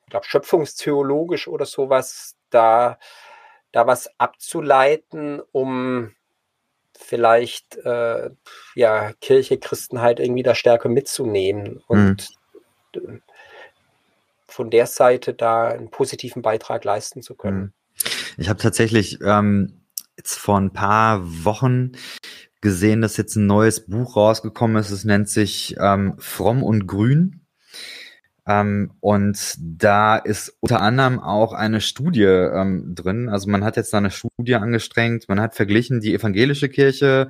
glaube, 0.09 0.25
schöpfungstheologisch 0.25 1.47
oder 1.47 1.65
sowas, 1.65 2.35
da, 2.49 2.99
da 3.71 3.87
was 3.87 4.09
abzuleiten, 4.19 5.41
um 5.51 6.15
vielleicht 6.97 7.77
äh, 7.77 8.29
ja, 8.75 9.13
Kirche, 9.21 9.57
Christenheit 9.57 10.19
irgendwie 10.19 10.43
da 10.43 10.55
stärker 10.55 10.89
mitzunehmen 10.89 11.81
und 11.87 12.29
mhm. 12.95 13.21
von 14.47 14.69
der 14.69 14.85
Seite 14.85 15.33
da 15.33 15.69
einen 15.69 15.91
positiven 15.91 16.41
Beitrag 16.41 16.83
leisten 16.83 17.21
zu 17.21 17.35
können. 17.35 17.59
Mhm. 17.59 17.73
Ich 18.37 18.49
habe 18.49 18.59
tatsächlich 18.59 19.19
ähm, 19.21 19.81
jetzt 20.17 20.35
vor 20.35 20.59
ein 20.59 20.73
paar 20.73 21.21
Wochen 21.45 21.91
gesehen, 22.61 23.01
dass 23.01 23.17
jetzt 23.17 23.35
ein 23.35 23.47
neues 23.47 23.85
Buch 23.85 24.15
rausgekommen 24.15 24.77
ist. 24.77 24.91
Es 24.91 25.05
nennt 25.05 25.29
sich 25.29 25.75
ähm, 25.79 26.15
Fromm 26.17 26.63
und 26.63 26.87
Grün. 26.87 27.41
Ähm, 28.45 28.91
und 28.99 29.55
da 29.59 30.17
ist 30.17 30.57
unter 30.59 30.81
anderem 30.81 31.19
auch 31.19 31.53
eine 31.53 31.81
Studie 31.81 32.23
ähm, 32.23 32.95
drin. 32.95 33.29
Also 33.29 33.49
man 33.49 33.63
hat 33.63 33.77
jetzt 33.77 33.93
da 33.93 33.97
eine 33.99 34.11
Studie 34.11 34.55
angestrengt. 34.55 35.29
Man 35.29 35.39
hat 35.39 35.55
verglichen 35.55 36.01
die 36.01 36.13
evangelische 36.13 36.67
Kirche, 36.67 37.29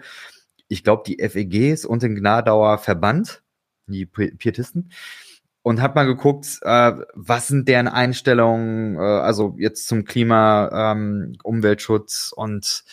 ich 0.70 0.84
glaube 0.84 1.04
die 1.06 1.18
FEGs 1.28 1.84
und 1.84 2.04
den 2.04 2.16
Gnadauer 2.16 2.78
Verband, 2.78 3.44
die 3.88 4.06
Pietisten. 4.06 4.92
Und 5.62 5.82
hat 5.82 5.96
mal 5.96 6.06
geguckt, 6.06 6.60
äh, 6.62 6.94
was 7.14 7.48
sind 7.48 7.68
deren 7.68 7.88
Einstellungen, 7.88 8.96
äh, 8.96 9.00
also 9.00 9.56
jetzt 9.58 9.88
zum 9.88 10.06
Klima, 10.06 10.92
ähm, 10.94 11.36
Umweltschutz 11.44 12.34
und 12.36 12.84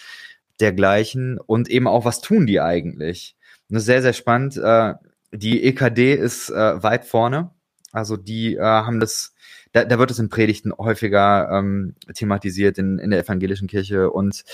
dergleichen 0.60 1.38
und 1.38 1.68
eben 1.68 1.86
auch, 1.86 2.04
was 2.04 2.20
tun 2.20 2.46
die 2.46 2.60
eigentlich? 2.60 3.36
Das 3.68 3.82
ist 3.82 3.86
sehr, 3.86 4.02
sehr 4.02 4.12
spannend. 4.12 4.56
Äh, 4.56 4.94
die 5.32 5.64
EKD 5.64 6.14
ist 6.14 6.50
äh, 6.50 6.82
weit 6.82 7.04
vorne 7.04 7.50
also 7.96 8.18
die 8.18 8.56
äh, 8.56 8.60
haben 8.60 9.00
das, 9.00 9.34
da, 9.72 9.84
da 9.86 9.98
wird 9.98 10.10
es 10.10 10.18
in 10.18 10.28
Predigten 10.28 10.70
häufiger 10.76 11.48
ähm, 11.50 11.94
thematisiert 12.14 12.76
in, 12.76 12.98
in 12.98 13.10
der 13.10 13.20
evangelischen 13.20 13.68
Kirche 13.68 14.10
und 14.10 14.44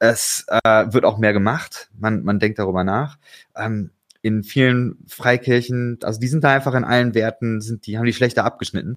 es 0.00 0.46
äh, 0.48 0.92
wird 0.92 1.04
auch 1.04 1.18
mehr 1.18 1.32
gemacht. 1.32 1.90
Man, 1.96 2.24
man 2.24 2.40
denkt 2.40 2.58
darüber 2.58 2.82
nach. 2.82 3.18
Ähm, 3.54 3.90
in 4.28 4.44
vielen 4.44 5.04
Freikirchen, 5.08 5.98
also 6.02 6.20
die 6.20 6.28
sind 6.28 6.44
da 6.44 6.54
einfach 6.54 6.74
in 6.74 6.84
allen 6.84 7.14
Werten, 7.14 7.60
sind 7.60 7.86
die, 7.86 7.98
haben 7.98 8.04
die 8.04 8.12
schlechter 8.12 8.44
abgeschnitten. 8.44 8.96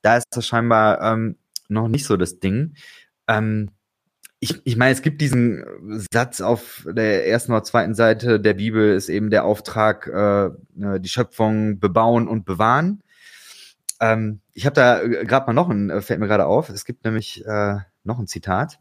Da 0.00 0.16
ist 0.16 0.26
das 0.30 0.46
scheinbar 0.46 1.02
ähm, 1.02 1.36
noch 1.68 1.88
nicht 1.88 2.06
so 2.06 2.16
das 2.16 2.40
Ding. 2.40 2.74
Ähm, 3.28 3.70
ich, 4.38 4.62
ich 4.64 4.76
meine, 4.76 4.92
es 4.92 5.02
gibt 5.02 5.20
diesen 5.20 5.64
Satz 6.10 6.40
auf 6.40 6.86
der 6.88 7.28
ersten 7.28 7.52
oder 7.52 7.62
zweiten 7.62 7.94
Seite 7.94 8.40
der 8.40 8.54
Bibel, 8.54 8.94
ist 8.94 9.10
eben 9.10 9.28
der 9.28 9.44
Auftrag, 9.44 10.06
äh, 10.06 10.50
die 10.98 11.08
Schöpfung 11.08 11.78
bebauen 11.78 12.26
und 12.26 12.46
bewahren. 12.46 13.02
Ähm, 14.00 14.40
ich 14.54 14.64
habe 14.64 14.74
da 14.74 15.02
äh, 15.02 15.26
gerade 15.26 15.46
mal 15.46 15.52
noch 15.52 15.68
ein, 15.68 15.90
äh, 15.90 16.00
fällt 16.00 16.20
mir 16.20 16.28
gerade 16.28 16.46
auf, 16.46 16.70
es 16.70 16.86
gibt 16.86 17.04
nämlich 17.04 17.44
äh, 17.44 17.76
noch 18.04 18.18
ein 18.18 18.26
Zitat. 18.26 18.80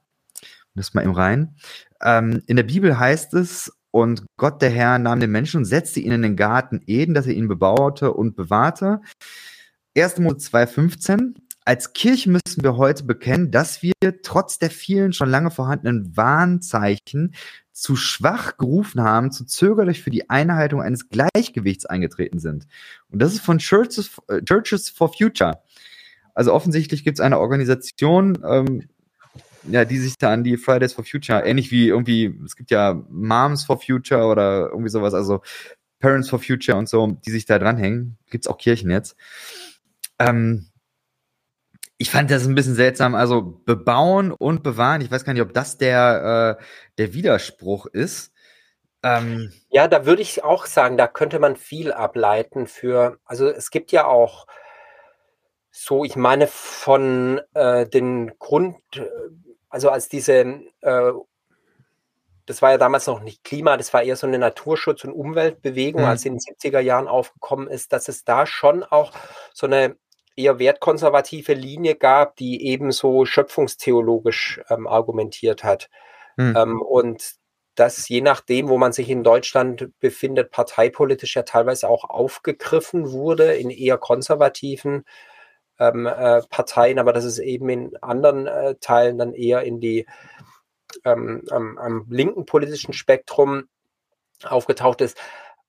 Das 0.76 0.94
mal 0.94 1.02
im 1.02 1.12
rein. 1.12 1.56
Ähm, 2.02 2.42
in 2.48 2.56
der 2.56 2.64
Bibel 2.64 2.98
heißt 2.98 3.34
es, 3.34 3.74
und 3.92 4.24
Gott 4.38 4.62
der 4.62 4.70
Herr 4.70 5.00
nahm 5.00 5.20
den 5.20 5.32
Menschen 5.32 5.58
und 5.58 5.66
setzte 5.66 6.00
ihn 6.00 6.12
in 6.12 6.22
den 6.22 6.36
Garten 6.36 6.82
Eden, 6.86 7.14
dass 7.14 7.28
er 7.28 7.34
ihn 7.34 7.48
bebaute 7.48 8.14
und 8.14 8.36
bewahrte. 8.36 9.02
1. 9.98 10.20
Mose 10.20 10.38
2,15. 10.38 11.36
Als 11.66 11.94
Kirche 11.94 12.30
müssen 12.30 12.64
wir 12.64 12.78
heute 12.78 13.04
bekennen, 13.04 13.52
dass 13.52 13.82
wir 13.82 13.94
trotz 14.24 14.60
der 14.60 14.70
vielen 14.70 15.14
schon 15.14 15.30
lange 15.30 15.52
vorhandenen 15.52 16.16
Warnzeichen 16.16 17.36
zu 17.72 17.96
schwach 17.96 18.58
gerufen 18.58 19.02
haben, 19.02 19.32
zu 19.32 19.46
zögerlich 19.46 20.02
für 20.02 20.10
die 20.10 20.30
Einhaltung 20.30 20.82
eines 20.82 21.10
Gleichgewichts 21.10 21.86
eingetreten 21.86 22.40
sind. 22.40 22.68
Und 23.10 23.22
das 23.22 23.34
ist 23.34 23.42
von 23.42 23.60
Churches, 23.60 24.12
äh, 24.28 24.42
Churches 24.44 24.90
for 24.90 25.14
Future. 25.14 25.62
Also 26.34 26.54
offensichtlich 26.54 27.04
gibt 27.04 27.20
es 27.20 27.22
eine 27.22 27.40
Organisation, 27.40 28.38
ähm, 28.46 28.90
ja, 29.72 29.86
die 29.86 29.97
sich 29.97 30.17
da 30.17 30.32
an 30.32 30.43
die 30.43 30.57
Fridays 30.57 30.93
for 30.93 31.05
Future, 31.05 31.45
ähnlich 31.45 31.72
wie 31.72 31.88
irgendwie, 31.88 32.38
es 32.45 32.55
gibt 32.55 32.72
ja 32.72 33.03
Moms 33.09 33.63
for 33.63 33.80
Future 33.80 34.26
oder 34.26 34.70
irgendwie 34.70 34.89
sowas, 34.89 35.13
also 35.13 35.41
Parents 35.99 36.30
for 36.30 36.39
Future 36.39 36.78
und 36.78 36.88
so, 36.88 37.07
die 37.26 37.32
sich 37.32 37.45
da 37.45 37.59
dranhängen. 37.59 38.17
Gibt 38.30 38.45
es 38.45 38.51
auch 38.51 38.57
Kirchen 38.57 38.89
jetzt. 38.89 39.15
Ähm, 40.17 40.70
ich 41.97 42.09
fand 42.09 42.32
das 42.32 42.47
ein 42.47 42.55
bisschen 42.55 42.76
seltsam. 42.76 43.13
Also 43.13 43.61
bebauen 43.65 44.32
und 44.32 44.63
bewahren. 44.63 45.01
Ich 45.01 45.11
weiß 45.11 45.26
gar 45.26 45.34
nicht, 45.34 45.41
ob 45.41 45.53
das 45.53 45.78
der, 45.78 46.57
äh, 46.59 46.63
der 46.97 47.13
Widerspruch 47.13 47.86
ist. 47.88 48.32
Ähm, 49.03 49.51
ja, 49.70 49.88
da 49.88 50.05
würde 50.05 50.22
ich 50.22 50.43
auch 50.43 50.65
sagen, 50.65 50.97
da 50.97 51.07
könnte 51.07 51.39
man 51.39 51.57
viel 51.57 51.91
ableiten 51.91 52.67
für. 52.67 53.20
Also 53.26 53.49
es 53.49 53.70
gibt 53.70 53.91
ja 53.91 54.05
auch 54.05 54.47
so, 55.72 56.03
ich 56.03 56.15
meine, 56.15 56.47
von 56.47 57.41
äh, 57.53 57.88
den 57.88 58.38
Grund, 58.39 58.78
also 59.70 59.89
als 59.89 60.09
diese, 60.09 60.34
äh, 60.82 61.11
das 62.45 62.61
war 62.61 62.72
ja 62.72 62.78
damals 62.78 63.07
noch 63.07 63.22
nicht 63.22 63.43
Klima, 63.43 63.78
das 63.78 63.93
war 63.93 64.03
eher 64.03 64.15
so 64.15 64.28
eine 64.28 64.39
Naturschutz- 64.39 65.03
und 65.05 65.13
Umweltbewegung, 65.13 66.01
mhm. 66.01 66.07
als 66.07 66.22
sie 66.24 66.30
in 66.30 66.38
den 66.38 66.55
70er 66.55 66.80
Jahren 66.80 67.07
aufgekommen 67.07 67.67
ist, 67.67 67.93
dass 67.93 68.07
es 68.07 68.24
da 68.24 68.45
schon 68.45 68.84
auch 68.84 69.11
so 69.53 69.67
eine 69.67 69.95
eher 70.36 70.57
wertkonservative 70.57 71.53
Linie 71.53 71.95
gab, 71.95 72.38
die 72.38 72.65
ebenso 72.65 73.26
schöpfungstheologisch 73.26 74.61
ähm, 74.70 74.88
argumentiert 74.88 75.63
hat. 75.63 75.89
Hm. 76.38 76.55
Ähm, 76.55 76.82
und 76.82 77.34
das 77.76 78.07
je 78.09 78.22
nachdem, 78.22 78.70
wo 78.70 78.78
man 78.78 78.93
sich 78.93 79.09
in 79.09 79.24
Deutschland 79.24 79.91
befindet, 79.99 80.51
parteipolitisch 80.51 81.36
ja 81.36 81.43
teilweise 81.43 81.88
auch 81.88 82.09
aufgegriffen 82.09 83.11
wurde 83.11 83.53
in 83.53 83.70
eher 83.70 83.97
konservativen 83.97 85.05
ähm, 85.80 86.06
äh, 86.06 86.42
Parteien, 86.50 87.00
aber 87.00 87.14
dass 87.14 87.24
es 87.24 87.40
eben 87.40 87.70
in 87.70 87.98
anderen 88.02 88.48
äh, 88.48 88.76
Teilen 88.76 89.18
dann 89.18 89.34
eher 89.34 89.64
in 89.64 89.80
die 89.80 90.06
ähm, 91.06 91.44
am, 91.52 91.78
am 91.78 92.06
linken 92.10 92.46
politischen 92.46 92.94
Spektrum 92.94 93.70
aufgetaucht 94.44 95.02
ist. 95.02 95.18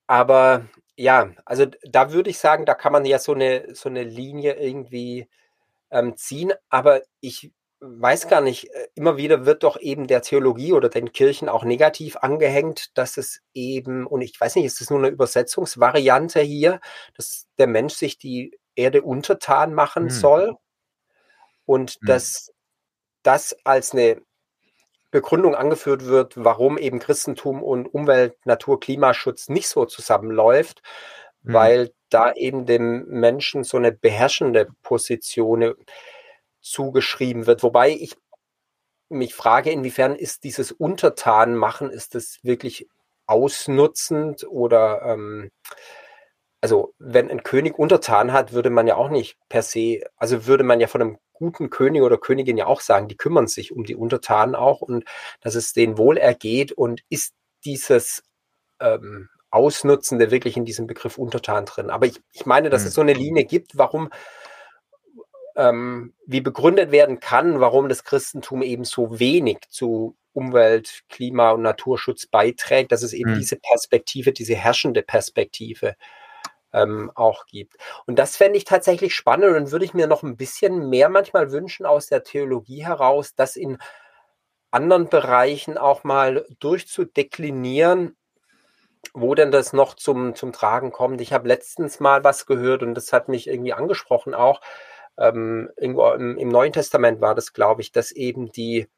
Aber 0.07 0.67
ja, 0.97 1.31
also 1.45 1.67
da 1.85 2.13
würde 2.13 2.31
ich 2.31 2.39
sagen, 2.39 2.67
da 2.67 2.75
kann 2.75 2.93
man 2.93 3.05
ja 3.05 3.19
so 3.19 3.33
eine, 3.33 3.75
so 3.75 3.89
eine 3.89 4.05
Linie 4.05 4.55
irgendwie 4.55 5.29
ähm, 5.91 6.17
ziehen, 6.17 6.53
aber 6.69 7.03
ich 7.21 7.53
weiß 7.81 8.29
gar 8.29 8.41
nicht, 8.41 8.73
äh, 8.75 8.89
immer 8.95 9.17
wieder 9.17 9.47
wird 9.47 9.63
doch 9.63 9.81
eben 9.81 10.07
der 10.07 10.23
Theologie 10.23 10.73
oder 10.73 10.89
den 10.89 11.13
Kirchen 11.13 11.49
auch 11.49 11.65
negativ 11.65 12.17
angehängt, 12.17 12.97
dass 12.99 13.17
es 13.17 13.41
eben, 13.55 14.07
und 14.07 14.21
ich 14.21 14.39
weiß 14.39 14.57
nicht, 14.57 14.67
ist 14.67 14.81
das 14.81 14.91
nur 14.91 14.99
eine 14.99 15.09
Übersetzungsvariante 15.09 16.41
hier, 16.41 16.81
dass 17.17 17.47
der 17.59 17.67
Mensch 17.67 17.95
sich 17.95 18.19
die 18.19 18.59
Erde 18.75 19.03
untertan 19.03 19.75
machen 19.75 20.05
hm. 20.05 20.11
soll 20.11 20.57
und 21.67 21.93
hm. 21.93 22.07
dass 22.07 22.53
das 23.23 23.57
als 23.65 23.93
eine 23.93 24.23
Begründung 25.11 25.55
angeführt 25.55 26.07
wird, 26.07 26.35
warum 26.37 26.79
eben 26.79 27.01
Christentum 27.01 27.63
und 27.63 27.93
Umwelt, 27.93 28.35
Natur, 28.47 28.79
Klimaschutz 28.79 29.49
nicht 29.49 29.69
so 29.69 29.85
zusammenläuft, 29.85 30.83
mhm. 31.43 31.53
weil 31.53 31.95
da 32.11 32.33
eben 32.33 32.67
dem 32.67 33.07
Menschen 33.07 33.65
so 33.65 33.77
eine 33.77 33.93
beherrschende 33.93 34.69
Position 34.83 35.75
zugeschrieben 36.61 37.47
wird. 37.47 37.63
Wobei 37.63 37.91
ich 37.91 38.17
mich 39.09 39.35
frage, 39.35 39.71
inwiefern 39.71 40.15
ist 40.15 40.45
dieses 40.45 40.71
Untertanmachen, 40.71 41.91
ist 41.91 42.15
das 42.15 42.39
wirklich 42.43 42.89
ausnutzend 43.27 44.47
oder 44.49 45.03
ähm, 45.03 45.51
also 46.61 46.95
wenn 46.99 47.31
ein 47.31 47.43
König 47.43 47.79
untertan 47.79 48.33
hat, 48.33 48.53
würde 48.53 48.71
man 48.71 48.87
ja 48.87 48.97
auch 48.97 49.09
nicht 49.09 49.39
per 49.49 49.63
se, 49.63 50.01
also 50.17 50.47
würde 50.47 50.65
man 50.65 50.81
ja 50.81 50.87
von 50.87 51.01
einem 51.01 51.19
guten 51.33 51.71
König 51.71 52.03
oder 52.03 52.19
Königin 52.19 52.59
ja 52.59 52.67
auch 52.67 52.83
sagen, 52.83 53.09
die 53.09 53.17
kümmern 53.17 53.47
sich 53.47 53.73
um 53.73 53.85
die 53.85 53.97
Untertanen 53.97 54.55
auch 54.55 54.83
und 54.83 55.05
dass 55.41 55.55
es 55.55 55.73
denen 55.73 55.97
wohl 55.97 56.19
ergeht 56.19 56.73
und 56.73 57.03
ist 57.09 57.35
dieses 57.65 58.23
ähm, 58.79 59.31
Ausnutzende 59.51 60.31
wirklich 60.31 60.57
in 60.57 60.67
diesem 60.67 60.87
Begriff 60.87 61.17
Untertan 61.17 61.65
drin. 61.65 61.91
Aber 61.91 62.07
ich, 62.07 62.21
ich 62.33 62.45
meine, 62.45 62.69
dass 62.69 62.83
mhm. 62.83 62.89
es 62.89 62.95
so 62.95 63.01
eine 63.01 63.15
Linie 63.15 63.45
gibt, 63.45 63.79
warum, 63.79 64.11
ähm, 65.57 66.13
wie 66.27 66.43
begründet 66.43 66.93
werden 66.93 67.21
kann, 67.21 67.59
warum 67.59 67.89
das 67.89 68.05
Christentum 68.05 68.63
eben 68.63 68.85
so 68.85 69.19
wenig 69.19 69.61
zu 69.71 70.17
Umwelt, 70.33 71.03
Klima 71.09 71.51
und 71.51 71.63
Naturschutz 71.63 72.27
beiträgt, 72.27 72.93
dass 72.93 73.03
es 73.03 73.15
eben 73.15 73.33
mhm. 73.33 73.39
diese 73.39 73.57
Perspektive, 73.57 74.33
diese 74.33 74.55
herrschende 74.55 75.03
Perspektive 75.03 75.97
ähm, 76.73 77.11
auch 77.15 77.47
gibt. 77.47 77.77
Und 78.07 78.19
das 78.19 78.37
fände 78.37 78.57
ich 78.57 78.65
tatsächlich 78.65 79.15
spannend 79.15 79.57
und 79.57 79.73
würde 79.73 79.85
ich 79.85 79.95
mir 79.95 80.07
noch 80.07 80.23
ein 80.23 80.37
bisschen 80.37 80.89
mehr 80.89 81.09
manchmal 81.09 81.53
wünschen 81.53 81.87
aus 81.87 82.07
der 82.07 82.23
Theologie 82.23 82.85
heraus, 82.85 83.35
das 83.35 83.57
in 83.57 83.79
anderen 84.71 85.09
Bereichen 85.09 85.79
auch 85.79 86.05
mal 86.05 86.47
durchzudeklinieren, 86.61 88.17
wo 89.15 89.35
denn 89.35 89.51
das 89.51 89.73
noch 89.73 89.95
zum, 89.95 90.35
zum 90.35 90.53
Tragen 90.53 90.93
kommt. 90.93 91.21
Ich 91.21 91.33
habe 91.33 91.49
letztens 91.49 92.01
mal 92.01 92.23
was 92.23 92.47
gehört 92.47 92.83
und 92.83 92.95
das 92.95 93.13
hat 93.13 93.29
mich 93.29 93.49
irgendwie 93.49 93.73
angesprochen 93.73 94.35
auch. 94.35 94.61
Ähm, 95.19 95.71
irgendwo 95.77 96.13
im, 96.13 96.39
im 96.39 96.49
Neuen 96.49 96.73
Testament 96.73 97.21
war 97.21 97.35
das, 97.35 97.53
glaube 97.53 97.83
ich, 97.83 97.93
dass 97.93 98.13
eben 98.13 98.53
die 98.53 98.89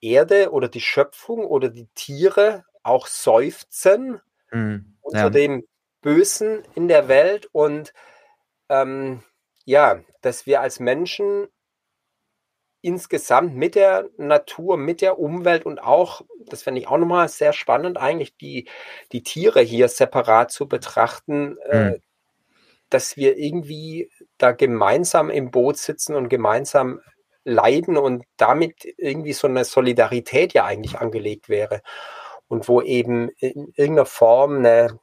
Erde 0.00 0.50
oder 0.50 0.68
die 0.68 0.80
Schöpfung 0.80 1.44
oder 1.44 1.68
die 1.68 1.88
Tiere 1.94 2.64
auch 2.82 3.06
seufzen 3.06 4.20
mhm, 4.50 4.96
unter 5.00 5.18
ja. 5.18 5.30
dem 5.30 5.66
Bösen 6.04 6.62
in 6.74 6.86
der 6.86 7.08
Welt 7.08 7.48
und 7.50 7.94
ähm, 8.68 9.22
ja, 9.64 10.02
dass 10.20 10.44
wir 10.44 10.60
als 10.60 10.78
Menschen 10.78 11.48
insgesamt 12.82 13.56
mit 13.56 13.74
der 13.74 14.10
Natur, 14.18 14.76
mit 14.76 15.00
der 15.00 15.18
Umwelt 15.18 15.64
und 15.64 15.78
auch, 15.78 16.20
das 16.40 16.62
fände 16.62 16.82
ich 16.82 16.88
auch 16.88 16.98
nochmal 16.98 17.28
sehr 17.28 17.54
spannend, 17.54 17.96
eigentlich 17.96 18.36
die, 18.36 18.68
die 19.12 19.22
Tiere 19.22 19.62
hier 19.62 19.88
separat 19.88 20.50
zu 20.50 20.68
betrachten, 20.68 21.56
mhm. 21.72 21.72
äh, 21.72 22.00
dass 22.90 23.16
wir 23.16 23.38
irgendwie 23.38 24.10
da 24.36 24.52
gemeinsam 24.52 25.30
im 25.30 25.50
Boot 25.50 25.78
sitzen 25.78 26.14
und 26.14 26.28
gemeinsam 26.28 27.00
leiden 27.44 27.96
und 27.96 28.24
damit 28.36 28.84
irgendwie 28.98 29.32
so 29.32 29.46
eine 29.46 29.64
Solidarität 29.64 30.52
ja 30.52 30.66
eigentlich 30.66 30.98
angelegt 30.98 31.48
wäre. 31.48 31.80
Und 32.46 32.68
wo 32.68 32.82
eben 32.82 33.30
in 33.38 33.72
irgendeiner 33.74 34.04
Form 34.04 34.58
eine, 34.58 35.00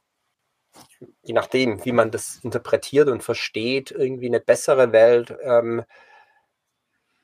je 1.22 1.34
nachdem, 1.34 1.84
wie 1.84 1.92
man 1.92 2.10
das 2.10 2.40
interpretiert 2.42 3.08
und 3.08 3.22
versteht, 3.22 3.90
irgendwie 3.90 4.26
eine 4.26 4.40
bessere 4.40 4.92
Welt 4.92 5.36
ähm, 5.42 5.84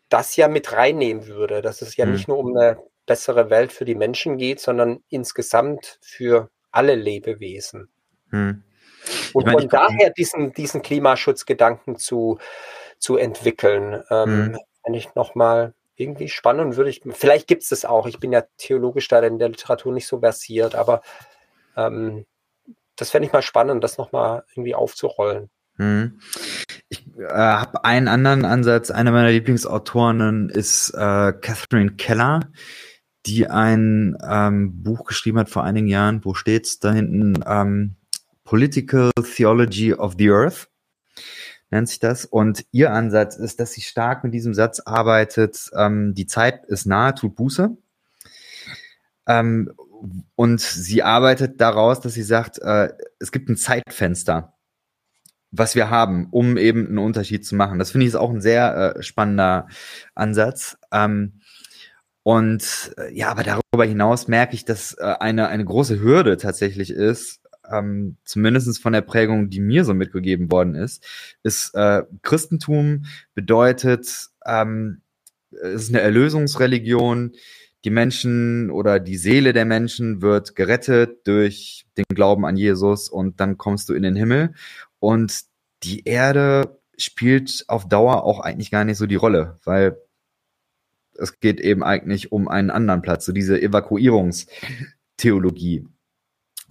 das 0.08 0.36
ja 0.36 0.48
mit 0.48 0.72
reinnehmen 0.72 1.26
würde, 1.26 1.62
dass 1.62 1.82
es 1.82 1.96
ja 1.96 2.06
mhm. 2.06 2.12
nicht 2.12 2.28
nur 2.28 2.38
um 2.38 2.56
eine 2.56 2.78
bessere 3.06 3.50
Welt 3.50 3.72
für 3.72 3.84
die 3.84 3.94
Menschen 3.94 4.38
geht, 4.38 4.60
sondern 4.60 5.02
insgesamt 5.08 5.98
für 6.00 6.50
alle 6.70 6.94
Lebewesen. 6.94 7.88
Mhm. 8.30 8.62
Und 9.32 9.46
meine, 9.46 9.60
von 9.60 9.68
daher 9.68 10.10
diesen, 10.10 10.52
diesen 10.52 10.82
Klimaschutzgedanken 10.82 11.96
zu, 11.96 12.38
zu 12.98 13.16
entwickeln, 13.16 14.02
ähm, 14.10 14.48
mhm. 14.48 14.58
fände 14.82 14.98
ich 14.98 15.14
nochmal 15.14 15.74
irgendwie 15.96 16.28
spannend. 16.28 16.76
Würde 16.76 16.90
ich, 16.90 17.02
vielleicht 17.10 17.48
gibt 17.48 17.62
es 17.62 17.70
das 17.70 17.84
auch. 17.84 18.06
Ich 18.06 18.20
bin 18.20 18.32
ja 18.32 18.44
theologisch 18.58 19.08
da 19.08 19.20
in 19.20 19.38
der 19.38 19.48
Literatur 19.48 19.92
nicht 19.92 20.06
so 20.06 20.20
versiert, 20.20 20.74
aber 20.74 21.02
ähm, 21.76 22.26
das 22.98 23.10
fände 23.10 23.26
ich 23.26 23.32
mal 23.32 23.42
spannend, 23.42 23.82
das 23.82 23.96
nochmal 23.96 24.44
irgendwie 24.54 24.74
aufzurollen. 24.74 25.48
Mhm. 25.76 26.20
Ich 26.88 27.06
äh, 27.16 27.28
habe 27.28 27.84
einen 27.84 28.08
anderen 28.08 28.44
Ansatz. 28.44 28.90
Eine 28.90 29.12
meiner 29.12 29.30
Lieblingsautorinnen 29.30 30.50
ist 30.50 30.90
äh, 30.90 31.32
Catherine 31.32 31.92
Keller, 31.92 32.40
die 33.26 33.46
ein 33.46 34.18
ähm, 34.28 34.82
Buch 34.82 35.04
geschrieben 35.04 35.38
hat 35.38 35.48
vor 35.48 35.64
einigen 35.64 35.86
Jahren. 35.86 36.24
Wo 36.24 36.34
steht's 36.34 36.80
da 36.80 36.92
hinten? 36.92 37.42
Ähm, 37.46 37.96
Political 38.44 39.10
Theology 39.36 39.94
of 39.94 40.14
the 40.18 40.30
Earth 40.30 40.68
nennt 41.70 41.88
sich 41.88 42.00
das. 42.00 42.24
Und 42.24 42.64
ihr 42.72 42.92
Ansatz 42.92 43.36
ist, 43.36 43.60
dass 43.60 43.72
sie 43.72 43.82
stark 43.82 44.24
mit 44.24 44.34
diesem 44.34 44.54
Satz 44.54 44.80
arbeitet, 44.80 45.70
ähm, 45.76 46.14
die 46.14 46.26
Zeit 46.26 46.64
ist 46.64 46.86
nahe, 46.86 47.14
tut 47.14 47.36
Buße. 47.36 47.76
Ähm, 49.26 49.70
und 50.36 50.60
sie 50.60 51.02
arbeitet 51.02 51.60
daraus, 51.60 52.00
dass 52.00 52.14
sie 52.14 52.22
sagt, 52.22 52.58
äh, 52.58 52.90
es 53.18 53.32
gibt 53.32 53.48
ein 53.48 53.56
Zeitfenster 53.56 54.54
was 55.50 55.74
wir 55.74 55.90
haben, 55.90 56.28
um 56.30 56.56
eben 56.56 56.86
einen 56.86 56.98
Unterschied 56.98 57.46
zu 57.46 57.54
machen. 57.54 57.78
Das 57.78 57.90
finde 57.90 58.04
ich 58.04 58.08
ist 58.08 58.16
auch 58.16 58.30
ein 58.30 58.40
sehr 58.40 58.96
äh, 58.96 59.02
spannender 59.02 59.66
Ansatz. 60.14 60.76
Ähm, 60.92 61.40
und 62.22 62.94
äh, 62.98 63.12
ja, 63.14 63.30
aber 63.30 63.42
darüber 63.42 63.84
hinaus 63.84 64.28
merke 64.28 64.54
ich, 64.54 64.64
dass 64.64 64.94
äh, 64.94 65.14
eine, 65.20 65.48
eine 65.48 65.64
große 65.64 66.00
Hürde 66.00 66.36
tatsächlich 66.36 66.90
ist, 66.90 67.40
ähm, 67.70 68.16
zumindest 68.24 68.80
von 68.82 68.92
der 68.92 69.00
Prägung, 69.00 69.50
die 69.50 69.60
mir 69.60 69.84
so 69.84 69.94
mitgegeben 69.94 70.50
worden 70.50 70.74
ist, 70.74 71.04
ist 71.42 71.74
äh, 71.74 72.02
Christentum 72.22 73.04
bedeutet, 73.34 74.28
ähm, 74.44 75.02
es 75.50 75.84
ist 75.84 75.88
eine 75.88 76.00
Erlösungsreligion, 76.02 77.32
die 77.84 77.90
Menschen 77.90 78.70
oder 78.70 79.00
die 79.00 79.16
Seele 79.16 79.52
der 79.52 79.64
Menschen 79.64 80.20
wird 80.20 80.56
gerettet 80.56 81.26
durch 81.26 81.86
den 81.96 82.04
Glauben 82.12 82.44
an 82.44 82.56
Jesus 82.56 83.08
und 83.08 83.38
dann 83.40 83.56
kommst 83.56 83.88
du 83.88 83.94
in 83.94 84.02
den 84.02 84.16
Himmel. 84.16 84.52
Und 84.98 85.42
die 85.84 86.02
Erde 86.04 86.80
spielt 86.96 87.64
auf 87.68 87.88
Dauer 87.88 88.24
auch 88.24 88.40
eigentlich 88.40 88.72
gar 88.72 88.82
nicht 88.84 88.98
so 88.98 89.06
die 89.06 89.14
Rolle, 89.14 89.60
weil 89.64 89.96
es 91.14 91.38
geht 91.40 91.60
eben 91.60 91.84
eigentlich 91.84 92.32
um 92.32 92.48
einen 92.48 92.70
anderen 92.70 93.02
Platz, 93.02 93.26
so 93.26 93.32
diese 93.32 93.60
Evakuierungstheologie. 93.60 95.86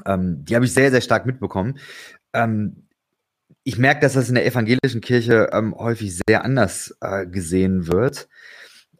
Ähm, 0.05 0.45
die 0.45 0.55
habe 0.55 0.66
ich 0.66 0.74
sehr, 0.74 0.89
sehr 0.91 1.01
stark 1.01 1.26
mitbekommen. 1.26 1.80
Ähm, 2.34 2.88
ich 3.64 3.78
merke, 3.78 4.01
dass 4.01 4.14
das 4.14 4.30
in 4.30 4.36
der 4.36 4.45
evangelischen 4.45 5.01
Kirche 5.01 5.49
ähm, 5.51 5.76
häufig 5.76 6.22
sehr 6.28 6.45
anders 6.45 6.95
äh, 7.01 7.26
gesehen 7.26 7.88
wird. 7.88 8.30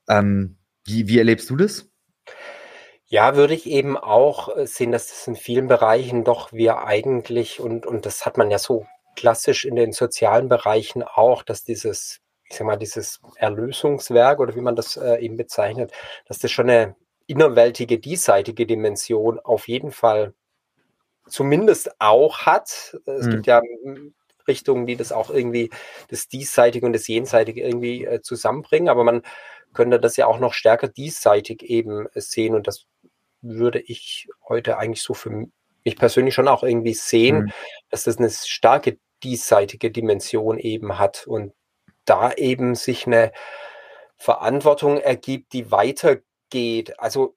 Ähm, 0.10 0.58
wie, 0.86 1.08
wie 1.08 1.18
erlebst 1.18 1.50
du 1.50 1.56
das? 1.56 1.90
Ja, 3.10 3.38
würde 3.38 3.54
ich 3.54 3.66
eben 3.68 3.98
auch 3.98 4.56
äh, 4.56 4.68
sehen, 4.68 4.92
dass 4.92 5.08
das 5.08 5.28
in 5.28 5.36
vielen 5.36 5.68
Bereichen 5.68 6.24
doch 6.24 6.52
wir 6.52 6.80
eigentlich, 6.84 7.60
und, 7.60 7.86
und 7.86 8.06
das 8.06 8.26
hat 8.26 8.38
man 8.38 8.52
ja 8.52 8.60
so 8.60 8.86
klassisch 9.16 9.66
in 9.66 9.76
den 9.76 9.94
sozialen 9.94 10.50
Bereichen 10.50 11.04
auch, 11.04 11.44
dass 11.44 11.64
dieses, 11.64 12.20
ich 12.50 12.58
sag 12.58 12.68
mal, 12.68 12.78
dieses 12.78 13.22
Erlösungswerk 13.36 14.40
oder 14.40 14.56
wie 14.56 14.62
man 14.62 14.76
das 14.76 14.98
äh, 14.98 15.18
eben 15.20 15.38
bezeichnet, 15.38 15.92
dass 16.28 16.40
das 16.40 16.52
schon 16.52 16.70
eine 16.70 16.96
innerweltige, 17.28 17.98
diesseitige 17.98 18.66
Dimension 18.66 19.40
auf 19.40 19.68
jeden 19.68 19.92
Fall 19.92 20.34
zumindest 21.28 22.00
auch 22.00 22.40
hat. 22.40 22.98
Es 23.06 23.26
mhm. 23.26 23.32
gibt 23.32 23.48
ja 23.48 23.62
Richtungen, 24.48 24.86
die 24.86 24.96
das 24.96 25.12
auch 25.12 25.30
irgendwie, 25.30 25.70
das 26.10 26.28
Diesseitige 26.28 26.86
und 26.86 26.94
das 26.94 27.08
Jenseitige 27.08 27.62
irgendwie 27.62 28.06
äh, 28.06 28.22
zusammenbringen, 28.22 28.90
aber 28.90 29.04
man 29.04 29.24
könnte 29.74 30.00
das 30.00 30.18
ja 30.18 30.26
auch 30.28 30.40
noch 30.40 30.54
stärker 30.54 30.88
diesseitig 30.88 31.64
eben 31.64 32.08
sehen 32.16 32.56
und 32.56 32.68
das 32.68 32.86
würde 33.48 33.80
ich 33.80 34.28
heute 34.48 34.78
eigentlich 34.78 35.04
so 35.04 35.14
für 35.14 35.48
mich 35.84 35.96
persönlich 35.96 36.34
schon 36.34 36.48
auch 36.48 36.64
irgendwie 36.64 36.94
sehen, 36.94 37.38
mhm. 37.38 37.52
dass 37.90 38.04
das 38.04 38.18
eine 38.18 38.30
starke 38.30 38.98
diesseitige 39.24 39.92
Dimension 39.92 40.60
eben 40.60 41.00
hat 41.00 41.26
und 41.28 41.54
da 42.06 42.32
eben 42.34 42.76
sich 42.76 43.08
eine 43.08 43.32
Verantwortung 44.18 44.98
ergibt, 44.98 45.54
die 45.54 45.72
weitergeht. 45.72 47.00
Also 47.00 47.36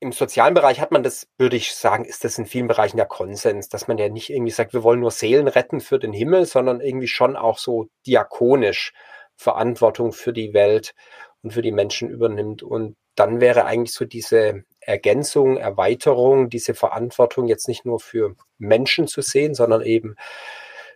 im 0.00 0.12
sozialen 0.12 0.54
Bereich 0.54 0.80
hat 0.80 0.92
man 0.92 1.02
das, 1.02 1.28
würde 1.36 1.56
ich 1.56 1.74
sagen, 1.74 2.04
ist 2.04 2.24
das 2.24 2.38
in 2.38 2.46
vielen 2.46 2.68
Bereichen 2.68 2.96
der 2.96 3.06
Konsens, 3.06 3.68
dass 3.68 3.86
man 3.86 3.98
ja 3.98 4.08
nicht 4.08 4.30
irgendwie 4.30 4.50
sagt, 4.50 4.72
wir 4.72 4.82
wollen 4.82 5.00
nur 5.00 5.10
Seelen 5.10 5.48
retten 5.48 5.80
für 5.80 5.98
den 5.98 6.12
Himmel, 6.12 6.46
sondern 6.46 6.80
irgendwie 6.80 7.08
schon 7.08 7.36
auch 7.36 7.58
so 7.58 7.88
diakonisch 8.06 8.92
Verantwortung 9.36 10.12
für 10.12 10.32
die 10.32 10.54
Welt 10.54 10.94
und 11.42 11.52
für 11.52 11.62
die 11.62 11.72
Menschen 11.72 12.08
übernimmt. 12.08 12.62
Und 12.62 12.96
dann 13.14 13.40
wäre 13.40 13.64
eigentlich 13.66 13.94
so 13.94 14.04
diese 14.04 14.64
Ergänzung, 14.80 15.56
Erweiterung, 15.56 16.48
diese 16.48 16.74
Verantwortung 16.74 17.48
jetzt 17.48 17.68
nicht 17.68 17.84
nur 17.84 18.00
für 18.00 18.36
Menschen 18.58 19.06
zu 19.06 19.22
sehen, 19.22 19.54
sondern 19.54 19.82
eben 19.82 20.16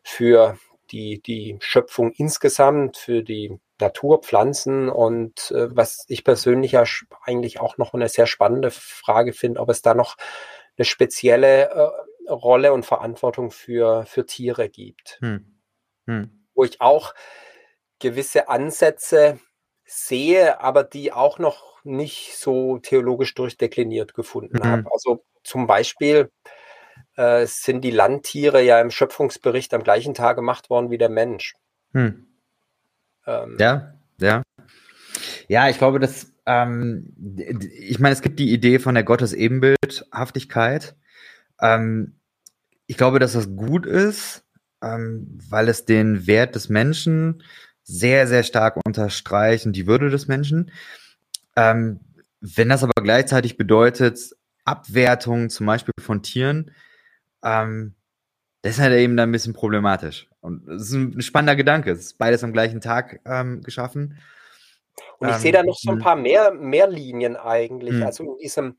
für 0.03 0.59
die, 0.91 1.20
die 1.20 1.57
Schöpfung 1.61 2.12
insgesamt, 2.12 2.97
für 2.97 3.22
die 3.22 3.59
Natur, 3.80 4.22
Pflanzen 4.22 4.89
und 4.89 5.51
äh, 5.51 5.74
was 5.74 6.05
ich 6.09 6.24
persönlich 6.24 6.72
ja 6.72 6.85
eigentlich 7.24 7.61
auch 7.61 7.76
noch 7.78 7.93
eine 7.95 8.09
sehr 8.09 8.26
spannende 8.26 8.70
Frage 8.70 9.32
finde, 9.32 9.61
ob 9.61 9.68
es 9.68 9.82
da 9.82 9.95
noch 9.95 10.16
eine 10.76 10.85
spezielle 10.85 11.70
äh, 11.70 12.30
Rolle 12.30 12.72
und 12.72 12.87
Verantwortung 12.87 13.51
für, 13.51 14.05
für 14.07 14.26
Tiere 14.26 14.68
gibt. 14.68 15.18
Hm. 15.20 15.61
Hm. 16.07 16.47
Wo 16.55 16.64
ich 16.64 16.80
auch 16.80 17.14
gewisse 17.99 18.49
Ansätze 18.49 19.41
sehe, 19.85 20.61
aber 20.61 20.85
die 20.85 21.12
auch 21.12 21.39
noch 21.39 21.74
nicht 21.85 22.37
so 22.37 22.78
theologisch 22.78 23.35
durchdekliniert 23.35 24.14
gefunden 24.14 24.59
mhm. 24.59 24.64
habe. 24.64 24.91
Also 24.93 25.24
zum 25.43 25.66
Beispiel 25.66 26.30
äh, 27.16 27.47
sind 27.47 27.82
die 27.82 27.91
Landtiere 27.91 28.62
ja 28.62 28.80
im 28.80 28.91
Schöpfungsbericht 28.91 29.72
am 29.74 29.85
gleichen 29.85 30.14
Tag 30.14 30.37
gemacht 30.37 30.70
worden 30.70 30.91
wie 30.91 30.99
der 30.99 31.11
Mensch. 31.11 31.55
Hm. 31.93 32.26
Ähm, 33.26 33.57
ja, 33.59 33.95
ja. 34.18 34.43
Ja, 35.49 35.68
ich 35.68 35.78
glaube, 35.78 36.01
dass, 36.01 36.32
ähm, 36.47 37.14
ich 37.78 37.99
meine, 38.01 38.14
es 38.14 38.22
gibt 38.22 38.39
die 38.39 38.53
Idee 38.53 38.78
von 38.78 38.95
der 38.95 39.05
Gottesebenbildhaftigkeit. 39.05 40.97
Ähm, 41.61 42.16
ich 42.87 42.97
glaube, 42.97 43.18
dass 43.18 43.32
das 43.35 43.55
gut 43.55 43.87
ist, 43.87 44.45
ähm, 44.82 45.39
weil 45.49 45.68
es 45.68 45.85
den 45.85 46.26
Wert 46.26 46.55
des 46.55 46.68
Menschen 46.68 47.43
sehr, 47.82 48.26
sehr 48.26 48.43
stark 48.43 48.80
unterstreicht 48.85 49.66
und 49.66 49.74
die 49.74 49.87
Würde 49.87 50.11
des 50.11 50.26
Menschen. 50.26 50.70
Ähm, 51.57 52.01
wenn 52.41 52.69
das 52.69 52.83
aber 52.83 53.03
gleichzeitig 53.03 53.57
bedeutet, 53.57 54.35
Abwertung 54.65 55.51
zum 55.51 55.67
Beispiel 55.67 55.95
von 55.99 56.23
Tieren, 56.23 56.73
ähm, 57.43 57.95
das 58.63 58.75
ist 58.75 58.81
halt 58.81 58.95
eben 58.95 59.17
dann 59.17 59.29
ein 59.29 59.33
bisschen 59.33 59.53
problematisch. 59.53 60.29
Und 60.41 60.67
es 60.69 60.89
ist 60.89 60.93
ein 60.93 61.21
spannender 61.21 61.57
Gedanke. 61.57 61.91
Es 61.91 62.01
ist 62.01 62.19
beides 62.19 62.43
am 62.45 62.53
gleichen 62.53 62.81
Tag 62.81 63.21
ähm, 63.27 63.63
geschaffen. 63.63 64.19
Und 65.19 65.29
ich 65.29 65.35
ähm, 65.35 65.41
sehe 65.41 65.53
da 65.53 65.63
noch 65.63 65.77
so 65.77 65.91
ein 65.91 65.97
hm. 65.97 66.03
paar 66.03 66.17
mehr, 66.17 66.53
mehr 66.53 66.89
Linien 66.89 67.37
eigentlich. 67.37 67.95
Mh. 67.95 68.07
Also 68.07 68.25
in 68.25 68.39
diesem 68.39 68.77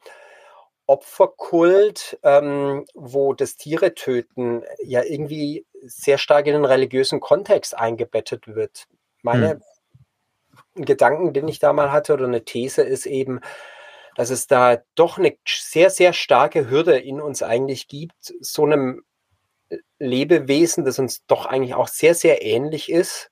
Opferkult, 0.88 2.20
ähm, 2.24 2.86
wo 2.94 3.34
das 3.34 3.58
Tiere 3.58 3.94
töten 3.94 4.64
ja 4.84 5.04
irgendwie 5.04 5.66
sehr 5.84 6.18
stark 6.18 6.48
in 6.48 6.54
den 6.54 6.66
religiösen 6.66 7.20
Kontext 7.20 7.78
eingebettet 7.78 8.48
wird. 8.48 8.88
Meine 9.22 9.52
hm. 9.52 9.62
Gedanken, 10.76 11.34
den 11.34 11.48
ich 11.48 11.60
da 11.60 11.74
mal 11.74 11.92
hatte, 11.92 12.14
oder 12.14 12.26
eine 12.26 12.44
These 12.44 12.82
ist 12.84 13.06
eben, 13.06 13.40
dass 14.16 14.30
es 14.30 14.48
da 14.48 14.78
doch 14.96 15.18
eine 15.18 15.38
sehr, 15.46 15.90
sehr 15.90 16.14
starke 16.14 16.70
Hürde 16.70 16.98
in 16.98 17.22
uns 17.22 17.44
eigentlich 17.44 17.88
gibt, 17.88 18.34
so 18.40 18.64
einem 18.66 19.04
Lebewesen, 20.00 20.86
das 20.86 21.00
uns 21.00 21.26
doch 21.26 21.46
eigentlich 21.46 21.74
auch 21.74 21.88
sehr, 21.88 22.16
sehr 22.16 22.42
ähnlich 22.42 22.92
ist, 22.92 23.32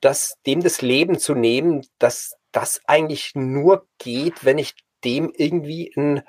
das, 0.00 0.36
dem 0.46 0.62
das 0.62 0.82
Leben 0.82 1.18
zu 1.18 1.34
nehmen, 1.34 1.86
dass 1.98 2.36
das 2.52 2.80
eigentlich 2.86 3.32
nur 3.34 3.86
geht, 3.98 4.44
wenn 4.44 4.58
ich 4.58 4.74
dem 5.04 5.32
irgendwie 5.34 5.92
einen, 5.96 6.22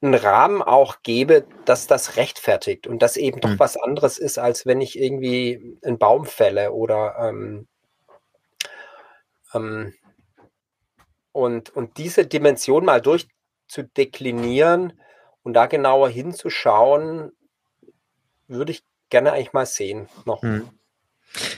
einen 0.00 0.14
Rahmen 0.14 0.62
auch 0.62 1.02
gebe, 1.02 1.46
dass 1.64 1.86
das 1.86 2.16
rechtfertigt 2.16 2.86
und 2.86 3.02
das 3.02 3.16
eben 3.16 3.40
doch 3.40 3.50
mhm. 3.50 3.58
was 3.58 3.76
anderes 3.76 4.18
ist, 4.18 4.38
als 4.38 4.66
wenn 4.66 4.80
ich 4.80 4.98
irgendwie 4.98 5.78
einen 5.82 5.98
Baum 5.98 6.26
fälle 6.26 6.72
oder 6.72 7.16
ähm, 7.18 7.68
ähm, 9.54 9.94
und, 11.32 11.70
und 11.70 11.96
diese 11.98 12.26
Dimension 12.26 12.84
mal 12.84 13.00
durchzudeklinieren 13.00 14.92
und 15.42 15.54
da 15.54 15.66
genauer 15.66 16.08
hinzuschauen, 16.08 17.32
würde 18.48 18.72
ich 18.72 18.84
gerne 19.10 19.32
eigentlich 19.32 19.52
mal 19.52 19.66
sehen 19.66 20.08
noch. 20.24 20.42
Mhm. 20.42 20.68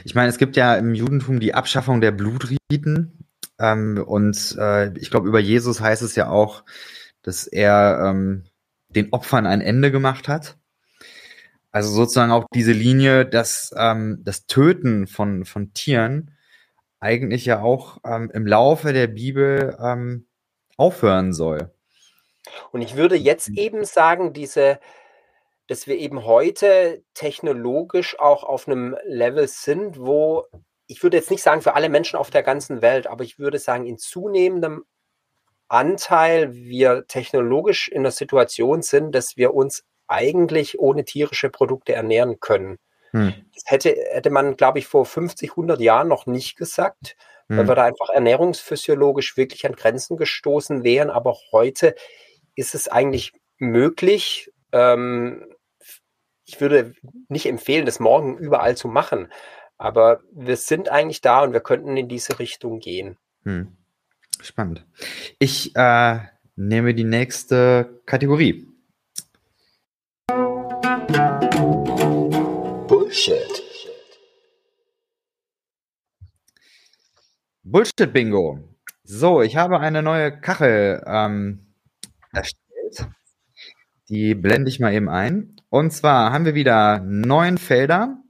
Ich 0.04 0.14
meine, 0.14 0.28
es 0.28 0.38
gibt 0.38 0.56
ja 0.56 0.76
im 0.76 0.94
Judentum 0.94 1.40
die 1.40 1.54
Abschaffung 1.54 2.00
der 2.00 2.12
Blutriten. 2.12 3.26
Ähm, 3.58 4.02
und 4.04 4.56
äh, 4.58 4.96
ich 4.98 5.10
glaube, 5.10 5.28
über 5.28 5.40
Jesus 5.40 5.80
heißt 5.80 6.02
es 6.02 6.14
ja 6.14 6.28
auch, 6.28 6.64
dass 7.22 7.46
er 7.46 8.00
ähm, 8.04 8.44
den 8.88 9.12
Opfern 9.12 9.46
ein 9.46 9.60
Ende 9.60 9.90
gemacht 9.90 10.28
hat. 10.28 10.56
Also 11.72 11.90
sozusagen 11.90 12.30
auch 12.30 12.46
diese 12.54 12.72
Linie, 12.72 13.26
dass 13.26 13.74
ähm, 13.76 14.20
das 14.22 14.46
Töten 14.46 15.08
von, 15.08 15.44
von 15.44 15.72
Tieren 15.74 16.33
eigentlich 17.00 17.44
ja 17.44 17.62
auch 17.62 17.98
ähm, 18.04 18.30
im 18.32 18.46
Laufe 18.46 18.92
der 18.92 19.08
Bibel 19.08 19.76
ähm, 19.80 20.26
aufhören 20.76 21.32
soll. 21.32 21.72
Und 22.72 22.82
ich 22.82 22.96
würde 22.96 23.16
jetzt 23.16 23.50
mhm. 23.50 23.56
eben 23.56 23.84
sagen, 23.84 24.32
diese, 24.32 24.78
dass 25.66 25.86
wir 25.86 25.96
eben 25.96 26.24
heute 26.24 27.02
technologisch 27.14 28.18
auch 28.18 28.44
auf 28.44 28.68
einem 28.68 28.96
Level 29.04 29.48
sind, 29.48 29.98
wo 29.98 30.46
ich 30.86 31.02
würde 31.02 31.16
jetzt 31.16 31.30
nicht 31.30 31.42
sagen 31.42 31.62
für 31.62 31.74
alle 31.74 31.88
Menschen 31.88 32.18
auf 32.18 32.30
der 32.30 32.42
ganzen 32.42 32.82
Welt, 32.82 33.06
aber 33.06 33.24
ich 33.24 33.38
würde 33.38 33.58
sagen, 33.58 33.86
in 33.86 33.98
zunehmendem 33.98 34.84
Anteil 35.68 36.52
wir 36.54 37.06
technologisch 37.06 37.88
in 37.88 38.02
der 38.02 38.12
Situation 38.12 38.82
sind, 38.82 39.14
dass 39.14 39.36
wir 39.36 39.54
uns 39.54 39.84
eigentlich 40.06 40.78
ohne 40.78 41.04
tierische 41.04 41.48
Produkte 41.48 41.94
ernähren 41.94 42.38
können. 42.38 42.78
Hm. 43.14 43.32
Das 43.54 43.62
hätte, 43.66 43.94
hätte 44.10 44.30
man, 44.30 44.56
glaube 44.56 44.80
ich, 44.80 44.86
vor 44.88 45.06
50, 45.06 45.50
100 45.50 45.80
Jahren 45.80 46.08
noch 46.08 46.26
nicht 46.26 46.56
gesagt, 46.56 47.16
hm. 47.46 47.58
weil 47.58 47.68
wir 47.68 47.74
da 47.76 47.84
einfach 47.84 48.08
ernährungsphysiologisch 48.10 49.36
wirklich 49.36 49.64
an 49.66 49.76
Grenzen 49.76 50.16
gestoßen 50.16 50.82
wären. 50.82 51.10
Aber 51.10 51.36
heute 51.52 51.94
ist 52.56 52.74
es 52.74 52.88
eigentlich 52.88 53.32
möglich, 53.58 54.52
ähm, 54.72 55.46
ich 56.44 56.60
würde 56.60 56.92
nicht 57.28 57.46
empfehlen, 57.46 57.86
das 57.86 58.00
morgen 58.00 58.36
überall 58.36 58.76
zu 58.76 58.88
machen. 58.88 59.32
Aber 59.78 60.20
wir 60.32 60.56
sind 60.56 60.88
eigentlich 60.88 61.20
da 61.20 61.42
und 61.42 61.52
wir 61.52 61.60
könnten 61.60 61.96
in 61.96 62.08
diese 62.08 62.38
Richtung 62.40 62.80
gehen. 62.80 63.16
Hm. 63.44 63.76
Spannend. 64.40 64.84
Ich 65.38 65.74
äh, 65.76 66.18
nehme 66.56 66.94
die 66.94 67.04
nächste 67.04 68.02
Kategorie. 68.06 68.73
Bullshit. 73.14 73.62
Bullshit-Bingo. 77.62 78.58
So, 79.04 79.40
ich 79.40 79.54
habe 79.54 79.78
eine 79.78 80.02
neue 80.02 80.36
Kachel 80.40 81.00
ähm, 81.06 81.60
erstellt. 82.32 83.06
Die 84.08 84.34
blende 84.34 84.68
ich 84.68 84.80
mal 84.80 84.92
eben 84.92 85.08
ein. 85.08 85.54
Und 85.70 85.92
zwar 85.92 86.32
haben 86.32 86.44
wir 86.44 86.56
wieder 86.56 86.98
neun 87.04 87.56
Felder 87.56 88.20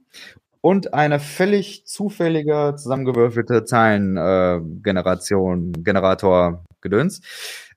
und 0.61 0.93
eine 0.93 1.19
völlig 1.19 1.87
zufällige 1.87 2.75
zusammengewürfelte 2.77 3.65
Zahlengeneration, 3.65 5.73
äh, 5.73 5.81
Generator 5.81 6.63
Gedöns. 6.81 7.21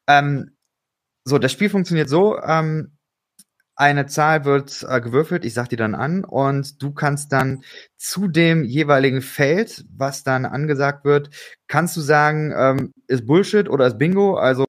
Ähm, 0.06 0.50
so, 1.24 1.38
das 1.38 1.52
Spiel 1.52 1.70
funktioniert 1.70 2.10
so. 2.10 2.38
Ähm, 2.38 2.97
eine 3.78 4.06
Zahl 4.06 4.44
wird 4.44 4.84
äh, 4.88 5.00
gewürfelt, 5.00 5.44
ich 5.44 5.54
sag 5.54 5.68
die 5.68 5.76
dann 5.76 5.94
an 5.94 6.24
und 6.24 6.82
du 6.82 6.92
kannst 6.92 7.32
dann 7.32 7.62
zu 7.96 8.26
dem 8.26 8.64
jeweiligen 8.64 9.22
Feld, 9.22 9.84
was 9.96 10.24
dann 10.24 10.44
angesagt 10.44 11.04
wird, 11.04 11.30
kannst 11.68 11.96
du 11.96 12.00
sagen, 12.00 12.52
ähm, 12.56 12.92
ist 13.06 13.24
Bullshit 13.24 13.68
oder 13.68 13.86
ist 13.86 13.96
Bingo. 13.96 14.34
Also 14.34 14.64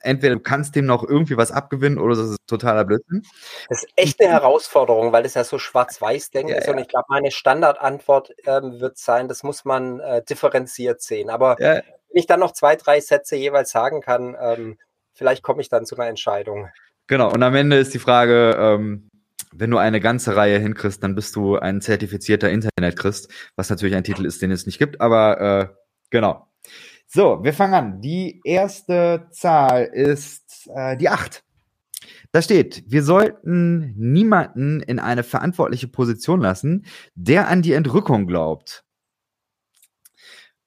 entweder 0.00 0.36
du 0.36 0.40
kannst 0.40 0.76
dem 0.76 0.86
noch 0.86 1.04
irgendwie 1.04 1.36
was 1.36 1.52
abgewinnen 1.52 1.98
oder 1.98 2.16
das 2.16 2.30
ist 2.30 2.38
totaler 2.46 2.86
Blödsinn. 2.86 3.22
Das 3.68 3.82
ist 3.82 3.92
echt 3.96 4.18
eine 4.22 4.32
Herausforderung, 4.32 5.12
weil 5.12 5.26
es 5.26 5.34
ja 5.34 5.44
so 5.44 5.58
schwarz-weiß-denken 5.58 6.54
ja, 6.54 6.58
ist. 6.58 6.68
Und 6.70 6.78
ich 6.78 6.88
glaube, 6.88 7.04
meine 7.10 7.30
Standardantwort 7.30 8.32
ähm, 8.46 8.80
wird 8.80 8.96
sein, 8.96 9.28
das 9.28 9.42
muss 9.42 9.66
man 9.66 10.00
äh, 10.00 10.24
differenziert 10.24 11.02
sehen. 11.02 11.28
Aber 11.28 11.60
ja. 11.60 11.74
wenn 11.74 11.84
ich 12.14 12.26
dann 12.26 12.40
noch 12.40 12.52
zwei, 12.52 12.76
drei 12.76 13.00
Sätze 13.00 13.36
jeweils 13.36 13.72
sagen 13.72 14.00
kann, 14.00 14.34
ähm, 14.40 14.78
vielleicht 15.12 15.42
komme 15.42 15.60
ich 15.60 15.68
dann 15.68 15.84
zu 15.84 15.96
einer 15.96 16.08
Entscheidung. 16.08 16.70
Genau, 17.10 17.32
und 17.32 17.42
am 17.42 17.56
Ende 17.56 17.76
ist 17.76 17.92
die 17.92 17.98
Frage, 17.98 18.56
ähm, 18.56 19.10
wenn 19.50 19.72
du 19.72 19.78
eine 19.78 19.98
ganze 19.98 20.36
Reihe 20.36 20.60
hinkriegst, 20.60 21.02
dann 21.02 21.16
bist 21.16 21.34
du 21.34 21.56
ein 21.56 21.80
zertifizierter 21.80 22.48
Internet-Christ, 22.48 23.28
was 23.56 23.68
natürlich 23.68 23.96
ein 23.96 24.04
Titel 24.04 24.24
ist, 24.24 24.40
den 24.42 24.52
es 24.52 24.64
nicht 24.64 24.78
gibt, 24.78 25.00
aber 25.00 25.40
äh, 25.40 25.68
genau. 26.10 26.46
So, 27.08 27.42
wir 27.42 27.52
fangen 27.52 27.74
an. 27.74 28.00
Die 28.00 28.40
erste 28.44 29.26
Zahl 29.32 29.90
ist 29.92 30.70
äh, 30.72 30.96
die 30.96 31.08
8. 31.08 31.42
Da 32.30 32.42
steht, 32.42 32.84
wir 32.86 33.02
sollten 33.02 33.92
niemanden 33.96 34.78
in 34.78 35.00
eine 35.00 35.24
verantwortliche 35.24 35.88
Position 35.88 36.40
lassen, 36.40 36.86
der 37.16 37.48
an 37.48 37.62
die 37.62 37.72
Entrückung 37.72 38.28
glaubt. 38.28 38.84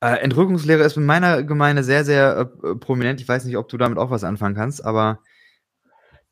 Äh, 0.02 0.18
Entrückungslehre 0.18 0.84
ist 0.84 0.98
in 0.98 1.06
meiner 1.06 1.42
Gemeinde 1.44 1.86
sehr, 1.86 2.04
sehr 2.04 2.52
äh, 2.66 2.76
prominent. 2.76 3.22
Ich 3.22 3.30
weiß 3.30 3.46
nicht, 3.46 3.56
ob 3.56 3.70
du 3.70 3.78
damit 3.78 3.98
auch 3.98 4.12
was 4.12 4.26
anfangen 4.26 4.56
kannst, 4.56 4.84
aber 4.84 5.20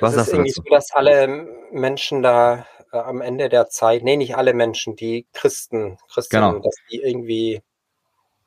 was 0.02 0.16
das 0.16 0.28
ist 0.28 0.34
irgendwie 0.34 0.52
so, 0.52 0.62
dass 0.70 0.92
alle 0.94 1.48
Menschen 1.72 2.22
da 2.22 2.68
äh, 2.92 2.98
am 2.98 3.22
Ende 3.22 3.48
der 3.50 3.68
Zeit, 3.68 4.04
nee, 4.04 4.18
nicht 4.18 4.36
alle 4.36 4.54
Menschen, 4.54 4.96
die 4.96 5.26
Christen, 5.34 5.98
Christen, 6.12 6.36
genau. 6.36 6.60
dass 6.60 6.76
die 6.92 7.02
irgendwie 7.02 7.62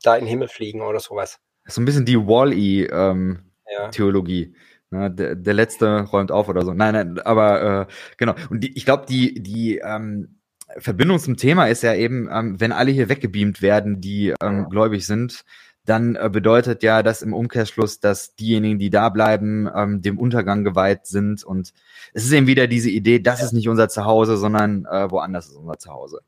da 0.02 0.14
in 0.16 0.24
den 0.24 0.28
Himmel 0.28 0.48
fliegen 0.48 0.82
oder 0.82 1.00
sowas. 1.00 1.38
So 1.66 1.80
ein 1.80 1.86
bisschen 1.86 2.04
die 2.04 2.18
Wall-E-Theologie. 2.18 4.42
Ähm, 4.42 4.54
ja. 4.54 4.58
Ne, 4.90 5.10
der, 5.10 5.34
der, 5.34 5.54
letzte 5.54 6.02
räumt 6.02 6.30
auf 6.30 6.48
oder 6.48 6.62
so. 6.64 6.72
Nein, 6.72 6.94
nein, 6.94 7.18
aber 7.20 7.62
äh, 7.62 7.86
genau. 8.16 8.36
Und 8.50 8.60
die, 8.60 8.76
ich 8.76 8.84
glaube, 8.84 9.06
die, 9.06 9.42
die 9.42 9.78
ähm, 9.78 10.38
Verbindung 10.78 11.18
zum 11.18 11.36
Thema 11.36 11.66
ist 11.66 11.82
ja 11.82 11.92
eben, 11.94 12.28
ähm, 12.30 12.60
wenn 12.60 12.70
alle 12.70 12.92
hier 12.92 13.08
weggebeamt 13.08 13.60
werden, 13.62 14.00
die 14.00 14.32
ähm, 14.40 14.68
gläubig 14.68 15.04
sind, 15.06 15.44
dann 15.84 16.16
äh, 16.16 16.30
bedeutet 16.30 16.82
ja 16.82 17.02
das 17.02 17.22
im 17.22 17.34
Umkehrschluss, 17.34 18.00
dass 18.00 18.34
diejenigen, 18.34 18.78
die 18.78 18.90
da 18.90 19.08
bleiben, 19.10 19.68
ähm, 19.74 20.00
dem 20.00 20.18
Untergang 20.18 20.64
geweiht 20.64 21.06
sind. 21.06 21.44
Und 21.44 21.72
es 22.12 22.24
ist 22.24 22.32
eben 22.32 22.46
wieder 22.46 22.66
diese 22.66 22.90
Idee, 22.90 23.20
das 23.20 23.42
ist 23.42 23.52
nicht 23.52 23.68
unser 23.68 23.88
Zuhause, 23.88 24.36
sondern 24.36 24.86
äh, 24.86 25.10
woanders 25.10 25.48
ist 25.48 25.56
unser 25.56 25.78
Zuhause. 25.78 26.22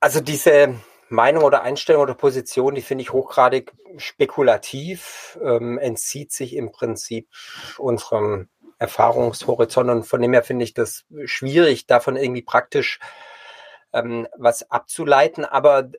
Also 0.00 0.20
diese 0.20 0.74
Meinung 1.10 1.44
oder 1.44 1.62
Einstellung 1.62 2.02
oder 2.02 2.14
Position, 2.14 2.74
die 2.74 2.82
finde 2.82 3.02
ich 3.02 3.12
hochgradig 3.12 3.72
spekulativ, 3.98 5.38
ähm, 5.44 5.78
entzieht 5.78 6.32
sich 6.32 6.56
im 6.56 6.72
Prinzip 6.72 7.28
unserem 7.76 8.48
Erfahrungshorizont 8.78 9.90
und 9.90 10.04
von 10.04 10.20
dem 10.22 10.32
her 10.32 10.42
finde 10.42 10.64
ich 10.64 10.74
das 10.74 11.04
schwierig, 11.24 11.86
davon 11.86 12.16
irgendwie 12.16 12.42
praktisch 12.42 12.98
ähm, 13.92 14.26
was 14.36 14.70
abzuleiten. 14.70 15.44
Aber 15.44 15.90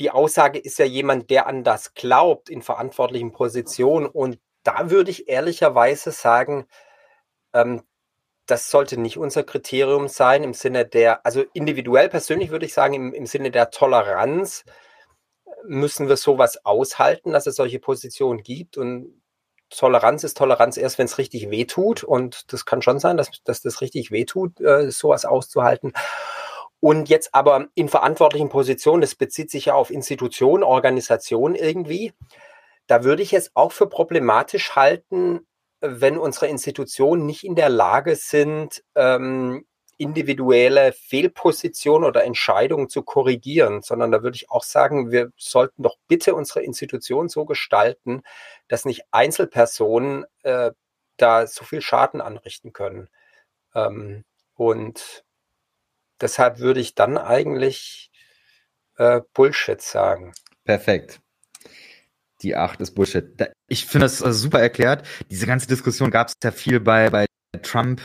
die 0.00 0.10
Aussage 0.10 0.58
ist 0.58 0.78
ja 0.78 0.86
jemand, 0.86 1.28
der 1.30 1.46
an 1.46 1.62
das 1.62 1.94
glaubt, 1.94 2.48
in 2.48 2.62
verantwortlichen 2.62 3.32
Positionen. 3.32 4.06
Und 4.06 4.40
da 4.62 4.90
würde 4.90 5.10
ich 5.10 5.28
ehrlicherweise 5.28 6.10
sagen, 6.10 6.66
ähm, 7.52 7.82
das 8.46 8.70
sollte 8.70 8.98
nicht 8.98 9.18
unser 9.18 9.44
Kriterium 9.44 10.08
sein 10.08 10.42
im 10.42 10.54
Sinne 10.54 10.86
der, 10.86 11.24
also 11.24 11.44
individuell 11.52 12.08
persönlich 12.08 12.50
würde 12.50 12.66
ich 12.66 12.72
sagen, 12.72 12.94
im, 12.94 13.12
im 13.12 13.26
Sinne 13.26 13.50
der 13.50 13.70
Toleranz 13.70 14.64
müssen 15.64 16.08
wir 16.08 16.16
sowas 16.16 16.64
aushalten, 16.64 17.32
dass 17.32 17.46
es 17.46 17.56
solche 17.56 17.78
Positionen 17.78 18.42
gibt. 18.42 18.78
Und 18.78 19.22
Toleranz 19.68 20.24
ist 20.24 20.38
Toleranz 20.38 20.78
erst, 20.78 20.98
wenn 20.98 21.04
es 21.04 21.18
richtig 21.18 21.50
wehtut. 21.50 22.02
Und 22.04 22.52
das 22.54 22.64
kann 22.64 22.80
schon 22.80 22.98
sein, 23.00 23.18
dass, 23.18 23.30
dass 23.44 23.60
das 23.60 23.82
richtig 23.82 24.10
wehtut, 24.10 24.60
äh, 24.60 24.90
sowas 24.90 25.26
auszuhalten. 25.26 25.92
Und 26.80 27.10
jetzt 27.10 27.34
aber 27.34 27.66
in 27.74 27.88
verantwortlichen 27.88 28.48
Positionen, 28.48 29.02
das 29.02 29.14
bezieht 29.14 29.50
sich 29.50 29.66
ja 29.66 29.74
auf 29.74 29.90
Institutionen, 29.90 30.64
Organisationen 30.64 31.54
irgendwie, 31.54 32.14
da 32.86 33.04
würde 33.04 33.22
ich 33.22 33.34
es 33.34 33.50
auch 33.54 33.72
für 33.72 33.86
problematisch 33.86 34.74
halten, 34.74 35.46
wenn 35.80 36.18
unsere 36.18 36.48
Institutionen 36.48 37.26
nicht 37.26 37.44
in 37.44 37.54
der 37.54 37.68
Lage 37.68 38.16
sind, 38.16 38.82
ähm, 38.94 39.66
individuelle 40.00 40.92
Fehlpositionen 40.92 42.08
oder 42.08 42.24
Entscheidungen 42.24 42.88
zu 42.88 43.02
korrigieren, 43.02 43.82
sondern 43.82 44.10
da 44.10 44.22
würde 44.22 44.36
ich 44.36 44.50
auch 44.50 44.62
sagen, 44.64 45.10
wir 45.10 45.30
sollten 45.36 45.82
doch 45.82 45.96
bitte 46.08 46.34
unsere 46.34 46.62
Institution 46.62 47.28
so 47.28 47.44
gestalten, 47.44 48.22
dass 48.66 48.86
nicht 48.86 49.02
Einzelpersonen 49.10 50.24
äh, 50.42 50.70
da 51.18 51.46
so 51.46 51.64
viel 51.64 51.82
Schaden 51.82 52.22
anrichten 52.22 52.72
können. 52.72 53.08
Ähm, 53.74 54.24
und 54.54 55.22
deshalb 56.20 56.58
würde 56.58 56.80
ich 56.80 56.94
dann 56.94 57.18
eigentlich 57.18 58.10
äh, 58.96 59.20
Bullshit 59.34 59.80
sagen. 59.80 60.32
Perfekt. 60.64 61.20
Die 62.42 62.56
8 62.56 62.80
ist 62.80 62.94
Bullshit. 62.94 63.36
Ich 63.68 63.86
finde 63.86 64.06
das 64.06 64.20
äh, 64.20 64.32
super 64.32 64.60
erklärt. 64.60 65.06
Diese 65.30 65.46
ganze 65.46 65.66
Diskussion 65.66 66.10
gab 66.10 66.28
es 66.28 66.34
ja 66.42 66.50
viel 66.50 66.80
bei, 66.80 67.10
bei 67.10 67.26
Trump, 67.62 68.00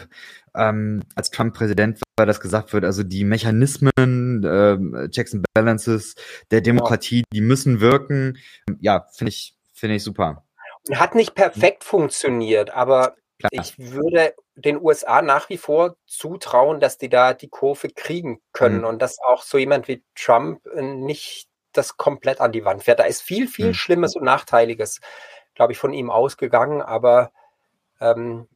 ähm, 0.56 1.04
als 1.16 1.30
Trump 1.32 1.54
Präsident 1.54 2.02
war, 2.18 2.26
dass 2.26 2.40
gesagt 2.40 2.74
wird, 2.74 2.86
also 2.86 3.04
die 3.04 3.24
Mechanismen, 3.24 4.44
äh, 4.44 5.10
Checks 5.10 5.34
and 5.34 5.46
Balances 5.54 6.16
der 6.52 6.62
Demokratie, 6.62 7.24
die 7.32 7.42
müssen 7.42 7.80
wirken. 7.80 8.38
Ja, 8.80 9.08
finde 9.14 9.30
ich, 9.30 9.56
finde 9.74 9.96
ich 9.96 10.04
super. 10.04 10.46
Hat 10.94 11.16
nicht 11.16 11.36
perfekt 11.36 11.84
funktioniert, 11.84 12.70
aber 12.70 13.16
Klar. 13.40 13.50
ich 13.52 13.78
würde 13.78 14.34
den 14.56 14.82
USA 14.82 15.22
nach 15.22 15.50
wie 15.50 15.58
vor 15.58 15.98
zutrauen, 16.06 16.80
dass 16.80 16.98
die 16.98 17.10
da 17.10 17.34
die 17.34 17.50
Kurve 17.50 17.90
kriegen 17.90 18.42
können 18.54 18.80
mhm. 18.80 18.86
und 18.86 19.02
dass 19.02 19.20
auch 19.20 19.44
so 19.44 19.58
jemand 19.58 19.88
wie 19.88 20.04
Trump 20.16 20.66
äh, 20.68 20.82
nicht 20.82 21.50
das 21.74 21.98
komplett 21.98 22.40
an 22.40 22.54
die 22.54 22.64
Wand 22.64 22.84
fährt. 22.84 23.00
Da 23.00 23.04
ist 23.04 23.22
viel, 23.22 23.48
viel 23.48 23.68
mhm. 23.68 23.74
Schlimmes 23.74 24.16
und 24.16 24.24
Nachteiliges, 24.24 25.02
glaube 25.56 25.74
ich, 25.74 25.78
von 25.78 25.94
ihm 25.94 26.10
ausgegangen, 26.10 26.82
aber 26.82 27.32
ähm, 28.00 28.48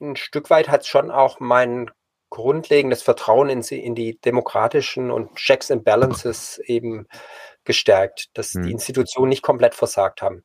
ein 0.00 0.16
Stück 0.16 0.50
weit 0.50 0.68
hat 0.68 0.82
es 0.82 0.88
schon 0.88 1.10
auch 1.10 1.40
mein 1.40 1.90
grundlegendes 2.28 3.02
Vertrauen 3.02 3.48
in, 3.48 3.62
sie, 3.62 3.78
in 3.78 3.94
die 3.94 4.18
demokratischen 4.18 5.10
und 5.10 5.34
Checks 5.36 5.70
and 5.70 5.84
Balances 5.84 6.58
eben 6.64 7.06
gestärkt, 7.64 8.36
dass 8.36 8.54
mhm. 8.54 8.64
die 8.64 8.72
Institutionen 8.72 9.28
nicht 9.28 9.42
komplett 9.42 9.74
versagt 9.74 10.22
haben. 10.22 10.44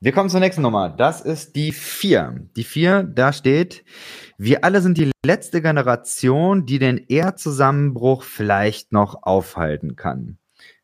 Wir 0.00 0.12
kommen 0.12 0.30
zur 0.30 0.40
nächsten 0.40 0.62
Nummer. 0.62 0.88
Das 0.88 1.20
ist 1.20 1.54
die 1.54 1.72
vier. 1.72 2.48
Die 2.56 2.64
vier, 2.64 3.04
da 3.04 3.32
steht, 3.32 3.84
wir 4.36 4.64
alle 4.64 4.80
sind 4.80 4.98
die 4.98 5.12
letzte 5.24 5.62
Generation, 5.62 6.66
die 6.66 6.78
den 6.78 6.98
Erdzusammenbruch 6.98 8.24
vielleicht 8.24 8.92
noch 8.92 9.22
aufhalten 9.22 9.94
kann. 9.94 10.38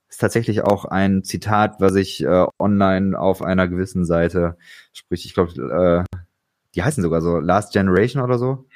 Das 0.07 0.17
ist 0.17 0.21
tatsächlich 0.21 0.63
auch 0.63 0.85
ein 0.85 1.25
Zitat, 1.25 1.81
was 1.81 1.97
ich 1.97 2.23
äh, 2.23 2.47
online 2.59 3.19
auf 3.19 3.43
einer 3.43 3.69
gewissen 3.69 4.05
Seite, 4.05 4.57
sprich, 4.93 5.27
ich 5.27 5.35
glaube, 5.35 6.07
äh, 6.09 6.19
die 6.75 6.83
heißen 6.83 7.03
sogar 7.03 7.21
so 7.21 7.39
Last 7.39 7.73
Generation 7.73 8.23
oder 8.23 8.39
so. 8.39 8.67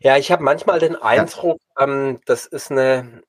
Ja, 0.00 0.16
ich 0.16 0.32
habe 0.32 0.42
manchmal 0.42 0.80
den 0.80 0.96
Eindruck, 0.96 1.58
ja. 1.78 1.84
ähm, 1.84 2.18
das 2.24 2.46
ist 2.46 2.70
eine 2.70 3.22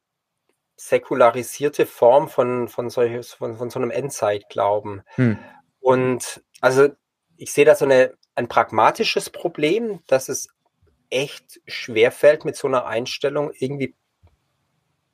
säkularisierte 0.87 1.85
Form 1.85 2.27
von, 2.27 2.67
von, 2.67 2.89
solches, 2.89 3.33
von, 3.33 3.57
von 3.57 3.69
so 3.69 3.79
einem 3.79 3.91
Endzeitglauben. 3.91 5.03
Hm. 5.15 5.37
Und 5.79 6.43
also 6.59 6.89
ich 7.37 7.53
sehe 7.53 7.65
da 7.65 7.75
so 7.75 7.85
eine, 7.85 8.13
ein 8.35 8.47
pragmatisches 8.47 9.29
Problem, 9.29 9.99
dass 10.07 10.27
es 10.27 10.47
echt 11.11 11.61
schwerfällt, 11.67 12.45
mit 12.45 12.55
so 12.55 12.67
einer 12.67 12.85
Einstellung 12.85 13.51
irgendwie 13.53 13.95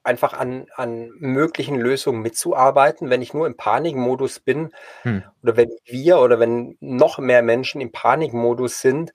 einfach 0.04 0.32
an, 0.32 0.68
an 0.76 1.10
möglichen 1.18 1.78
Lösungen 1.78 2.22
mitzuarbeiten, 2.22 3.10
wenn 3.10 3.22
ich 3.22 3.34
nur 3.34 3.46
im 3.46 3.58
Panikmodus 3.58 4.40
bin 4.40 4.72
hm. 5.02 5.24
oder 5.44 5.58
wenn 5.58 5.70
wir 5.86 6.20
oder 6.20 6.40
wenn 6.40 6.78
noch 6.80 7.18
mehr 7.18 7.42
Menschen 7.42 7.82
im 7.82 7.92
Panikmodus 7.92 8.80
sind, 8.80 9.12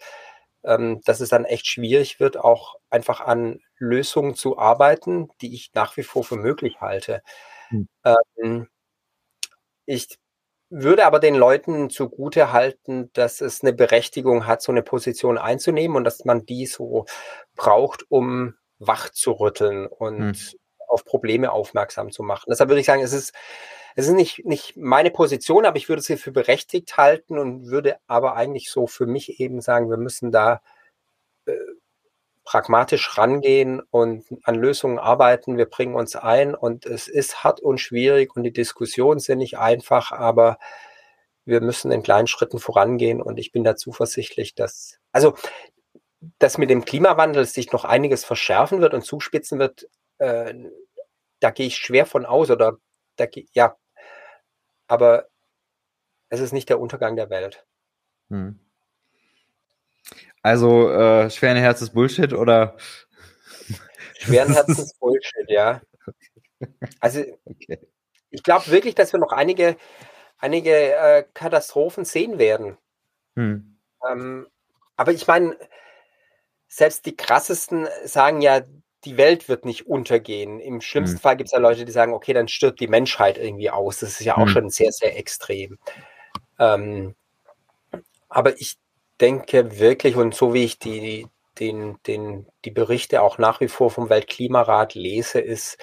dass 0.63 1.21
es 1.21 1.29
dann 1.29 1.45
echt 1.45 1.67
schwierig 1.67 2.21
wird, 2.21 2.37
auch 2.37 2.77
einfach 2.91 3.21
an 3.21 3.61
Lösungen 3.79 4.35
zu 4.35 4.59
arbeiten, 4.59 5.29
die 5.41 5.55
ich 5.55 5.71
nach 5.75 5.97
wie 5.97 6.03
vor 6.05 6.25
für 6.25 6.37
möglich 6.37 6.81
halte. 6.81 7.23
Hm. 7.69 7.89
Ähm, 8.05 8.69
ich 9.87 10.19
würde 10.71 11.05
aber 11.05 11.19
den 11.19 11.35
Leuten 11.35 11.91
zugute 11.91 12.53
halten, 12.53 13.11
dass 13.13 13.41
es 13.41 13.63
eine 13.63 13.73
Berechtigung 13.73 14.47
hat, 14.47 14.63
so 14.63 14.73
eine 14.73 14.83
Position 14.83 15.37
einzunehmen 15.39 15.97
und 15.97 16.05
dass 16.05 16.25
man 16.25 16.47
die 16.47 16.67
so 16.67 17.05
braucht, 17.57 18.05
um 18.11 18.55
wach 18.79 19.11
zu 19.11 19.33
rütteln 19.33 19.87
und 19.87 20.35
hm. 20.37 20.59
Auf 20.93 21.05
Probleme 21.05 21.53
aufmerksam 21.53 22.11
zu 22.11 22.23
machen. 22.23 22.47
Deshalb 22.49 22.69
würde 22.71 22.81
ich 22.81 22.87
sagen, 22.87 23.03
es 23.03 23.13
ist, 23.13 23.33
es 23.95 24.07
ist 24.07 24.15
nicht, 24.15 24.45
nicht 24.45 24.77
meine 24.77 25.11
Position, 25.11 25.67
aber 25.67 25.77
ich 25.77 25.89
würde 25.89 26.03
sie 26.03 26.17
für 26.17 26.33
berechtigt 26.33 26.97
halten 26.97 27.39
und 27.39 27.67
würde 27.67 27.97
aber 28.07 28.37
eigentlich 28.37 28.71
so 28.71 28.87
für 28.87 29.07
mich 29.07 29.41
eben 29.41 29.61
sagen, 29.61 29.91
wir 29.91 29.97
müssen 29.97 30.33
da 30.33 30.63
äh, 31.47 31.55
pragmatisch 32.45 33.19
rangehen 33.19 33.81
und 33.91 34.25
an 34.43 34.57
Lösungen 34.57 34.99
arbeiten. 34.99 35.57
Wir 35.57 35.67
bringen 35.67 35.95
uns 35.95 36.17
ein 36.17 36.55
und 36.55 36.87
es 36.87 37.09
ist 37.09 37.45
hart 37.45 37.61
und 37.61 37.79
schwierig 37.79 38.35
und 38.35 38.43
die 38.43 38.53
Diskussionen 38.53 39.21
sind 39.21 39.39
nicht 39.39 39.59
einfach, 39.59 40.11
aber 40.13 40.59
wir 41.45 41.61
müssen 41.61 41.91
in 41.93 42.03
kleinen 42.03 42.27
Schritten 42.27 42.59
vorangehen 42.59 43.21
und 43.21 43.39
ich 43.39 43.53
bin 43.53 43.65
da 43.65 43.77
zuversichtlich, 43.77 44.55
dass, 44.55 44.99
also, 45.13 45.35
dass 46.39 46.59
mit 46.59 46.71
dem 46.71 46.85
Klimawandel 46.85 47.45
sich 47.47 47.73
noch 47.73 47.85
einiges 47.85 48.25
verschärfen 48.25 48.81
wird 48.81 48.95
und 48.95 49.03
zuspitzen 49.03 49.59
wird, 49.59 49.89
äh, 50.19 50.55
da 51.41 51.51
gehe 51.51 51.67
ich 51.67 51.77
schwer 51.77 52.07
von 52.07 52.25
aus 52.25 52.51
oder 52.51 52.79
da, 53.17 53.27
ja, 53.53 53.77
aber 54.87 55.29
es 56.29 56.41
ist 56.41 56.53
nicht 56.53 56.69
der 56.69 56.81
Untergang 56.81 57.17
der 57.17 57.31
Welt. 57.31 57.67
Hm. 58.31 58.59
Also 60.43 60.91
äh, 60.91 61.31
schweren 61.31 61.57
Herzens 61.57 61.91
Bullshit 61.91 62.33
oder? 62.33 62.77
Schweren 64.19 64.53
Herzens 64.53 64.95
Bullshit, 64.99 65.49
ja. 65.49 65.81
Also 67.01 67.25
okay. 67.45 67.81
ich 68.31 68.45
glaube 68.45 68.69
wirklich, 68.69 68.95
dass 68.95 69.13
wir 69.13 69.19
noch 69.19 69.33
einige, 69.33 69.77
einige 70.39 70.95
äh, 70.95 71.25
Katastrophen 71.35 72.05
sehen 72.05 72.39
werden. 72.39 72.79
Hm. 73.35 73.79
Ähm, 74.09 74.47
aber 74.97 75.13
ich 75.13 75.27
meine, 75.27 75.57
selbst 76.69 77.05
die 77.07 77.17
krassesten 77.17 77.89
sagen 78.05 78.41
ja, 78.41 78.63
die 79.05 79.17
Welt 79.17 79.49
wird 79.49 79.65
nicht 79.65 79.87
untergehen. 79.87 80.61
Im 80.61 80.81
schlimmsten 80.81 81.17
hm. 81.17 81.23
Fall 81.23 81.37
gibt 81.37 81.49
es 81.49 81.53
ja 81.53 81.59
Leute, 81.59 81.85
die 81.85 81.93
sagen, 81.93 82.13
okay, 82.13 82.33
dann 82.33 82.49
stirbt 82.49 82.81
die 82.81 82.89
Menschheit 82.89 83.39
irgendwie 83.39 83.71
aus. 83.71 83.99
Das 83.99 84.11
ist 84.11 84.21
ja 84.21 84.37
auch 84.37 84.47
hm. 84.47 84.49
schon 84.49 84.71
sehr, 84.71 84.93
sehr 84.93 85.19
extrem. 85.19 85.79
Ähm, 86.59 87.15
aber 88.29 88.61
ich 88.61 88.77
denke 89.21 89.79
wirklich, 89.79 90.17
und 90.17 90.35
so 90.35 90.55
wie 90.55 90.65
ich 90.65 90.79
die, 90.79 91.27
den, 91.59 91.99
den, 92.07 92.47
die 92.65 92.71
Berichte 92.71 93.23
auch 93.23 93.39
nach 93.39 93.61
wie 93.61 93.69
vor 93.69 93.91
vom 93.91 94.09
Weltklimarat 94.09 94.95
lese, 94.95 95.41
ist, 95.41 95.79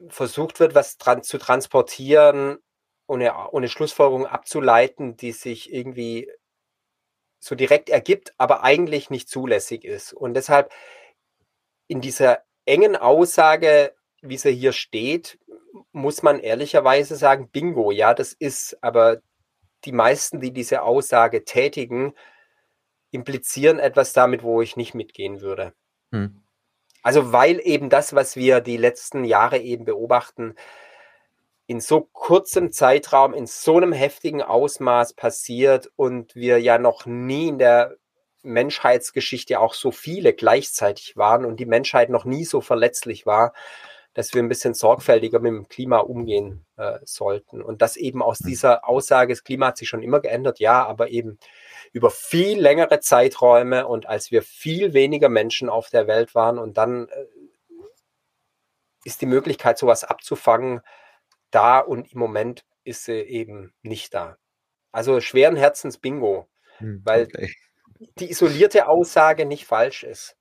versucht 0.10 0.60
wird, 0.60 0.76
was 0.76 0.97
dran 0.97 1.24
zu 1.24 1.38
transportieren 1.38 2.60
eine, 3.07 3.53
eine 3.53 3.70
Schlussfolgerung 3.70 4.28
abzuleiten, 4.28 5.18
die 5.18 5.32
sich 5.32 5.74
irgendwie 5.74 6.32
so 7.39 7.55
direkt 7.55 7.89
ergibt, 7.89 8.34
aber 8.38 8.64
eigentlich 8.64 9.10
nicht 9.10 9.30
zulässig 9.30 9.84
ist. 9.84 10.14
Und 10.14 10.36
deshalb 10.36 10.72
in 11.88 12.01
dieser 12.01 12.43
engen 12.66 12.95
Aussage, 12.95 13.95
wie 14.22 14.38
sie 14.38 14.53
hier 14.53 14.74
steht, 14.74 15.39
muss 15.92 16.24
man 16.24 16.40
ehrlicherweise 16.40 17.16
sagen, 17.16 17.50
bingo, 17.50 17.92
ja, 17.92 18.14
das 18.14 18.34
ist, 18.34 18.78
aber 18.82 19.22
die 19.86 19.92
meisten, 19.92 20.40
die 20.40 20.52
diese 20.52 20.82
Aussage 20.82 21.44
tätigen, 21.46 22.14
implizieren 23.12 23.80
etwas 23.80 24.14
damit, 24.14 24.44
wo 24.44 24.62
ich 24.62 24.76
nicht 24.78 24.94
mitgehen 24.94 25.42
würde. 25.42 25.74
Hm. 26.12 26.44
Also 27.02 27.32
weil 27.32 27.60
eben 27.64 27.90
das, 27.90 28.14
was 28.14 28.36
wir 28.36 28.62
die 28.62 28.78
letzten 28.78 29.24
Jahre 29.24 29.60
eben 29.60 29.86
beobachten, 29.86 30.56
in 31.66 31.80
so 31.80 32.02
kurzem 32.02 32.72
Zeitraum, 32.72 33.34
in 33.34 33.46
so 33.46 33.78
einem 33.78 33.94
heftigen 33.94 34.42
Ausmaß 34.42 35.14
passiert 35.14 35.90
und 35.96 36.36
wir 36.36 36.60
ja 36.60 36.78
noch 36.78 37.06
nie 37.06 37.48
in 37.48 37.60
der 37.60 37.96
Menschheitsgeschichte 38.42 39.60
auch 39.60 39.74
so 39.74 39.92
viele 39.92 40.34
gleichzeitig 40.34 41.16
waren 41.16 41.46
und 41.46 41.60
die 41.60 41.66
Menschheit 41.66 42.10
noch 42.10 42.26
nie 42.26 42.46
so 42.46 42.62
verletzlich 42.62 43.26
war, 43.26 43.54
dass 44.14 44.34
wir 44.34 44.41
ein 44.41 44.49
bisschen 44.49 44.74
sorgfältiger 44.74 45.39
mit 45.39 45.51
dem 45.51 45.68
Klima 45.68 45.99
umgehen 45.99 46.66
äh, 46.78 46.99
sollten. 47.03 47.62
Und 47.62 47.82
das 47.82 47.95
eben 47.95 48.22
aus 48.22 48.39
hm. 48.39 48.47
dieser 48.47 48.88
Aussage, 48.88 49.34
das 49.34 49.43
Klima 49.43 49.68
hat 49.68 49.78
sich 49.78 49.88
schon 49.88 50.03
immer 50.03 50.20
geändert, 50.20 50.60
ja, 50.60 50.86
aber 50.86 51.10
eben 51.10 51.38
über 51.93 52.10
viel 52.10 52.60
längere 52.60 52.99
Zeiträume 52.99 53.88
und 53.88 54.07
als 54.07 54.32
wir 54.32 54.41
viel 54.41 54.93
weniger 54.93 55.30
Menschen 55.30 55.70
auf 55.70 55.89
der 55.89 56.07
Welt 56.07 56.36
waren 56.36 56.57
und 56.57 56.78
dann 56.78 57.07
äh, 57.07 57.26
ist 59.05 59.22
die 59.22 59.28
Möglichkeit, 59.28 59.78
sowas 59.78 60.03
abzufangen, 60.03 60.82
da 61.51 61.80
und 61.80 62.12
im 62.12 62.20
Moment 62.20 62.66
ist 62.84 63.05
sie 63.05 63.14
eben 63.14 63.74
nicht 63.82 64.14
da. 64.14 64.38
Also 64.91 65.22
schweren 65.22 65.55
Herzens 65.55 65.97
Bingo, 65.97 66.47
hm, 66.78 67.01
weil 67.03 67.26
okay. 67.26 67.53
die 68.20 68.30
isolierte 68.30 68.88
Aussage 68.88 69.45
nicht 69.45 69.66
falsch 69.66 70.03
ist. 70.03 70.36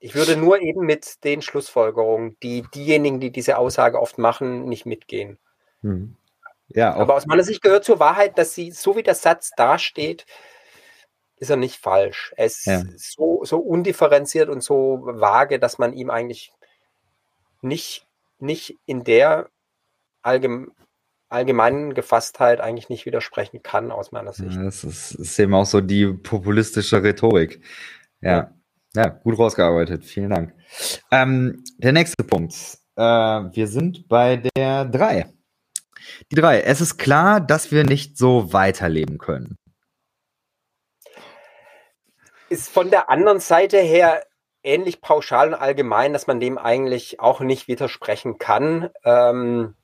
Ich 0.00 0.14
würde 0.14 0.36
nur 0.36 0.60
eben 0.60 0.86
mit 0.86 1.22
den 1.24 1.42
Schlussfolgerungen, 1.42 2.36
die 2.42 2.64
diejenigen, 2.74 3.20
die 3.20 3.30
diese 3.30 3.58
Aussage 3.58 4.00
oft 4.00 4.18
machen, 4.18 4.64
nicht 4.64 4.86
mitgehen. 4.86 5.38
Hm. 5.82 6.16
Ja, 6.68 6.94
Aber 6.94 7.16
aus 7.16 7.26
meiner 7.26 7.42
Sicht 7.42 7.62
gehört 7.62 7.84
zur 7.84 8.00
Wahrheit, 8.00 8.38
dass 8.38 8.54
sie, 8.54 8.70
so 8.70 8.96
wie 8.96 9.02
der 9.02 9.14
Satz 9.14 9.50
dasteht, 9.56 10.24
ist 11.36 11.50
er 11.50 11.56
nicht 11.56 11.76
falsch. 11.76 12.32
Er 12.36 12.46
ist 12.46 12.66
ja. 12.66 12.82
so, 12.96 13.44
so 13.44 13.58
undifferenziert 13.58 14.48
und 14.48 14.62
so 14.62 15.00
vage, 15.02 15.58
dass 15.58 15.78
man 15.78 15.92
ihm 15.92 16.10
eigentlich 16.10 16.52
nicht, 17.60 18.06
nicht 18.38 18.78
in 18.86 19.04
der 19.04 19.50
allgemeinen 20.22 20.72
allgemeinen 21.30 21.94
Gefasstheit 21.94 22.60
eigentlich 22.60 22.88
nicht 22.88 23.06
widersprechen 23.06 23.62
kann, 23.62 23.92
aus 23.92 24.10
meiner 24.10 24.32
Sicht. 24.32 24.56
Ja, 24.56 24.64
das 24.64 24.82
ist, 24.82 25.12
ist, 25.12 25.38
eben 25.38 25.54
auch 25.54 25.64
so 25.64 25.80
die 25.80 26.06
populistische 26.06 27.02
Rhetorik. 27.02 27.62
Ja, 28.20 28.30
ja, 28.30 28.54
ja 28.94 29.08
gut 29.08 29.38
rausgearbeitet. 29.38 30.04
Vielen 30.04 30.30
Dank. 30.30 30.54
Ähm, 31.10 31.64
der 31.78 31.92
nächste 31.92 32.24
Punkt. 32.24 32.54
Äh, 32.96 33.02
wir 33.02 33.66
sind 33.66 34.08
bei 34.08 34.36
der 34.36 34.84
3. 34.84 35.32
Die 36.30 36.36
3. 36.36 36.62
Es 36.62 36.80
ist 36.80 36.98
klar, 36.98 37.40
dass 37.40 37.70
wir 37.70 37.84
nicht 37.84 38.18
so 38.18 38.52
weiterleben 38.52 39.18
können. 39.18 39.56
Ist 42.48 42.68
von 42.68 42.90
der 42.90 43.08
anderen 43.08 43.40
Seite 43.40 43.78
her 43.78 44.24
ähnlich 44.62 45.00
pauschal 45.00 45.48
und 45.48 45.54
allgemein, 45.54 46.12
dass 46.12 46.26
man 46.26 46.40
dem 46.40 46.58
eigentlich 46.58 47.20
auch 47.20 47.40
nicht 47.40 47.68
widersprechen 47.68 48.38
kann. 48.38 48.90
Ähm, 49.04 49.76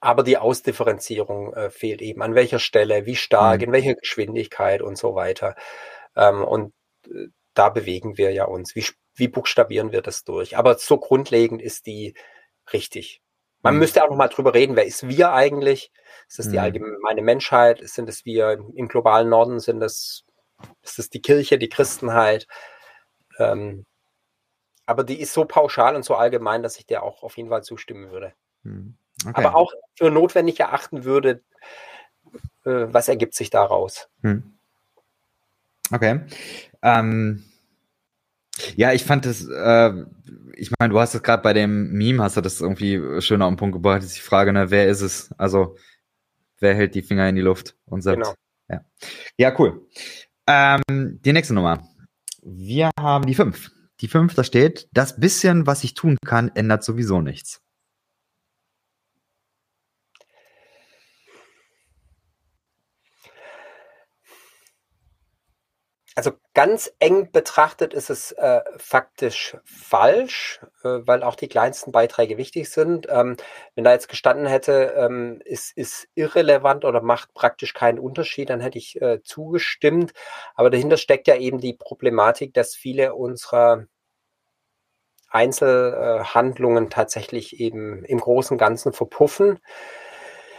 aber 0.00 0.22
die 0.22 0.36
Ausdifferenzierung 0.36 1.54
äh, 1.54 1.70
fehlt 1.70 2.02
eben. 2.02 2.22
An 2.22 2.34
welcher 2.34 2.58
Stelle, 2.58 3.06
wie 3.06 3.16
stark, 3.16 3.60
mhm. 3.60 3.66
in 3.66 3.72
welcher 3.72 3.94
Geschwindigkeit 3.94 4.82
und 4.82 4.98
so 4.98 5.14
weiter. 5.14 5.54
Ähm, 6.16 6.42
und 6.44 6.74
äh, 7.06 7.28
da 7.54 7.68
bewegen 7.68 8.18
wir 8.18 8.32
ja 8.32 8.44
uns. 8.44 8.74
Wie, 8.74 8.86
wie 9.14 9.28
buchstabieren 9.28 9.92
wir 9.92 10.02
das 10.02 10.24
durch? 10.24 10.56
Aber 10.56 10.78
so 10.78 10.98
grundlegend 10.98 11.62
ist 11.62 11.86
die 11.86 12.14
richtig. 12.72 13.22
Man 13.62 13.74
mhm. 13.74 13.80
müsste 13.80 14.04
auch 14.04 14.10
noch 14.10 14.16
mal 14.16 14.28
drüber 14.28 14.54
reden, 14.54 14.76
wer 14.76 14.84
ist 14.84 15.08
wir 15.08 15.32
eigentlich? 15.32 15.90
Ist 16.28 16.38
das 16.38 16.48
die 16.48 16.56
mhm. 16.56 16.64
allgemeine 16.64 17.22
Menschheit? 17.22 17.80
Sind 17.88 18.08
es 18.08 18.24
wir 18.24 18.52
im 18.74 18.88
globalen 18.88 19.28
Norden? 19.28 19.60
Sind 19.60 19.80
das, 19.80 20.24
ist 20.82 20.98
es 20.98 21.10
die 21.10 21.22
Kirche, 21.22 21.58
die 21.58 21.68
Christenheit? 21.68 22.46
Ähm, 23.38 23.86
aber 24.86 25.02
die 25.02 25.20
ist 25.20 25.32
so 25.32 25.44
pauschal 25.44 25.96
und 25.96 26.04
so 26.04 26.14
allgemein, 26.14 26.62
dass 26.62 26.78
ich 26.78 26.86
der 26.86 27.02
auch 27.02 27.22
auf 27.22 27.36
jeden 27.36 27.48
Fall 27.48 27.64
zustimmen 27.64 28.10
würde. 28.10 28.34
Mhm. 28.62 28.96
Okay. 29.26 29.32
Aber 29.34 29.54
auch 29.54 29.72
für 29.96 30.10
notwendig 30.10 30.60
erachten 30.60 31.04
würde, 31.04 31.42
äh, 32.64 32.86
was 32.92 33.08
ergibt 33.08 33.34
sich 33.34 33.50
daraus? 33.50 34.08
Hm. 34.22 34.54
Okay. 35.90 36.20
Ähm, 36.82 37.44
ja, 38.76 38.92
ich 38.92 39.04
fand 39.04 39.26
das, 39.26 39.46
äh, 39.48 39.92
ich 40.54 40.70
meine, 40.78 40.92
du 40.92 41.00
hast 41.00 41.14
es 41.14 41.22
gerade 41.22 41.42
bei 41.42 41.52
dem 41.52 41.92
Meme, 41.92 42.22
hast 42.22 42.36
du 42.36 42.40
das 42.40 42.60
irgendwie 42.60 43.20
schön 43.20 43.42
auf 43.42 43.50
den 43.50 43.56
Punkt 43.56 43.74
gebracht, 43.74 44.02
ist 44.02 44.16
die 44.16 44.20
Frage, 44.20 44.52
ne, 44.52 44.70
wer 44.70 44.88
ist 44.88 45.00
es? 45.00 45.32
Also, 45.38 45.76
wer 46.60 46.74
hält 46.74 46.94
die 46.94 47.02
Finger 47.02 47.28
in 47.28 47.36
die 47.36 47.42
Luft 47.42 47.76
und 47.86 48.02
sagt, 48.02 48.18
genau. 48.18 48.34
ja. 48.68 48.84
Ja, 49.38 49.54
cool. 49.58 49.86
Ähm, 50.46 50.82
die 50.88 51.32
nächste 51.32 51.54
Nummer. 51.54 51.86
Wir 52.42 52.90
haben 52.98 53.26
die 53.26 53.34
fünf. 53.34 53.70
Die 54.00 54.08
fünf, 54.08 54.34
da 54.34 54.44
steht, 54.44 54.88
das 54.92 55.18
bisschen, 55.18 55.66
was 55.66 55.84
ich 55.84 55.94
tun 55.94 56.18
kann, 56.24 56.50
ändert 56.54 56.84
sowieso 56.84 57.20
nichts. 57.20 57.63
Also 66.16 66.30
ganz 66.54 66.92
eng 67.00 67.32
betrachtet 67.32 67.92
ist 67.92 68.08
es 68.08 68.30
äh, 68.32 68.60
faktisch 68.76 69.56
falsch, 69.64 70.60
äh, 70.84 71.00
weil 71.04 71.24
auch 71.24 71.34
die 71.34 71.48
kleinsten 71.48 71.90
Beiträge 71.90 72.36
wichtig 72.36 72.70
sind. 72.70 73.08
Ähm, 73.10 73.36
wenn 73.74 73.82
da 73.82 73.90
jetzt 73.92 74.08
gestanden 74.08 74.46
hätte, 74.46 74.94
ähm, 74.96 75.40
ist, 75.44 75.76
ist 75.76 76.06
irrelevant 76.14 76.84
oder 76.84 77.02
macht 77.02 77.34
praktisch 77.34 77.74
keinen 77.74 77.98
Unterschied, 77.98 78.50
dann 78.50 78.60
hätte 78.60 78.78
ich 78.78 79.00
äh, 79.02 79.22
zugestimmt. 79.24 80.12
Aber 80.54 80.70
dahinter 80.70 80.98
steckt 80.98 81.26
ja 81.26 81.34
eben 81.34 81.58
die 81.58 81.72
Problematik, 81.72 82.54
dass 82.54 82.76
viele 82.76 83.14
unserer 83.16 83.86
Einzelhandlungen 85.30 86.90
tatsächlich 86.90 87.58
eben 87.58 88.04
im 88.04 88.20
Großen 88.20 88.54
und 88.54 88.58
Ganzen 88.58 88.92
verpuffen. 88.92 89.58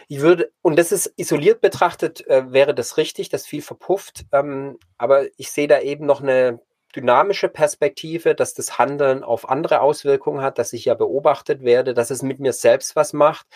Ich 0.08 0.22
würde, 0.22 0.52
und 0.62 0.78
das 0.78 0.92
ist 0.92 1.14
isoliert 1.18 1.62
betrachtet, 1.62 2.26
äh, 2.28 2.52
wäre 2.52 2.76
das 2.76 2.98
richtig, 2.98 3.30
dass 3.30 3.48
viel 3.48 3.62
verpufft. 3.62 4.26
Ähm, 4.32 4.78
aber 4.98 5.26
ich 5.38 5.52
sehe 5.52 5.68
da 5.68 5.80
eben 5.82 6.06
noch 6.06 6.22
eine 6.22 6.60
dynamische 6.96 7.50
Perspektive, 7.50 8.36
dass 8.36 8.54
das 8.54 8.78
Handeln 8.78 9.24
auf 9.24 9.50
andere 9.50 9.82
Auswirkungen 9.82 10.42
hat, 10.42 10.58
dass 10.60 10.74
ich 10.74 10.86
ja 10.86 10.94
beobachtet 10.94 11.64
werde, 11.64 11.94
dass 11.94 12.10
es 12.10 12.22
mit 12.22 12.40
mir 12.40 12.54
selbst 12.54 12.96
was 12.96 13.14
macht. 13.14 13.48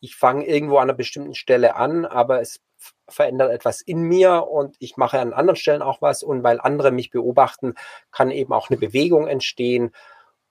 Ich 0.00 0.16
fange 0.16 0.46
irgendwo 0.46 0.76
an 0.76 0.84
einer 0.84 0.94
bestimmten 0.94 1.34
Stelle 1.34 1.76
an, 1.76 2.04
aber 2.04 2.40
es 2.40 2.60
verändert 3.08 3.50
etwas 3.50 3.80
in 3.80 4.02
mir 4.02 4.46
und 4.48 4.76
ich 4.78 4.96
mache 4.96 5.18
an 5.18 5.32
anderen 5.32 5.56
Stellen 5.56 5.82
auch 5.82 6.02
was. 6.02 6.22
Und 6.22 6.42
weil 6.42 6.60
andere 6.60 6.90
mich 6.90 7.10
beobachten, 7.10 7.74
kann 8.10 8.30
eben 8.30 8.52
auch 8.52 8.70
eine 8.70 8.78
Bewegung 8.78 9.26
entstehen. 9.26 9.92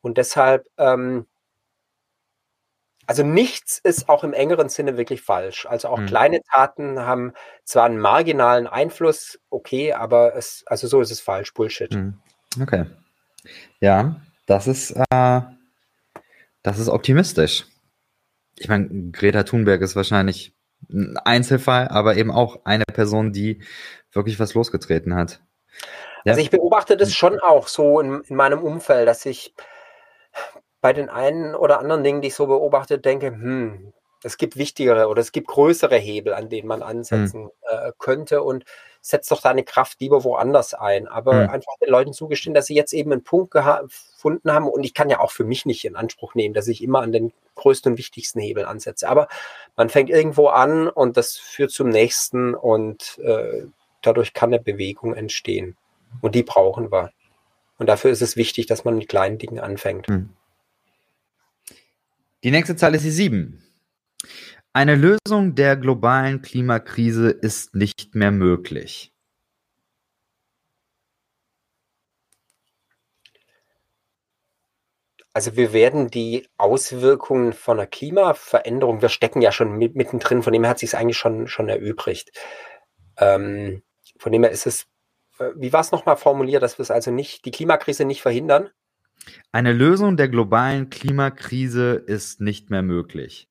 Und 0.02 0.18
deshalb 0.18 0.68
ähm, 0.78 1.26
also 3.08 3.24
nichts 3.24 3.80
ist 3.80 4.10
auch 4.10 4.24
im 4.24 4.34
engeren 4.34 4.70
Sinne 4.70 4.98
wirklich 4.98 5.22
falsch. 5.22 5.66
Also 5.66 5.88
auch 5.88 6.00
mhm. 6.00 6.06
kleine 6.08 6.42
Taten 6.44 7.00
haben 7.00 7.34
zwar 7.64 7.86
einen 7.86 8.00
marginalen 8.00 8.68
Einfluss, 8.68 9.40
okay, 9.50 9.94
aber 9.94 10.36
es, 10.36 10.64
also 10.68 10.88
so 10.88 11.02
ist 11.02 11.12
es 11.12 11.22
falsch, 11.22 11.54
Bullshit. 11.54 11.94
Mhm. 11.94 12.20
Okay. 12.62 12.86
Ja, 13.80 14.22
das 14.46 14.68
ist, 14.68 14.92
äh, 14.92 15.42
das 16.64 16.80
ist 16.80 16.90
optimistisch. 16.90 17.66
Ich 18.58 18.68
meine, 18.68 19.12
Greta 19.12 19.44
Thunberg 19.44 19.82
ist 19.82 19.96
wahrscheinlich 19.96 20.54
ein 20.90 21.18
Einzelfall, 21.18 21.88
aber 21.88 22.18
eben 22.18 22.32
auch 22.32 22.66
eine 22.66 22.84
Person, 22.86 23.32
die 23.32 23.62
wirklich 24.12 24.40
was 24.40 24.54
losgetreten 24.54 25.16
hat. 25.16 25.42
Ja. 26.26 26.34
Also 26.34 26.42
ich 26.42 26.50
beobachte 26.50 26.98
das 26.98 27.14
schon 27.14 27.40
auch 27.40 27.68
so 27.68 28.02
in, 28.02 28.22
in 28.22 28.36
meinem 28.36 28.60
Umfeld, 28.60 29.08
dass 29.08 29.26
ich 29.26 29.54
bei 30.88 30.94
den 30.94 31.10
einen 31.10 31.54
oder 31.54 31.80
anderen 31.80 32.02
Dingen, 32.02 32.22
die 32.22 32.30
ich 32.30 32.36
so 32.36 32.48
beobachte, 32.48 32.98
denke, 32.98 33.28
hm, 33.28 33.92
es 34.24 34.38
gibt 34.38 34.56
wichtigere 34.56 35.10
oder 35.10 35.20
es 35.20 35.34
gibt 35.34 35.50
größere 35.50 35.98
Hebel, 35.98 36.34
an 36.34 36.48
denen 36.48 36.66
man 36.66 36.82
ansetzen 36.82 37.42
hm. 37.44 37.52
äh, 37.70 37.92
könnte 38.00 38.42
und 38.42 38.64
setzt 39.02 39.30
doch 39.30 39.42
deine 39.42 39.66
Kraft 39.66 40.00
lieber 40.00 40.24
woanders 40.24 40.74
ein. 40.74 41.10
Aber 41.10 41.44
hm. 41.44 41.50
einfach 41.50 41.74
den 41.82 41.90
Leuten 41.90 42.14
zugestehen, 42.14 42.54
dass 42.54 42.68
sie 42.68 42.76
jetzt 42.76 42.94
eben 42.94 43.12
einen 43.12 43.26
Punkt 43.26 43.52
gefunden 43.52 44.50
haben 44.50 44.70
und 44.70 44.86
ich 44.86 44.94
kann 44.94 45.10
ja 45.10 45.20
auch 45.20 45.32
für 45.32 45.44
mich 45.44 45.66
nicht 45.66 45.84
in 45.84 45.98
Anspruch 45.98 46.36
nehmen, 46.36 46.54
dass 46.54 46.70
ich 46.70 46.82
immer 46.82 47.02
an 47.02 47.12
den 47.12 47.34
größten 47.56 47.92
und 47.92 47.98
wichtigsten 47.98 48.40
Hebel 48.40 48.64
ansetze. 48.64 49.10
Aber 49.10 49.28
man 49.76 49.90
fängt 49.90 50.10
irgendwo 50.10 50.48
an 50.48 50.88
und 50.88 51.18
das 51.18 51.36
führt 51.36 51.72
zum 51.72 51.90
nächsten 51.90 52.56
und 52.56 53.20
äh, 53.26 53.66
dadurch 54.02 54.34
kann 54.34 54.54
eine 54.54 54.64
Bewegung 54.64 55.16
entstehen. 55.16 55.76
Und 56.22 56.34
die 56.34 56.44
brauchen 56.44 56.94
wir. 56.94 57.12
Und 57.78 57.88
dafür 57.88 58.10
ist 58.10 58.22
es 58.22 58.38
wichtig, 58.38 58.68
dass 58.68 58.86
man 58.86 58.96
mit 58.98 59.10
kleinen 59.10 59.38
Dingen 59.38 59.60
anfängt. 59.60 60.08
Hm. 60.08 60.30
Die 62.44 62.52
nächste 62.52 62.76
Zahl 62.76 62.94
ist 62.94 63.04
die 63.04 63.12
7. 63.12 63.64
Eine 64.72 64.96
Lösung 64.96 65.56
der 65.56 65.76
globalen 65.76 66.44
Klimakrise 66.44 67.32
ist 67.32 67.74
nicht 67.74 68.14
mehr 68.14 68.30
möglich. 68.30 69.12
Also 75.34 75.56
wir 75.56 75.74
werden 75.74 76.10
die 76.10 76.48
Auswirkungen 76.58 77.54
von 77.54 77.78
der 77.78 77.88
Klimaveränderung, 77.88 79.02
wir 79.02 79.10
stecken 79.10 79.42
ja 79.42 79.52
schon 79.52 79.78
mittendrin, 79.78 80.44
von 80.44 80.54
dem 80.54 80.64
her 80.64 80.72
hat 80.72 80.80
sich 80.80 80.90
es 80.90 80.96
eigentlich 80.96 81.18
schon, 81.18 81.48
schon 81.48 81.70
erübrigt. 81.70 82.32
Ähm, 83.18 83.84
von 84.20 84.32
dem 84.32 84.44
her 84.44 84.52
ist 84.52 84.68
es, 84.68 84.88
äh, 85.40 85.52
wie 85.56 85.74
war 85.74 85.82
es 85.82 85.92
nochmal 85.92 86.18
formuliert, 86.18 86.64
dass 86.64 86.78
wir 86.78 86.84
es 86.84 86.92
also 86.92 87.12
nicht, 87.12 87.46
die 87.46 87.52
Klimakrise 87.52 88.06
nicht 88.06 88.22
verhindern? 88.22 88.70
Eine 89.52 89.74
Lösung 89.74 90.18
der 90.18 90.30
globalen 90.30 90.90
Klimakrise 90.90 91.94
ist 91.94 92.42
nicht 92.42 92.70
mehr 92.70 92.82
möglich. 92.82 93.50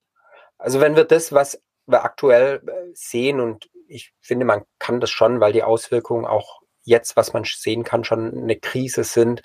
Also 0.58 0.80
wenn 0.80 0.96
wir 0.96 1.04
das, 1.04 1.32
was 1.32 1.62
wir 1.86 2.04
aktuell 2.04 2.62
äh, 2.66 2.90
sehen, 2.94 3.40
und 3.40 3.70
ich 3.88 4.12
finde, 4.20 4.46
man 4.46 4.64
kann 4.78 5.00
das 5.00 5.10
schon, 5.10 5.40
weil 5.40 5.52
die 5.52 5.62
Auswirkungen 5.62 6.24
auch 6.24 6.60
jetzt, 6.82 7.16
was 7.16 7.32
man 7.32 7.44
sehen 7.44 7.84
kann, 7.84 8.04
schon 8.04 8.36
eine 8.36 8.56
Krise 8.56 9.04
sind, 9.04 9.42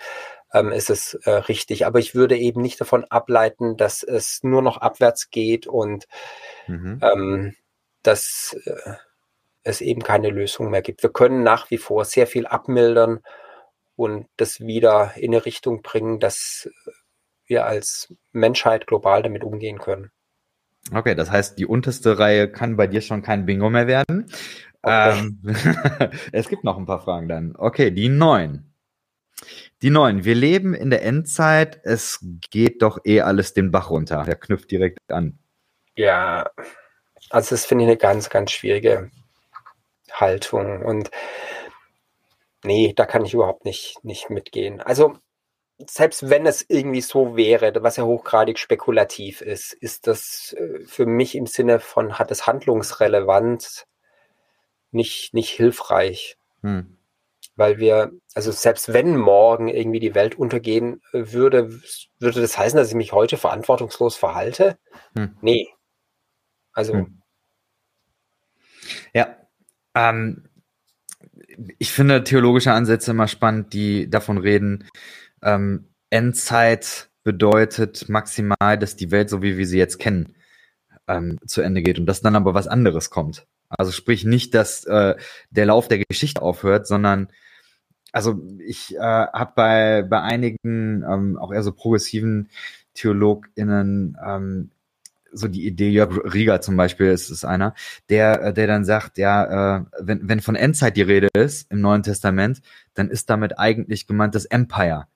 ähm, 0.53 0.71
ist 0.71 0.89
es 0.89 1.15
äh, 1.25 1.31
richtig. 1.31 1.85
Aber 1.85 1.99
ich 1.99 2.15
würde 2.15 2.37
eben 2.37 2.61
nicht 2.61 2.79
davon 2.79 3.05
ableiten, 3.05 3.77
dass 3.77 4.03
es 4.03 4.43
nur 4.43 4.61
noch 4.61 4.77
abwärts 4.77 5.29
geht 5.29 5.67
und 5.67 6.07
mhm. 6.67 6.99
ähm, 7.01 7.55
dass 8.03 8.57
äh, 8.65 8.93
es 9.63 9.81
eben 9.81 10.01
keine 10.01 10.29
Lösung 10.29 10.69
mehr 10.69 10.81
gibt. 10.81 11.03
Wir 11.03 11.11
können 11.11 11.43
nach 11.43 11.69
wie 11.69 11.77
vor 11.77 12.05
sehr 12.05 12.27
viel 12.27 12.47
abmildern 12.47 13.21
und 14.01 14.27
das 14.37 14.59
wieder 14.59 15.13
in 15.15 15.33
eine 15.33 15.45
Richtung 15.45 15.81
bringen, 15.81 16.19
dass 16.19 16.69
wir 17.45 17.65
als 17.65 18.13
Menschheit 18.31 18.87
global 18.87 19.21
damit 19.21 19.43
umgehen 19.43 19.77
können. 19.77 20.09
Okay, 20.91 21.13
das 21.13 21.29
heißt, 21.29 21.59
die 21.59 21.67
unterste 21.67 22.17
Reihe 22.17 22.51
kann 22.51 22.75
bei 22.75 22.87
dir 22.87 23.01
schon 23.01 23.21
kein 23.21 23.45
Bingo 23.45 23.69
mehr 23.69 23.85
werden. 23.87 24.31
Okay. 24.81 25.19
Ähm, 25.19 25.39
es 26.31 26.49
gibt 26.49 26.63
noch 26.63 26.77
ein 26.77 26.87
paar 26.87 27.01
Fragen 27.01 27.27
dann. 27.27 27.55
Okay, 27.55 27.91
die 27.91 28.09
neun. 28.09 28.73
Die 29.83 29.91
neun. 29.91 30.25
Wir 30.25 30.35
leben 30.35 30.73
in 30.73 30.89
der 30.89 31.03
Endzeit. 31.03 31.79
Es 31.83 32.25
geht 32.49 32.81
doch 32.81 32.99
eh 33.05 33.21
alles 33.21 33.53
den 33.53 33.69
Bach 33.69 33.91
runter. 33.91 34.23
Der 34.25 34.35
knüpft 34.35 34.71
direkt 34.71 34.97
an. 35.09 35.37
Ja, 35.95 36.49
also 37.29 37.51
das 37.51 37.65
finde 37.65 37.83
ich 37.83 37.89
eine 37.89 37.97
ganz, 37.97 38.29
ganz 38.29 38.51
schwierige 38.51 39.11
Haltung. 40.11 40.83
Und 40.83 41.11
nee, 42.63 42.93
da 42.95 43.05
kann 43.05 43.25
ich 43.25 43.33
überhaupt 43.33 43.65
nicht, 43.65 44.03
nicht 44.03 44.29
mitgehen. 44.29 44.81
Also 44.81 45.17
selbst 45.87 46.29
wenn 46.29 46.45
es 46.45 46.65
irgendwie 46.67 47.01
so 47.01 47.35
wäre, 47.35 47.71
was 47.81 47.97
ja 47.97 48.03
hochgradig 48.03 48.59
spekulativ 48.59 49.41
ist, 49.41 49.73
ist 49.73 50.07
das 50.07 50.53
äh, 50.53 50.85
für 50.85 51.05
mich 51.05 51.35
im 51.35 51.45
Sinne 51.45 51.79
von, 51.79 52.19
hat 52.19 52.31
es 52.31 52.47
Handlungsrelevanz 52.47 53.87
nicht, 54.91 55.33
nicht 55.33 55.49
hilfreich. 55.49 56.37
Hm. 56.61 56.97
Weil 57.55 57.79
wir, 57.79 58.11
also 58.33 58.51
selbst 58.51 58.93
wenn 58.93 59.17
morgen 59.17 59.67
irgendwie 59.67 59.99
die 59.99 60.15
Welt 60.15 60.35
untergehen 60.35 61.01
äh, 61.13 61.31
würde, 61.31 61.69
würde 62.19 62.41
das 62.41 62.57
heißen, 62.57 62.77
dass 62.77 62.89
ich 62.89 62.95
mich 62.95 63.11
heute 63.11 63.37
verantwortungslos 63.37 64.15
verhalte? 64.15 64.77
Hm. 65.15 65.37
Nee. 65.41 65.67
Also. 66.73 66.93
Hm. 66.93 67.21
Ja. 69.13 69.35
Ähm, 69.93 70.49
ich 71.77 71.91
finde 71.91 72.23
theologische 72.23 72.73
Ansätze 72.73 73.11
immer 73.11 73.27
spannend, 73.27 73.73
die 73.73 74.09
davon 74.09 74.37
reden, 74.37 74.85
ähm, 75.41 75.87
Endzeit 76.09 77.09
bedeutet 77.23 78.09
maximal, 78.09 78.77
dass 78.79 78.95
die 78.95 79.11
Welt, 79.11 79.29
so 79.29 79.41
wie 79.41 79.57
wir 79.57 79.67
sie 79.67 79.77
jetzt 79.77 79.99
kennen, 79.99 80.35
ähm, 81.07 81.37
zu 81.45 81.61
Ende 81.61 81.81
geht 81.81 81.99
und 81.99 82.05
dass 82.05 82.21
dann 82.21 82.35
aber 82.35 82.53
was 82.53 82.67
anderes 82.67 83.09
kommt. 83.09 83.45
Also 83.69 83.91
sprich 83.91 84.25
nicht, 84.25 84.53
dass 84.53 84.83
äh, 84.85 85.15
der 85.49 85.65
Lauf 85.65 85.87
der 85.87 85.99
Geschichte 85.99 86.41
aufhört, 86.41 86.87
sondern 86.87 87.29
also 88.11 88.41
ich 88.59 88.95
äh, 88.95 88.99
habe 88.99 89.53
bei, 89.55 90.01
bei 90.03 90.21
einigen 90.21 91.03
ähm, 91.03 91.37
auch 91.37 91.53
eher 91.53 91.63
so 91.63 91.71
progressiven 91.71 92.49
TheologInnen 92.93 94.17
ähm, 94.25 94.71
so 95.31 95.47
die 95.47 95.65
Idee, 95.65 95.89
Jörg 95.89 96.33
Rieger 96.33 96.61
zum 96.61 96.77
Beispiel 96.77 97.07
ist, 97.07 97.29
ist 97.29 97.45
einer, 97.45 97.73
der, 98.09 98.41
äh, 98.41 98.53
der 98.53 98.67
dann 98.67 98.85
sagt, 98.85 99.17
ja, 99.17 99.77
äh, 99.77 99.85
wenn, 99.99 100.27
wenn 100.27 100.41
von 100.41 100.55
Endzeit 100.55 100.97
die 100.97 101.01
Rede 101.01 101.29
ist 101.33 101.71
im 101.71 101.81
Neuen 101.81 102.03
Testament, 102.03 102.61
dann 102.93 103.09
ist 103.09 103.29
damit 103.29 103.57
eigentlich 103.59 104.07
gemeint 104.07 104.35
das 104.35 104.45
Empire. 104.45 105.07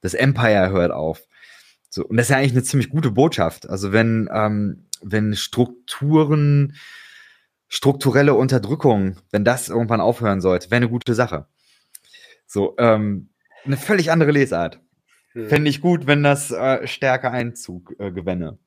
Das 0.00 0.14
Empire 0.14 0.70
hört 0.70 0.92
auf. 0.92 1.26
So, 1.88 2.04
und 2.04 2.16
das 2.16 2.26
ist 2.26 2.30
ja 2.30 2.36
eigentlich 2.36 2.52
eine 2.52 2.62
ziemlich 2.62 2.90
gute 2.90 3.10
Botschaft. 3.10 3.68
Also 3.68 3.92
wenn, 3.92 4.28
ähm, 4.32 4.86
wenn 5.00 5.34
Strukturen, 5.34 6.76
strukturelle 7.68 8.34
Unterdrückung, 8.34 9.16
wenn 9.30 9.44
das 9.44 9.68
irgendwann 9.68 10.00
aufhören 10.00 10.40
sollte, 10.40 10.70
wäre 10.70 10.76
eine 10.76 10.88
gute 10.88 11.14
Sache. 11.14 11.46
So, 12.46 12.74
ähm, 12.78 13.30
eine 13.64 13.76
völlig 13.76 14.10
andere 14.10 14.30
Lesart. 14.30 14.80
Hm. 15.32 15.48
Fände 15.48 15.70
ich 15.70 15.80
gut, 15.80 16.06
wenn 16.06 16.22
das 16.22 16.50
äh, 16.50 16.86
stärker 16.86 17.32
Einzug 17.32 17.94
äh, 17.98 18.12
gewänne. 18.12 18.58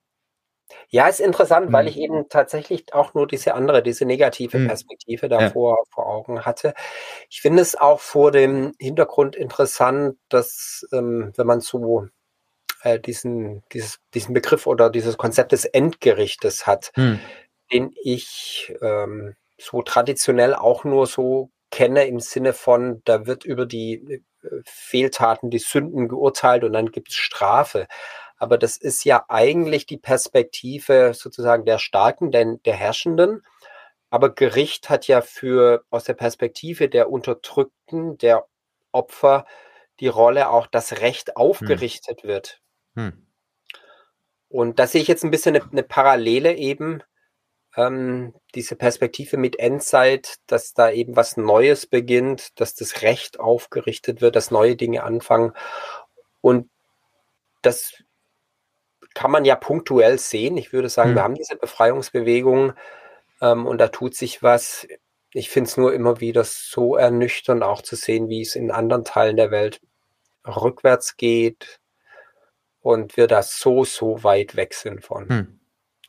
Ja, 0.89 1.07
ist 1.07 1.19
interessant, 1.19 1.67
hm. 1.67 1.73
weil 1.73 1.87
ich 1.87 1.97
eben 1.97 2.29
tatsächlich 2.29 2.93
auch 2.93 3.13
nur 3.13 3.27
diese 3.27 3.53
andere, 3.53 3.83
diese 3.83 4.05
negative 4.05 4.57
hm. 4.57 4.67
Perspektive 4.67 5.29
davor 5.29 5.77
ja. 5.77 5.83
vor 5.93 6.07
Augen 6.07 6.45
hatte. 6.45 6.73
Ich 7.29 7.41
finde 7.41 7.61
es 7.61 7.75
auch 7.75 7.99
vor 7.99 8.31
dem 8.31 8.73
Hintergrund 8.79 9.35
interessant, 9.35 10.17
dass 10.29 10.85
ähm, 10.91 11.33
wenn 11.35 11.47
man 11.47 11.61
so 11.61 12.07
äh, 12.83 12.99
diesen, 12.99 13.63
dieses, 13.73 13.99
diesen 14.13 14.33
Begriff 14.33 14.67
oder 14.67 14.89
dieses 14.89 15.17
Konzept 15.17 15.51
des 15.51 15.65
Endgerichtes 15.65 16.65
hat, 16.65 16.91
hm. 16.95 17.19
den 17.71 17.91
ich 18.03 18.73
ähm, 18.81 19.35
so 19.59 19.81
traditionell 19.81 20.55
auch 20.55 20.83
nur 20.83 21.05
so 21.07 21.51
kenne 21.71 22.05
im 22.05 22.19
Sinne 22.19 22.53
von, 22.53 23.01
da 23.05 23.27
wird 23.27 23.45
über 23.45 23.65
die 23.65 24.23
äh, 24.43 24.47
Fehltaten, 24.65 25.49
die 25.49 25.59
Sünden 25.59 26.07
geurteilt 26.07 26.63
und 26.63 26.73
dann 26.73 26.91
gibt 26.91 27.09
es 27.09 27.15
Strafe. 27.15 27.87
Aber 28.39 28.57
das 28.57 28.77
ist 28.77 29.03
ja 29.03 29.25
eigentlich 29.27 29.85
die 29.85 29.97
Perspektive 29.97 31.13
sozusagen 31.13 31.65
der 31.65 31.77
Starken, 31.77 32.31
denn 32.31 32.61
der 32.63 32.75
Herrschenden. 32.75 33.43
Aber 34.09 34.33
Gericht 34.33 34.89
hat 34.89 35.07
ja 35.07 35.21
für 35.21 35.83
aus 35.89 36.05
der 36.05 36.13
Perspektive 36.13 36.89
der 36.89 37.11
Unterdrückten, 37.11 38.17
der 38.17 38.47
Opfer, 38.91 39.45
die 39.99 40.07
Rolle 40.07 40.49
auch, 40.49 40.67
dass 40.67 41.01
Recht 41.01 41.29
hm. 41.29 41.35
aufgerichtet 41.35 42.23
hm. 42.23 42.29
wird. 42.29 42.61
Hm. 42.95 43.25
Und 44.47 44.79
da 44.79 44.87
sehe 44.87 45.01
ich 45.01 45.07
jetzt 45.07 45.23
ein 45.23 45.31
bisschen 45.31 45.55
eine, 45.55 45.69
eine 45.71 45.83
Parallele 45.83 46.55
eben, 46.55 47.03
ähm, 47.75 48.33
diese 48.55 48.75
Perspektive 48.75 49.37
mit 49.37 49.59
Endzeit, 49.59 50.37
dass 50.47 50.73
da 50.73 50.89
eben 50.89 51.15
was 51.15 51.37
Neues 51.37 51.85
beginnt, 51.85 52.59
dass 52.59 52.73
das 52.73 53.03
Recht 53.03 53.39
aufgerichtet 53.39 54.21
wird, 54.21 54.35
dass 54.35 54.49
neue 54.49 54.75
Dinge 54.75 55.03
anfangen. 55.03 55.53
Und 56.41 56.69
das 57.61 58.03
kann 59.19 59.31
man 59.31 59.43
ja 59.43 59.57
punktuell 59.57 60.17
sehen. 60.17 60.55
Ich 60.55 60.71
würde 60.71 60.87
sagen, 60.87 61.11
mhm. 61.11 61.15
wir 61.15 61.23
haben 61.23 61.35
diese 61.35 61.57
Befreiungsbewegung 61.57 62.71
ähm, 63.41 63.65
und 63.65 63.77
da 63.79 63.89
tut 63.89 64.15
sich 64.15 64.41
was. 64.41 64.87
Ich 65.33 65.49
finde 65.49 65.69
es 65.69 65.75
nur 65.75 65.93
immer 65.93 66.21
wieder 66.21 66.45
so 66.45 66.95
ernüchternd, 66.95 67.61
auch 67.61 67.81
zu 67.81 67.97
sehen, 67.97 68.29
wie 68.29 68.41
es 68.41 68.55
in 68.55 68.71
anderen 68.71 69.03
Teilen 69.03 69.35
der 69.35 69.51
Welt 69.51 69.81
rückwärts 70.47 71.17
geht 71.17 71.81
und 72.79 73.17
wir 73.17 73.27
da 73.27 73.43
so, 73.43 73.83
so 73.83 74.23
weit 74.23 74.55
weg 74.55 74.73
sind 74.73 75.03
von. 75.03 75.27
Mhm. 75.27 75.59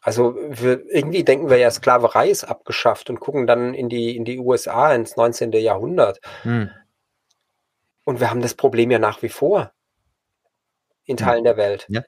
Also 0.01 0.37
wir, 0.49 0.89
irgendwie 0.89 1.25
denken 1.25 1.51
wir 1.51 1.57
ja, 1.57 1.73
Sklaverei 1.73 2.31
ist 2.31 2.45
abgeschafft 2.45 3.11
und 3.11 3.19
gucken 3.19 3.49
dann 3.49 3.75
in 3.75 3.89
die, 3.89 4.17
in 4.17 4.25
die 4.25 4.39
USA 4.39 4.95
ins 4.95 5.17
19. 5.17 5.51
Jahrhundert. 5.55 6.21
Mhm. 6.45 6.71
Und 8.05 8.21
wir 8.21 8.31
haben 8.31 8.41
das 8.41 8.55
Problem 8.55 8.93
ja 8.93 9.01
nach 9.01 9.21
wie 9.21 9.29
vor 9.29 9.73
in 11.07 11.19
hm. 11.19 11.27
Teilen 11.27 11.43
der 11.43 11.57
Welt. 11.57 11.87
Ja. 11.89 12.03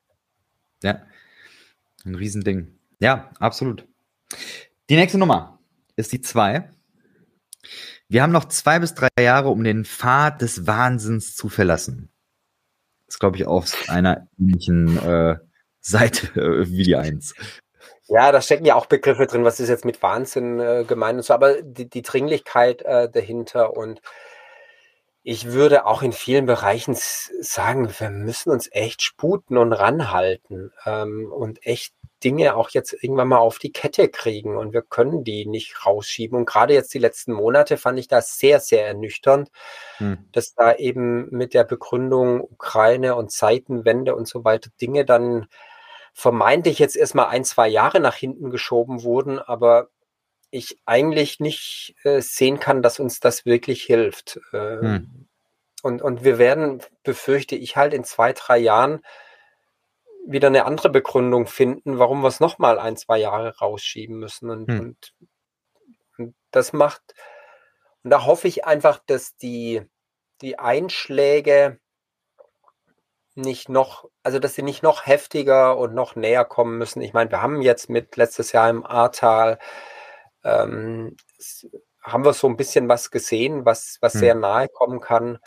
Ja. 0.82 1.02
Ein 2.04 2.14
Riesending. 2.14 2.78
Ja, 2.98 3.30
absolut. 3.38 3.86
Die 4.90 4.96
nächste 4.96 5.18
Nummer 5.18 5.58
ist 5.96 6.12
die 6.12 6.20
zwei. 6.20 6.70
Wir 8.08 8.22
haben 8.22 8.32
noch 8.32 8.46
zwei 8.46 8.78
bis 8.78 8.94
drei 8.94 9.08
Jahre, 9.18 9.48
um 9.48 9.64
den 9.64 9.84
Pfad 9.84 10.42
des 10.42 10.66
Wahnsinns 10.66 11.34
zu 11.34 11.48
verlassen. 11.48 12.10
Das 13.06 13.18
glaube 13.18 13.36
ich 13.36 13.46
auf 13.46 13.88
einer 13.88 14.26
ähnlichen 14.38 14.98
äh, 14.98 15.36
Seite 15.80 16.26
äh, 16.40 16.66
wie 16.68 16.82
die 16.82 16.96
eins. 16.96 17.34
Ja, 18.08 18.32
da 18.32 18.42
stecken 18.42 18.64
ja 18.64 18.74
auch 18.74 18.86
Begriffe 18.86 19.26
drin, 19.26 19.44
was 19.44 19.60
ist 19.60 19.68
jetzt 19.68 19.84
mit 19.84 20.02
Wahnsinn 20.02 20.60
äh, 20.60 20.84
gemeint 20.86 21.18
und 21.18 21.24
so, 21.24 21.32
aber 21.32 21.62
die, 21.62 21.88
die 21.88 22.02
Dringlichkeit 22.02 22.82
äh, 22.82 23.08
dahinter 23.10 23.76
und 23.76 24.02
ich 25.24 25.52
würde 25.52 25.86
auch 25.86 26.02
in 26.02 26.12
vielen 26.12 26.46
Bereichen 26.46 26.96
sagen, 26.96 27.88
wir 27.98 28.10
müssen 28.10 28.50
uns 28.50 28.68
echt 28.72 29.02
sputen 29.02 29.56
und 29.56 29.72
ranhalten 29.72 30.72
ähm, 30.84 31.30
und 31.32 31.64
echt 31.64 31.94
Dinge 32.24 32.56
auch 32.56 32.70
jetzt 32.70 32.92
irgendwann 32.92 33.28
mal 33.28 33.38
auf 33.38 33.58
die 33.58 33.72
Kette 33.72 34.08
kriegen 34.08 34.56
und 34.56 34.72
wir 34.72 34.82
können 34.82 35.24
die 35.24 35.46
nicht 35.46 35.86
rausschieben. 35.86 36.38
Und 36.38 36.46
gerade 36.46 36.74
jetzt 36.74 36.94
die 36.94 36.98
letzten 36.98 37.32
Monate 37.32 37.76
fand 37.76 37.98
ich 37.98 38.08
das 38.08 38.38
sehr, 38.38 38.60
sehr 38.60 38.86
ernüchternd, 38.86 39.50
hm. 39.98 40.28
dass 40.32 40.54
da 40.54 40.74
eben 40.74 41.28
mit 41.30 41.54
der 41.54 41.64
Begründung 41.64 42.40
Ukraine 42.40 43.14
und 43.16 43.30
Zeitenwende 43.30 44.14
und 44.14 44.28
so 44.28 44.44
weiter 44.44 44.70
Dinge 44.80 45.04
dann 45.04 45.46
vermeintlich 46.14 46.78
jetzt 46.78 46.96
erstmal 46.96 47.26
ein, 47.26 47.44
zwei 47.44 47.68
Jahre 47.68 48.00
nach 48.00 48.16
hinten 48.16 48.50
geschoben 48.50 49.02
wurden, 49.02 49.38
aber 49.38 49.88
ich 50.52 50.78
eigentlich 50.84 51.40
nicht 51.40 51.96
äh, 52.04 52.20
sehen 52.20 52.60
kann, 52.60 52.82
dass 52.82 53.00
uns 53.00 53.18
das 53.20 53.44
wirklich 53.46 53.82
hilft. 53.82 54.38
Äh, 54.52 54.80
hm. 54.80 55.28
und, 55.82 56.02
und 56.02 56.24
wir 56.24 56.38
werden, 56.38 56.82
befürchte 57.02 57.56
ich 57.56 57.76
halt 57.76 57.94
in 57.94 58.04
zwei, 58.04 58.34
drei 58.34 58.58
Jahren 58.58 59.02
wieder 60.26 60.48
eine 60.48 60.66
andere 60.66 60.90
Begründung 60.90 61.46
finden, 61.46 61.98
warum 61.98 62.20
wir 62.20 62.28
es 62.28 62.38
nochmal 62.38 62.78
ein, 62.78 62.96
zwei 62.96 63.18
Jahre 63.18 63.56
rausschieben 63.58 64.18
müssen. 64.18 64.50
Und, 64.50 64.68
hm. 64.68 64.80
und, 64.80 65.14
und, 66.18 66.34
das 66.50 66.74
macht, 66.74 67.02
und 68.04 68.10
da 68.10 68.26
hoffe 68.26 68.46
ich 68.46 68.66
einfach, 68.66 69.00
dass 69.06 69.36
die, 69.36 69.82
die 70.42 70.58
Einschläge 70.58 71.80
nicht 73.34 73.70
noch, 73.70 74.10
also 74.22 74.38
dass 74.38 74.54
sie 74.54 74.62
nicht 74.62 74.82
noch 74.82 75.06
heftiger 75.06 75.78
und 75.78 75.94
noch 75.94 76.14
näher 76.14 76.44
kommen 76.44 76.76
müssen. 76.76 77.00
Ich 77.00 77.14
meine, 77.14 77.30
wir 77.30 77.40
haben 77.40 77.62
jetzt 77.62 77.88
mit 77.88 78.18
letztes 78.18 78.52
Jahr 78.52 78.68
im 78.68 78.84
Ahrtal 78.84 79.58
ähm, 80.44 81.16
haben 82.02 82.24
wir 82.24 82.32
so 82.32 82.48
ein 82.48 82.56
bisschen 82.56 82.88
was 82.88 83.10
gesehen, 83.10 83.64
was, 83.64 83.98
was 84.00 84.14
hm. 84.14 84.20
sehr 84.20 84.34
nahe 84.34 84.68
kommen 84.68 85.00
kann. 85.00 85.38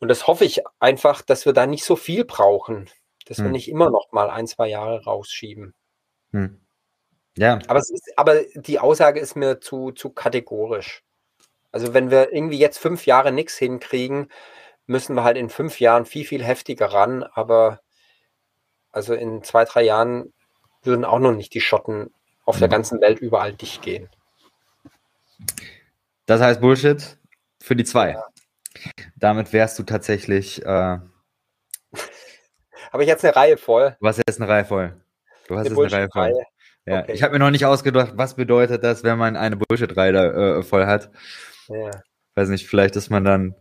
Und 0.00 0.08
das 0.08 0.26
hoffe 0.26 0.44
ich 0.44 0.62
einfach, 0.80 1.22
dass 1.22 1.46
wir 1.46 1.52
da 1.52 1.66
nicht 1.66 1.84
so 1.84 1.94
viel 1.96 2.24
brauchen, 2.24 2.88
dass 3.26 3.38
wir 3.38 3.46
Hm. 3.46 3.52
nicht 3.52 3.68
immer 3.68 3.90
noch 3.90 4.10
mal 4.12 4.30
ein, 4.30 4.46
zwei 4.46 4.68
Jahre 4.68 5.04
rausschieben. 5.04 5.74
Hm. 6.32 6.60
Ja, 7.36 7.58
Aber, 7.68 7.78
ist, 7.78 8.12
aber 8.16 8.42
die 8.54 8.78
Aussage 8.78 9.20
ist 9.20 9.36
mir 9.36 9.60
zu, 9.60 9.92
zu 9.92 10.10
kategorisch. 10.10 11.02
Also 11.70 11.94
wenn 11.94 12.10
wir 12.10 12.32
irgendwie 12.32 12.58
jetzt 12.58 12.78
fünf 12.78 13.06
Jahre 13.06 13.32
nichts 13.32 13.56
hinkriegen, 13.56 14.30
müssen 14.86 15.14
wir 15.14 15.24
halt 15.24 15.38
in 15.38 15.48
fünf 15.48 15.80
Jahren 15.80 16.04
viel, 16.04 16.26
viel 16.26 16.44
heftiger 16.44 16.86
ran. 16.86 17.22
Aber 17.22 17.80
also 18.90 19.14
in 19.14 19.42
zwei, 19.42 19.64
drei 19.64 19.82
Jahren 19.82 20.34
würden 20.82 21.04
auch 21.04 21.20
noch 21.20 21.32
nicht 21.32 21.54
die 21.54 21.60
Schotten 21.62 22.12
auf 22.44 22.58
der 22.58 22.68
ganzen 22.68 23.00
Welt 23.00 23.20
überall 23.20 23.52
dicht 23.52 23.82
gehen. 23.82 24.08
das 26.26 26.40
heißt 26.40 26.60
Bullshit 26.60 27.18
für 27.62 27.76
die 27.76 27.84
zwei. 27.84 28.16
Damit 29.16 29.52
wärst 29.52 29.78
du 29.78 29.82
tatsächlich, 29.84 30.64
äh, 30.64 30.98
Habe 32.92 33.02
ich 33.04 33.08
jetzt 33.08 33.24
eine 33.24 33.34
Reihe 33.36 33.56
voll? 33.56 33.96
du 34.00 34.06
hast 34.06 34.18
jetzt 34.18 34.40
eine 34.40 34.48
Reihe 34.50 34.64
voll. 34.64 35.00
Du 35.48 35.56
hast 35.56 35.66
Eine 35.66 35.74
jetzt 35.76 35.92
eine 35.94 36.00
Reihe 36.02 36.08
voll. 36.12 36.30
Bullshit-Reihe. 36.30 36.46
Ja, 36.86 37.00
Okay. 37.02 37.12
ich 37.12 37.22
habe 37.22 37.32
mir 37.34 37.38
noch 37.38 37.50
nicht 37.50 37.64
ausgedacht, 37.64 38.12
was 38.16 38.34
bedeutet 38.34 38.82
das, 38.82 39.04
wenn 39.04 39.16
man 39.18 39.36
eine 39.36 39.56
Bullshit-Reihe 39.56 40.58
äh, 40.58 40.62
voll 40.62 40.86
hat. 40.86 41.10
Ja. 41.68 41.90
Weiß 42.34 42.48
nicht, 42.48 42.66
vielleicht 42.66 42.96
ist 42.96 43.08
man 43.10 43.24
dann. 43.24 43.54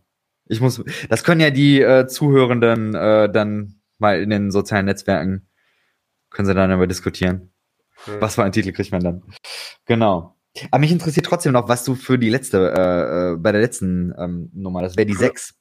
Ich 0.47 0.59
muss. 0.59 0.83
Das 1.09 1.23
können 1.23 1.39
ja 1.39 1.51
die 1.51 1.81
äh, 1.81 2.07
Zuhörenden 2.07 2.95
äh, 2.95 3.29
dann 3.31 3.79
mal 3.99 4.19
in 4.19 4.29
den 4.31 4.49
sozialen 4.51 4.85
Netzwerken 4.85 5.47
können 6.31 6.47
sie 6.47 6.55
dann 6.55 6.71
aber 6.71 6.87
diskutieren. 6.87 7.50
Hm. 8.05 8.21
Was 8.21 8.35
für 8.35 8.43
einen 8.43 8.51
Titel 8.51 8.71
kriegt 8.71 8.91
man 8.91 9.03
dann? 9.03 9.23
Genau. 9.85 10.35
Aber 10.69 10.79
mich 10.79 10.91
interessiert 10.91 11.25
trotzdem 11.25 11.53
noch, 11.53 11.69
was 11.69 11.83
du 11.83 11.95
für 11.95 12.17
die 12.17 12.29
letzte, 12.29 12.71
äh, 12.71 13.33
äh, 13.33 13.37
bei 13.37 13.51
der 13.51 13.61
letzten 13.61 14.13
ähm, 14.17 14.51
Nummer, 14.53 14.81
das 14.81 14.97
wäre 14.97 15.05
die 15.05 15.13
Ja. 15.13 15.19
6. 15.19 15.55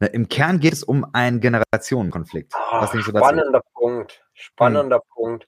Ne, 0.00 0.08
Im 0.08 0.28
Kern 0.28 0.60
geht 0.60 0.72
es 0.72 0.82
um 0.82 1.06
einen 1.12 1.40
Generationenkonflikt. 1.40 2.52
Dazu? 2.70 3.00
spannender 3.00 3.62
Punkt. 3.74 4.24
Spannender 4.34 5.00
Punkt. 5.14 5.46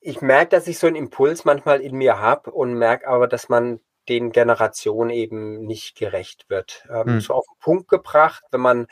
Ich 0.00 0.20
merke, 0.20 0.50
dass 0.50 0.66
ich 0.66 0.78
so 0.78 0.86
einen 0.86 0.96
Impuls 0.96 1.44
manchmal 1.44 1.80
in 1.80 1.96
mir 1.96 2.18
habe 2.18 2.50
und 2.50 2.74
merke 2.74 3.06
aber, 3.06 3.28
dass 3.28 3.48
man 3.48 3.80
den 4.08 4.32
Generationen 4.32 5.10
eben 5.10 5.64
nicht 5.64 5.96
gerecht 5.96 6.50
wird. 6.50 6.84
Ähm, 6.90 7.04
Hm. 7.04 7.20
So 7.20 7.34
auf 7.34 7.46
den 7.46 7.58
Punkt 7.60 7.88
gebracht, 7.88 8.42
wenn 8.50 8.60
man 8.60 8.86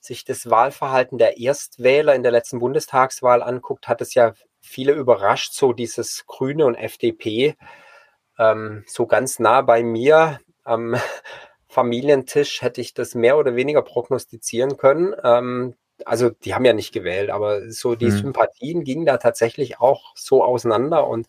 sich 0.00 0.24
das 0.24 0.48
Wahlverhalten 0.50 1.18
der 1.18 1.38
Erstwähler 1.38 2.14
in 2.14 2.22
der 2.22 2.32
letzten 2.32 2.58
Bundestagswahl 2.58 3.42
anguckt, 3.42 3.88
hat 3.88 4.00
es 4.00 4.14
ja 4.14 4.34
viele 4.70 4.92
überrascht, 4.92 5.52
so 5.52 5.72
dieses 5.72 6.24
Grüne 6.26 6.64
und 6.64 6.76
FDP 6.76 7.56
ähm, 8.38 8.84
so 8.86 9.06
ganz 9.06 9.38
nah 9.38 9.60
bei 9.62 9.82
mir 9.82 10.40
am 10.64 10.94
Familientisch 11.68 12.62
hätte 12.62 12.80
ich 12.80 12.94
das 12.94 13.14
mehr 13.14 13.38
oder 13.38 13.54
weniger 13.54 13.82
prognostizieren 13.82 14.76
können. 14.76 15.14
Ähm, 15.22 15.76
also 16.04 16.30
die 16.30 16.54
haben 16.54 16.64
ja 16.64 16.72
nicht 16.72 16.92
gewählt, 16.92 17.30
aber 17.30 17.70
so 17.70 17.94
die 17.94 18.06
Mhm. 18.06 18.10
Sympathien 18.10 18.82
gingen 18.82 19.06
da 19.06 19.18
tatsächlich 19.18 19.78
auch 19.80 20.12
so 20.16 20.42
auseinander. 20.42 21.06
Und, 21.06 21.28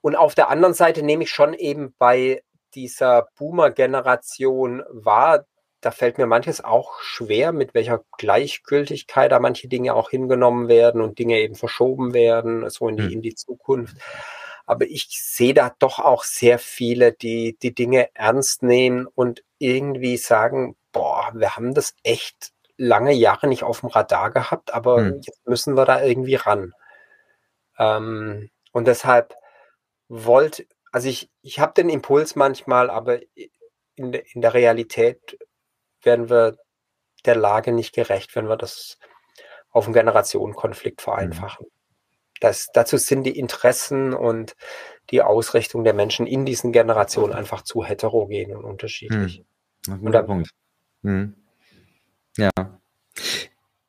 und 0.00 0.16
auf 0.16 0.34
der 0.34 0.48
anderen 0.48 0.72
Seite 0.74 1.02
nehme 1.02 1.24
ich 1.24 1.30
schon 1.30 1.52
eben 1.54 1.94
bei 1.98 2.42
dieser 2.74 3.28
Boomer-Generation 3.36 4.82
wahr, 4.88 5.44
da 5.80 5.90
fällt 5.90 6.18
mir 6.18 6.26
manches 6.26 6.62
auch 6.62 7.00
schwer, 7.00 7.52
mit 7.52 7.74
welcher 7.74 8.04
Gleichgültigkeit 8.18 9.32
da 9.32 9.38
manche 9.40 9.68
Dinge 9.68 9.94
auch 9.94 10.10
hingenommen 10.10 10.68
werden 10.68 11.00
und 11.00 11.18
Dinge 11.18 11.38
eben 11.38 11.54
verschoben 11.54 12.12
werden, 12.14 12.68
so 12.70 12.88
in 12.88 12.96
die, 12.96 13.04
Hm. 13.04 13.12
in 13.12 13.22
die 13.22 13.34
Zukunft. 13.34 13.96
Aber 14.66 14.86
ich 14.86 15.08
sehe 15.10 15.54
da 15.54 15.74
doch 15.78 15.98
auch 15.98 16.22
sehr 16.24 16.58
viele, 16.58 17.12
die 17.12 17.56
die 17.60 17.74
Dinge 17.74 18.10
ernst 18.14 18.62
nehmen 18.62 19.06
und 19.06 19.42
irgendwie 19.58 20.16
sagen, 20.16 20.76
boah, 20.92 21.30
wir 21.34 21.56
haben 21.56 21.74
das 21.74 21.94
echt 22.04 22.52
lange 22.76 23.12
Jahre 23.12 23.46
nicht 23.48 23.62
auf 23.64 23.80
dem 23.80 23.88
Radar 23.90 24.30
gehabt, 24.30 24.72
aber 24.72 24.98
Hm. 24.98 25.20
jetzt 25.22 25.46
müssen 25.46 25.76
wir 25.76 25.84
da 25.86 26.02
irgendwie 26.02 26.36
ran. 26.36 26.72
Ähm, 27.78 28.50
und 28.72 28.86
deshalb 28.86 29.34
wollte, 30.08 30.66
also 30.92 31.08
ich, 31.08 31.30
ich 31.42 31.58
habe 31.60 31.72
den 31.74 31.88
Impuls 31.88 32.36
manchmal, 32.36 32.90
aber 32.90 33.20
in, 33.94 34.12
in 34.12 34.40
der 34.40 34.54
Realität 34.54 35.38
werden 36.02 36.30
wir 36.30 36.56
der 37.24 37.36
Lage 37.36 37.72
nicht 37.72 37.94
gerecht, 37.94 38.34
wenn 38.34 38.48
wir 38.48 38.56
das 38.56 38.98
auf 39.70 39.84
einen 39.84 39.94
Generationenkonflikt 39.94 41.00
vereinfachen. 41.00 41.66
Das, 42.40 42.68
dazu 42.72 42.96
sind 42.96 43.24
die 43.24 43.38
Interessen 43.38 44.14
und 44.14 44.56
die 45.10 45.22
Ausrichtung 45.22 45.84
der 45.84 45.94
Menschen 45.94 46.26
in 46.26 46.46
diesen 46.46 46.72
Generationen 46.72 47.34
einfach 47.34 47.62
zu 47.62 47.84
heterogen 47.84 48.56
und 48.56 48.64
unterschiedlich. 48.64 49.44
Hm. 49.86 49.92
Und 49.94 50.00
guter 50.04 50.22
Punkt. 50.22 50.50
Hm. 51.02 51.34
Ja. 52.36 52.50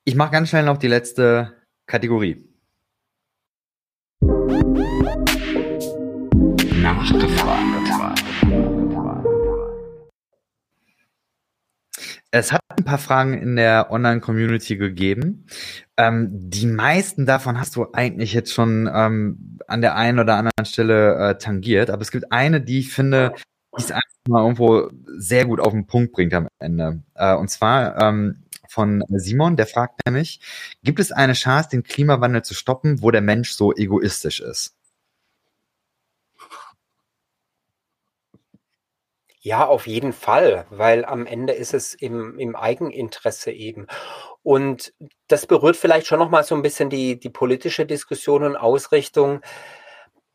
Ich 0.04 0.16
mache 0.16 0.32
ganz 0.32 0.50
schnell 0.50 0.64
noch 0.64 0.78
die 0.78 0.88
letzte 0.88 1.56
Kategorie. 1.86 2.44
Nachgefragt. 6.82 8.11
Es 12.34 12.54
hat 12.54 12.62
ein 12.70 12.86
paar 12.86 12.98
Fragen 12.98 13.34
in 13.34 13.58
der 13.58 13.92
Online-Community 13.92 14.78
gegeben. 14.78 15.46
Ähm, 15.98 16.30
die 16.32 16.66
meisten 16.66 17.26
davon 17.26 17.60
hast 17.60 17.76
du 17.76 17.88
eigentlich 17.92 18.34
jetzt 18.34 18.54
schon 18.54 18.90
ähm, 18.94 19.60
an 19.68 19.82
der 19.82 19.96
einen 19.98 20.20
oder 20.20 20.38
anderen 20.38 20.66
Stelle 20.66 21.16
äh, 21.16 21.38
tangiert, 21.38 21.90
aber 21.90 22.02
es 22.02 22.12
gibt 22.12 22.32
eine, 22.32 22.62
die 22.62 22.80
ich 22.80 22.94
finde, 22.94 23.34
die 23.78 23.82
es 23.84 23.92
einfach 23.92 24.08
mal 24.30 24.42
irgendwo 24.44 24.90
sehr 25.18 25.46
gut 25.46 25.60
auf 25.60 25.74
den 25.74 25.88
Punkt 25.88 26.14
bringt 26.14 26.34
am 26.34 26.48
Ende. 26.60 27.04
Äh, 27.16 27.36
und 27.36 27.50
zwar 27.50 27.98
ähm, 28.02 28.44
von 28.70 29.04
Simon, 29.10 29.58
der 29.58 29.68
fragt 29.68 30.00
nämlich, 30.06 30.40
gibt 30.84 31.02
es 31.02 31.12
eine 31.12 31.34
Chance, 31.34 31.70
den 31.70 31.84
Klimawandel 31.84 32.44
zu 32.44 32.54
stoppen, 32.54 33.02
wo 33.02 33.12
der 33.12 33.22
Mensch 33.22 33.52
so 33.52 33.74
egoistisch 33.76 34.40
ist? 34.40 34.74
Ja, 39.44 39.66
auf 39.66 39.88
jeden 39.88 40.14
Fall, 40.14 40.68
weil 40.70 41.04
am 41.04 41.26
Ende 41.26 41.54
ist 41.54 41.74
es 41.74 41.96
im, 41.96 42.38
im 42.38 42.56
Eigeninteresse 42.56 43.52
eben. 43.52 43.88
Und 44.44 44.94
das 45.28 45.48
berührt 45.48 45.78
vielleicht 45.78 46.06
schon 46.06 46.20
nochmal 46.20 46.44
so 46.44 46.54
ein 46.54 46.62
bisschen 46.62 46.92
die, 46.92 47.20
die 47.20 47.32
politische 47.32 47.88
Diskussion 47.88 48.44
und 48.44 48.56
Ausrichtung. 48.56 49.42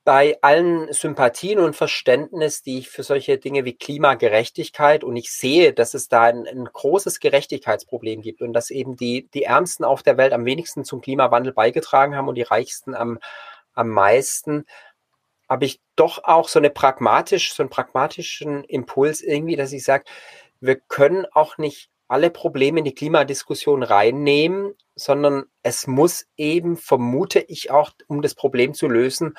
Bei 0.04 0.38
allen 0.42 0.92
Sympathien 0.92 1.60
und 1.60 1.76
Verständnis, 1.76 2.62
die 2.62 2.78
ich 2.78 2.88
für 2.88 3.04
solche 3.04 3.38
Dinge 3.38 3.64
wie 3.64 3.76
Klimagerechtigkeit 3.76 5.04
und 5.04 5.14
ich 5.16 5.32
sehe, 5.32 5.72
dass 5.72 5.94
es 5.94 6.08
da 6.08 6.22
ein, 6.24 6.46
ein 6.46 6.64
großes 6.64 7.20
Gerechtigkeitsproblem 7.20 8.22
gibt 8.22 8.42
und 8.42 8.52
dass 8.54 8.70
eben 8.70 8.96
die, 8.96 9.28
die 9.34 9.44
Ärmsten 9.44 9.84
auf 9.84 10.02
der 10.02 10.16
Welt 10.16 10.32
am 10.32 10.44
wenigsten 10.44 10.84
zum 10.84 11.00
Klimawandel 11.00 11.52
beigetragen 11.52 12.16
haben 12.16 12.28
und 12.28 12.36
die 12.36 12.42
Reichsten 12.42 12.94
am, 12.94 13.20
am 13.74 13.88
meisten, 13.88 14.66
habe 15.48 15.64
ich 15.64 15.80
doch 15.94 16.24
auch 16.24 16.48
so 16.48 16.58
eine 16.58 16.70
pragmatisch, 16.70 17.54
so 17.54 17.62
einen 17.62 17.70
pragmatischen 17.70 18.64
Impuls 18.64 19.20
irgendwie, 19.22 19.56
dass 19.56 19.72
ich 19.72 19.84
sage, 19.84 20.04
wir 20.60 20.76
können 20.76 21.26
auch 21.32 21.58
nicht 21.58 21.90
alle 22.08 22.30
Probleme 22.30 22.78
in 22.80 22.84
die 22.84 22.94
Klimadiskussion 22.94 23.82
reinnehmen, 23.82 24.74
sondern 24.94 25.44
es 25.62 25.86
muss 25.86 26.26
eben, 26.36 26.76
vermute 26.76 27.40
ich 27.40 27.70
auch, 27.70 27.90
um 28.06 28.22
das 28.22 28.34
Problem 28.34 28.74
zu 28.74 28.88
lösen, 28.88 29.36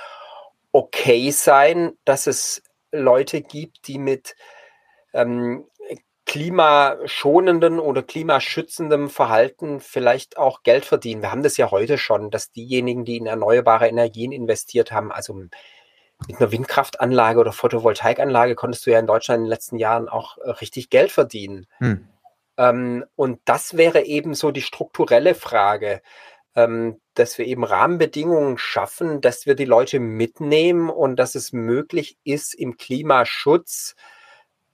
okay 0.72 1.32
sein, 1.32 1.94
dass 2.06 2.28
es 2.28 2.62
Leute 2.92 3.42
gibt, 3.42 3.88
die 3.88 4.00
mit 4.00 4.36
ähm, 5.14 5.66
klimaschonenden 6.26 7.80
oder 7.80 8.04
klimaschützendem 8.04 9.10
Verhalten 9.10 9.80
vielleicht 9.80 10.38
auch 10.38 10.62
Geld 10.62 10.84
verdienen. 10.84 11.22
Wir 11.22 11.32
haben 11.32 11.42
das 11.42 11.56
ja 11.56 11.72
heute 11.72 11.98
schon, 11.98 12.32
dass 12.32 12.52
diejenigen, 12.52 13.06
die 13.06 13.16
in 13.16 13.28
erneuerbare 13.28 13.88
Energien 13.88 14.34
investiert 14.34 14.92
haben, 14.92 15.12
also 15.12 15.42
mit 16.27 16.39
einer 16.39 16.52
Windkraftanlage 16.52 17.39
oder 17.39 17.52
Photovoltaikanlage 17.52 18.56
konntest 18.56 18.85
du 18.85 18.91
ja 18.91 18.99
in 18.99 19.07
Deutschland 19.07 19.39
in 19.39 19.44
den 19.45 19.49
letzten 19.49 19.77
Jahren 19.77 20.10
auch 20.10 20.38
äh, 20.39 20.49
richtig 20.52 20.89
Geld 20.89 21.11
verdienen. 21.11 21.68
Hm. 21.77 22.07
Ähm, 22.57 23.06
und 23.15 23.39
das 23.45 23.77
wäre 23.77 24.06
eben 24.06 24.34
so 24.34 24.52
die 24.52 24.61
strukturelle 24.64 25.35
Frage, 25.35 26.02
ähm, 26.56 26.99
dass 27.14 27.38
wir 27.38 27.45
eben 27.45 27.64
Rahmenbedingungen 27.64 28.57
schaffen, 28.57 29.22
dass 29.22 29.45
wir 29.45 29.56
die 29.56 29.65
Leute 29.65 29.99
mitnehmen 29.99 30.89
und 30.89 31.18
dass 31.18 31.35
es 31.35 31.53
möglich 31.53 32.18
ist, 32.23 32.56
im 32.56 32.77
Klimaschutz 32.77 33.95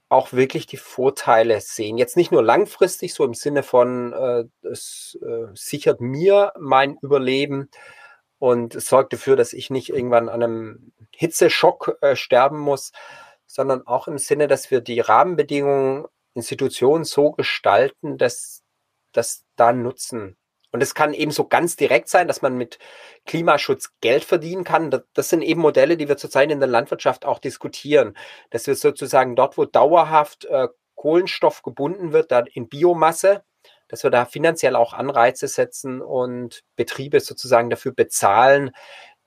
auch 0.07 0.31
wirklich 0.31 0.65
die 0.65 0.77
Vorteile 0.77 1.59
sehen. 1.59 1.97
Jetzt 1.97 2.15
nicht 2.15 2.31
nur 2.31 2.43
langfristig, 2.43 3.13
so 3.13 3.25
im 3.25 3.33
Sinne 3.33 3.63
von, 3.63 4.13
äh, 4.13 4.45
es 4.67 5.17
äh, 5.21 5.47
sichert 5.55 5.99
mir 5.99 6.53
mein 6.59 6.97
Überleben 7.01 7.69
und 8.43 8.75
es 8.75 8.87
sorgt 8.87 9.13
dafür, 9.13 9.37
dass 9.37 9.53
ich 9.53 9.69
nicht 9.69 9.87
irgendwann 9.87 10.27
an 10.27 10.43
einem 10.43 10.91
Hitzeschock 11.15 11.97
äh, 12.01 12.17
sterben 12.17 12.59
muss, 12.59 12.91
sondern 13.47 13.87
auch 13.87 14.09
im 14.09 14.17
Sinne, 14.17 14.47
dass 14.47 14.69
wir 14.69 14.81
die 14.81 14.99
Rahmenbedingungen, 14.99 16.07
Institutionen 16.33 17.05
so 17.05 17.31
gestalten, 17.31 18.17
dass 18.17 18.61
das 19.13 19.45
da 19.55 19.71
nutzen. 19.71 20.35
Und 20.73 20.83
es 20.83 20.93
kann 20.93 21.13
eben 21.13 21.31
so 21.31 21.47
ganz 21.47 21.77
direkt 21.77 22.09
sein, 22.09 22.27
dass 22.27 22.41
man 22.41 22.57
mit 22.57 22.79
Klimaschutz 23.25 23.93
Geld 24.01 24.25
verdienen 24.25 24.65
kann. 24.65 24.91
Das, 25.13 25.29
sind 25.29 25.41
eben 25.41 25.61
Modelle, 25.61 25.95
die 25.95 26.09
wir 26.09 26.17
zurzeit 26.17 26.51
in 26.51 26.59
der 26.59 26.67
Landwirtschaft 26.67 27.23
auch 27.23 27.39
diskutieren. 27.39 28.13
Dass 28.49 28.67
wir 28.67 28.75
sozusagen 28.75 29.37
dort, 29.37 29.57
wo 29.57 29.63
dauerhaft 29.63 30.43
äh, 30.45 30.67
Kohlenstoff 30.95 31.61
gebunden 31.61 32.11
wird, 32.11 32.33
dann 32.33 32.47
in 32.47 32.67
Biomasse, 32.67 33.45
dass 33.87 34.03
wir 34.03 34.11
da 34.11 34.25
finanziell 34.25 34.75
auch 34.75 34.93
Anreize 34.93 35.47
setzen 35.47 36.01
und 36.01 36.63
Betriebe 36.75 37.19
sozusagen 37.19 37.69
dafür 37.69 37.93
bezahlen, 37.93 38.71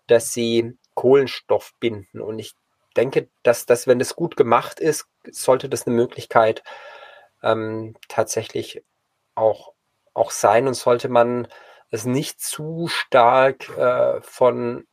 dass 0.07 0.33
sie 0.33 0.77
Kohlenstoff 0.95 1.75
binden. 1.79 2.21
Und 2.21 2.39
ich 2.39 2.55
denke, 2.97 3.29
dass 3.43 3.67
das, 3.67 3.87
wenn 3.87 3.99
das 3.99 4.17
gut 4.17 4.37
gemacht 4.37 4.81
ist, 4.81 5.07
sollte 5.31 5.69
das 5.69 5.87
eine 5.87 5.95
Möglichkeit 5.95 6.63
ähm, 7.43 7.97
tatsächlich 8.09 8.83
auch, 9.35 9.73
auch 10.15 10.31
sein 10.31 10.67
und 10.67 10.75
sollte 10.75 11.09
man 11.09 11.49
es 11.91 12.05
nicht 12.05 12.41
zu 12.41 12.89
stark 12.89 13.69
äh, 13.77 14.21
von 14.23 14.87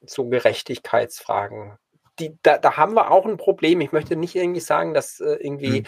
so 0.00 0.28
Gerechtigkeitsfragen. 0.28 1.78
Die, 2.18 2.36
da, 2.42 2.58
da 2.58 2.76
haben 2.76 2.94
wir 2.94 3.10
auch 3.10 3.26
ein 3.26 3.36
Problem. 3.36 3.80
Ich 3.80 3.92
möchte 3.92 4.16
nicht 4.16 4.36
irgendwie 4.36 4.60
sagen, 4.60 4.94
dass 4.94 5.20
äh, 5.20 5.34
irgendwie 5.40 5.80
mhm. 5.80 5.86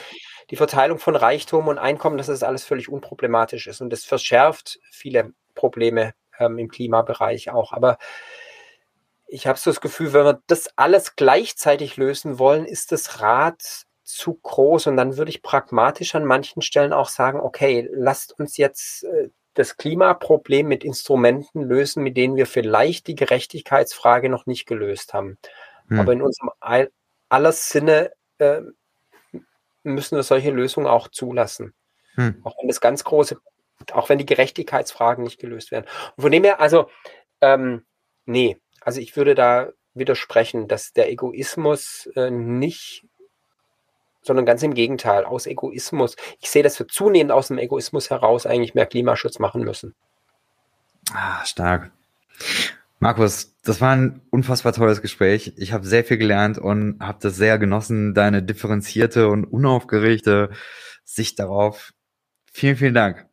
die 0.51 0.57
Verteilung 0.57 0.99
von 0.99 1.17
Reichtum 1.17 1.69
und 1.69 1.79
Einkommen, 1.79 2.19
dass 2.19 2.27
das 2.27 2.43
alles 2.43 2.65
völlig 2.65 2.89
unproblematisch 2.89 3.67
ist. 3.67 3.81
Und 3.81 3.91
das 3.91 4.05
verschärft 4.05 4.81
viele 4.91 5.33
Probleme 5.55 6.15
ähm, 6.39 6.59
im 6.59 6.69
Klimabereich 6.69 7.51
auch. 7.51 7.73
Aber 7.73 7.99
ich 9.27 9.47
habe 9.47 9.59
so 9.59 9.71
das 9.71 9.81
Gefühl, 9.81 10.13
wenn 10.13 10.25
wir 10.25 10.43
das 10.47 10.69
alles 10.77 11.17
gleichzeitig 11.17 11.97
lösen 11.97 12.39
wollen, 12.39 12.65
ist 12.65 12.93
das 12.93 13.21
Rad 13.21 13.87
zu 14.03 14.35
groß. 14.35 14.87
Und 14.87 14.97
dann 14.97 15.17
würde 15.17 15.31
ich 15.31 15.43
pragmatisch 15.43 16.15
an 16.15 16.25
manchen 16.25 16.63
Stellen 16.63 16.93
auch 16.93 17.09
sagen, 17.09 17.41
okay, 17.41 17.89
lasst 17.93 18.39
uns 18.39 18.57
jetzt 18.57 19.05
äh, 19.05 19.31
das 19.55 19.77
Klimaproblem 19.77 20.69
mit 20.69 20.85
Instrumenten 20.85 21.63
lösen, 21.63 22.03
mit 22.03 22.17
denen 22.17 22.37
wir 22.37 22.47
vielleicht 22.47 23.07
die 23.07 23.15
Gerechtigkeitsfrage 23.15 24.29
noch 24.29 24.47
nicht 24.47 24.67
gelöst 24.67 25.15
haben. 25.15 25.39
Hm. 25.89 26.01
Aber 26.01 26.13
in 26.13 26.23
unserem 26.23 26.51
aller 26.61 27.53
Sinne 27.53 28.13
äh, 28.39 28.61
müssen 29.83 30.17
wir 30.17 30.23
solche 30.23 30.51
Lösungen 30.51 30.87
auch 30.87 31.09
zulassen. 31.09 31.75
Hm. 32.15 32.41
Auch 32.45 32.57
wenn 32.61 32.69
das 32.69 32.81
ganz 32.81 33.05
große, 33.05 33.39
auch 33.93 34.09
wenn 34.09 34.19
die 34.19 34.27
Gerechtigkeitsfragen 34.27 35.25
nicht 35.25 35.39
gelöst 35.39 35.71
werden. 35.71 35.87
Und 36.17 36.23
von 36.23 36.33
dem 36.33 36.45
her, 36.45 36.61
also, 36.61 36.91
ähm, 37.41 37.85
nee, 38.25 38.59
also 38.81 39.01
ich 39.01 39.17
würde 39.17 39.35
da 39.35 39.71
widersprechen, 39.95 40.69
dass 40.69 40.93
der 40.93 41.11
Egoismus 41.11 42.09
äh, 42.17 42.31
nicht, 42.31 43.07
sondern 44.23 44.45
ganz 44.45 44.63
im 44.63 44.75
Gegenteil, 44.75 45.25
aus 45.25 45.47
Egoismus, 45.47 46.17
ich 46.41 46.51
sehe, 46.51 46.63
dass 46.63 46.79
wir 46.79 46.89
zunehmend 46.89 47.33
aus 47.33 47.49
dem 47.49 47.59
Egoismus 47.59 48.11
heraus 48.11 48.47
eigentlich 48.47 48.75
mehr 48.75 48.87
Klimaschutz 48.87 49.39
machen 49.39 49.63
müssen. 49.63 49.95
Ah, 51.13 51.45
stark. 51.45 51.93
Markus, 52.99 53.55
das 53.63 53.81
war 53.81 53.95
ein 53.95 54.23
unfassbar 54.31 54.73
tolles 54.73 55.03
Gespräch. 55.03 55.53
Ich 55.57 55.73
habe 55.73 55.87
sehr 55.87 56.05
viel 56.05 56.17
gelernt 56.17 56.59
und 56.59 56.99
habe 57.01 57.19
das 57.21 57.37
sehr 57.37 57.59
genossen, 57.59 58.15
deine 58.15 58.43
differenzierte 58.43 59.29
und 59.29 59.45
unaufgeregte 59.45 60.51
Sicht 61.05 61.39
darauf. 61.39 61.93
Vielen, 62.51 62.77
vielen 62.77 62.95
Dank. 62.95 63.27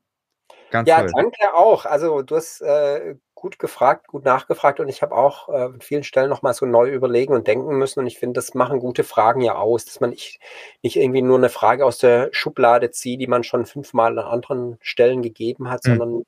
Ganz 0.69 0.89
ja, 0.89 1.01
toll. 1.01 1.11
danke 1.15 1.53
auch. 1.53 1.85
Also 1.85 2.23
du 2.23 2.35
hast 2.35 2.61
äh, 2.61 3.15
gut 3.35 3.59
gefragt, 3.59 4.07
gut 4.07 4.25
nachgefragt 4.25 4.79
und 4.79 4.89
ich 4.89 5.01
habe 5.01 5.15
auch 5.15 5.47
äh, 5.49 5.65
an 5.65 5.81
vielen 5.81 6.03
Stellen 6.03 6.29
nochmal 6.29 6.53
so 6.53 6.65
neu 6.65 6.89
überlegen 6.89 7.33
und 7.33 7.45
denken 7.45 7.77
müssen 7.77 7.99
und 7.99 8.07
ich 8.07 8.17
finde, 8.17 8.39
das 8.39 8.53
machen 8.53 8.79
gute 8.79 9.03
Fragen 9.03 9.41
ja 9.41 9.55
aus, 9.55 9.85
dass 9.85 9.99
man 9.99 10.09
nicht, 10.09 10.39
nicht 10.81 10.95
irgendwie 10.95 11.21
nur 11.21 11.37
eine 11.37 11.49
Frage 11.49 11.85
aus 11.85 11.99
der 11.99 12.29
Schublade 12.31 12.91
zieht, 12.91 13.21
die 13.21 13.27
man 13.27 13.43
schon 13.43 13.65
fünfmal 13.65 14.17
an 14.17 14.25
anderen 14.25 14.77
Stellen 14.81 15.21
gegeben 15.21 15.69
hat, 15.69 15.85
mhm. 15.85 15.89
sondern 15.89 16.23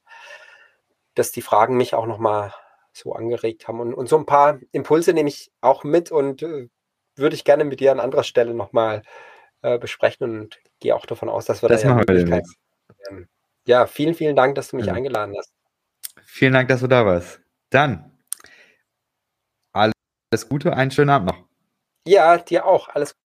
dass 1.15 1.31
die 1.31 1.41
Fragen 1.41 1.77
mich 1.77 1.93
auch 1.93 2.05
nochmal 2.05 2.53
so 2.97 3.13
angeregt 3.13 3.67
haben 3.67 3.79
und, 3.79 3.93
und 3.93 4.07
so 4.07 4.17
ein 4.17 4.25
paar 4.25 4.59
Impulse 4.71 5.13
nehme 5.13 5.29
ich 5.29 5.51
auch 5.61 5.83
mit 5.83 6.11
und 6.11 6.41
äh, 6.43 6.69
würde 7.15 7.35
ich 7.35 7.43
gerne 7.43 7.63
mit 7.63 7.79
dir 7.79 7.91
an 7.91 7.99
anderer 7.99 8.23
Stelle 8.23 8.53
nochmal 8.53 9.03
äh, 9.61 9.77
besprechen 9.77 10.41
und 10.41 10.59
gehe 10.79 10.95
auch 10.95 11.05
davon 11.05 11.29
aus, 11.29 11.45
dass 11.45 11.61
wir 11.61 11.69
das 11.69 11.81
da 11.81 11.89
ja 11.89 11.95
Möglichkeiten 11.95 12.47
haben. 13.07 13.29
Ja, 13.67 13.87
vielen, 13.87 14.13
vielen 14.13 14.35
Dank, 14.35 14.55
dass 14.55 14.69
du 14.69 14.75
mich 14.77 14.85
ja. 14.85 14.93
eingeladen 14.93 15.35
hast. 15.37 15.51
Vielen 16.23 16.53
Dank, 16.53 16.69
dass 16.69 16.81
du 16.81 16.87
da 16.87 17.05
warst. 17.05 17.41
Dann 17.69 18.11
alles 19.73 20.49
Gute, 20.49 20.75
einen 20.75 20.91
schönen 20.91 21.11
Abend 21.11 21.29
noch. 21.29 21.47
Ja, 22.07 22.37
dir 22.37 22.65
auch. 22.65 22.89
Alles 22.89 23.13
Gute. 23.13 23.24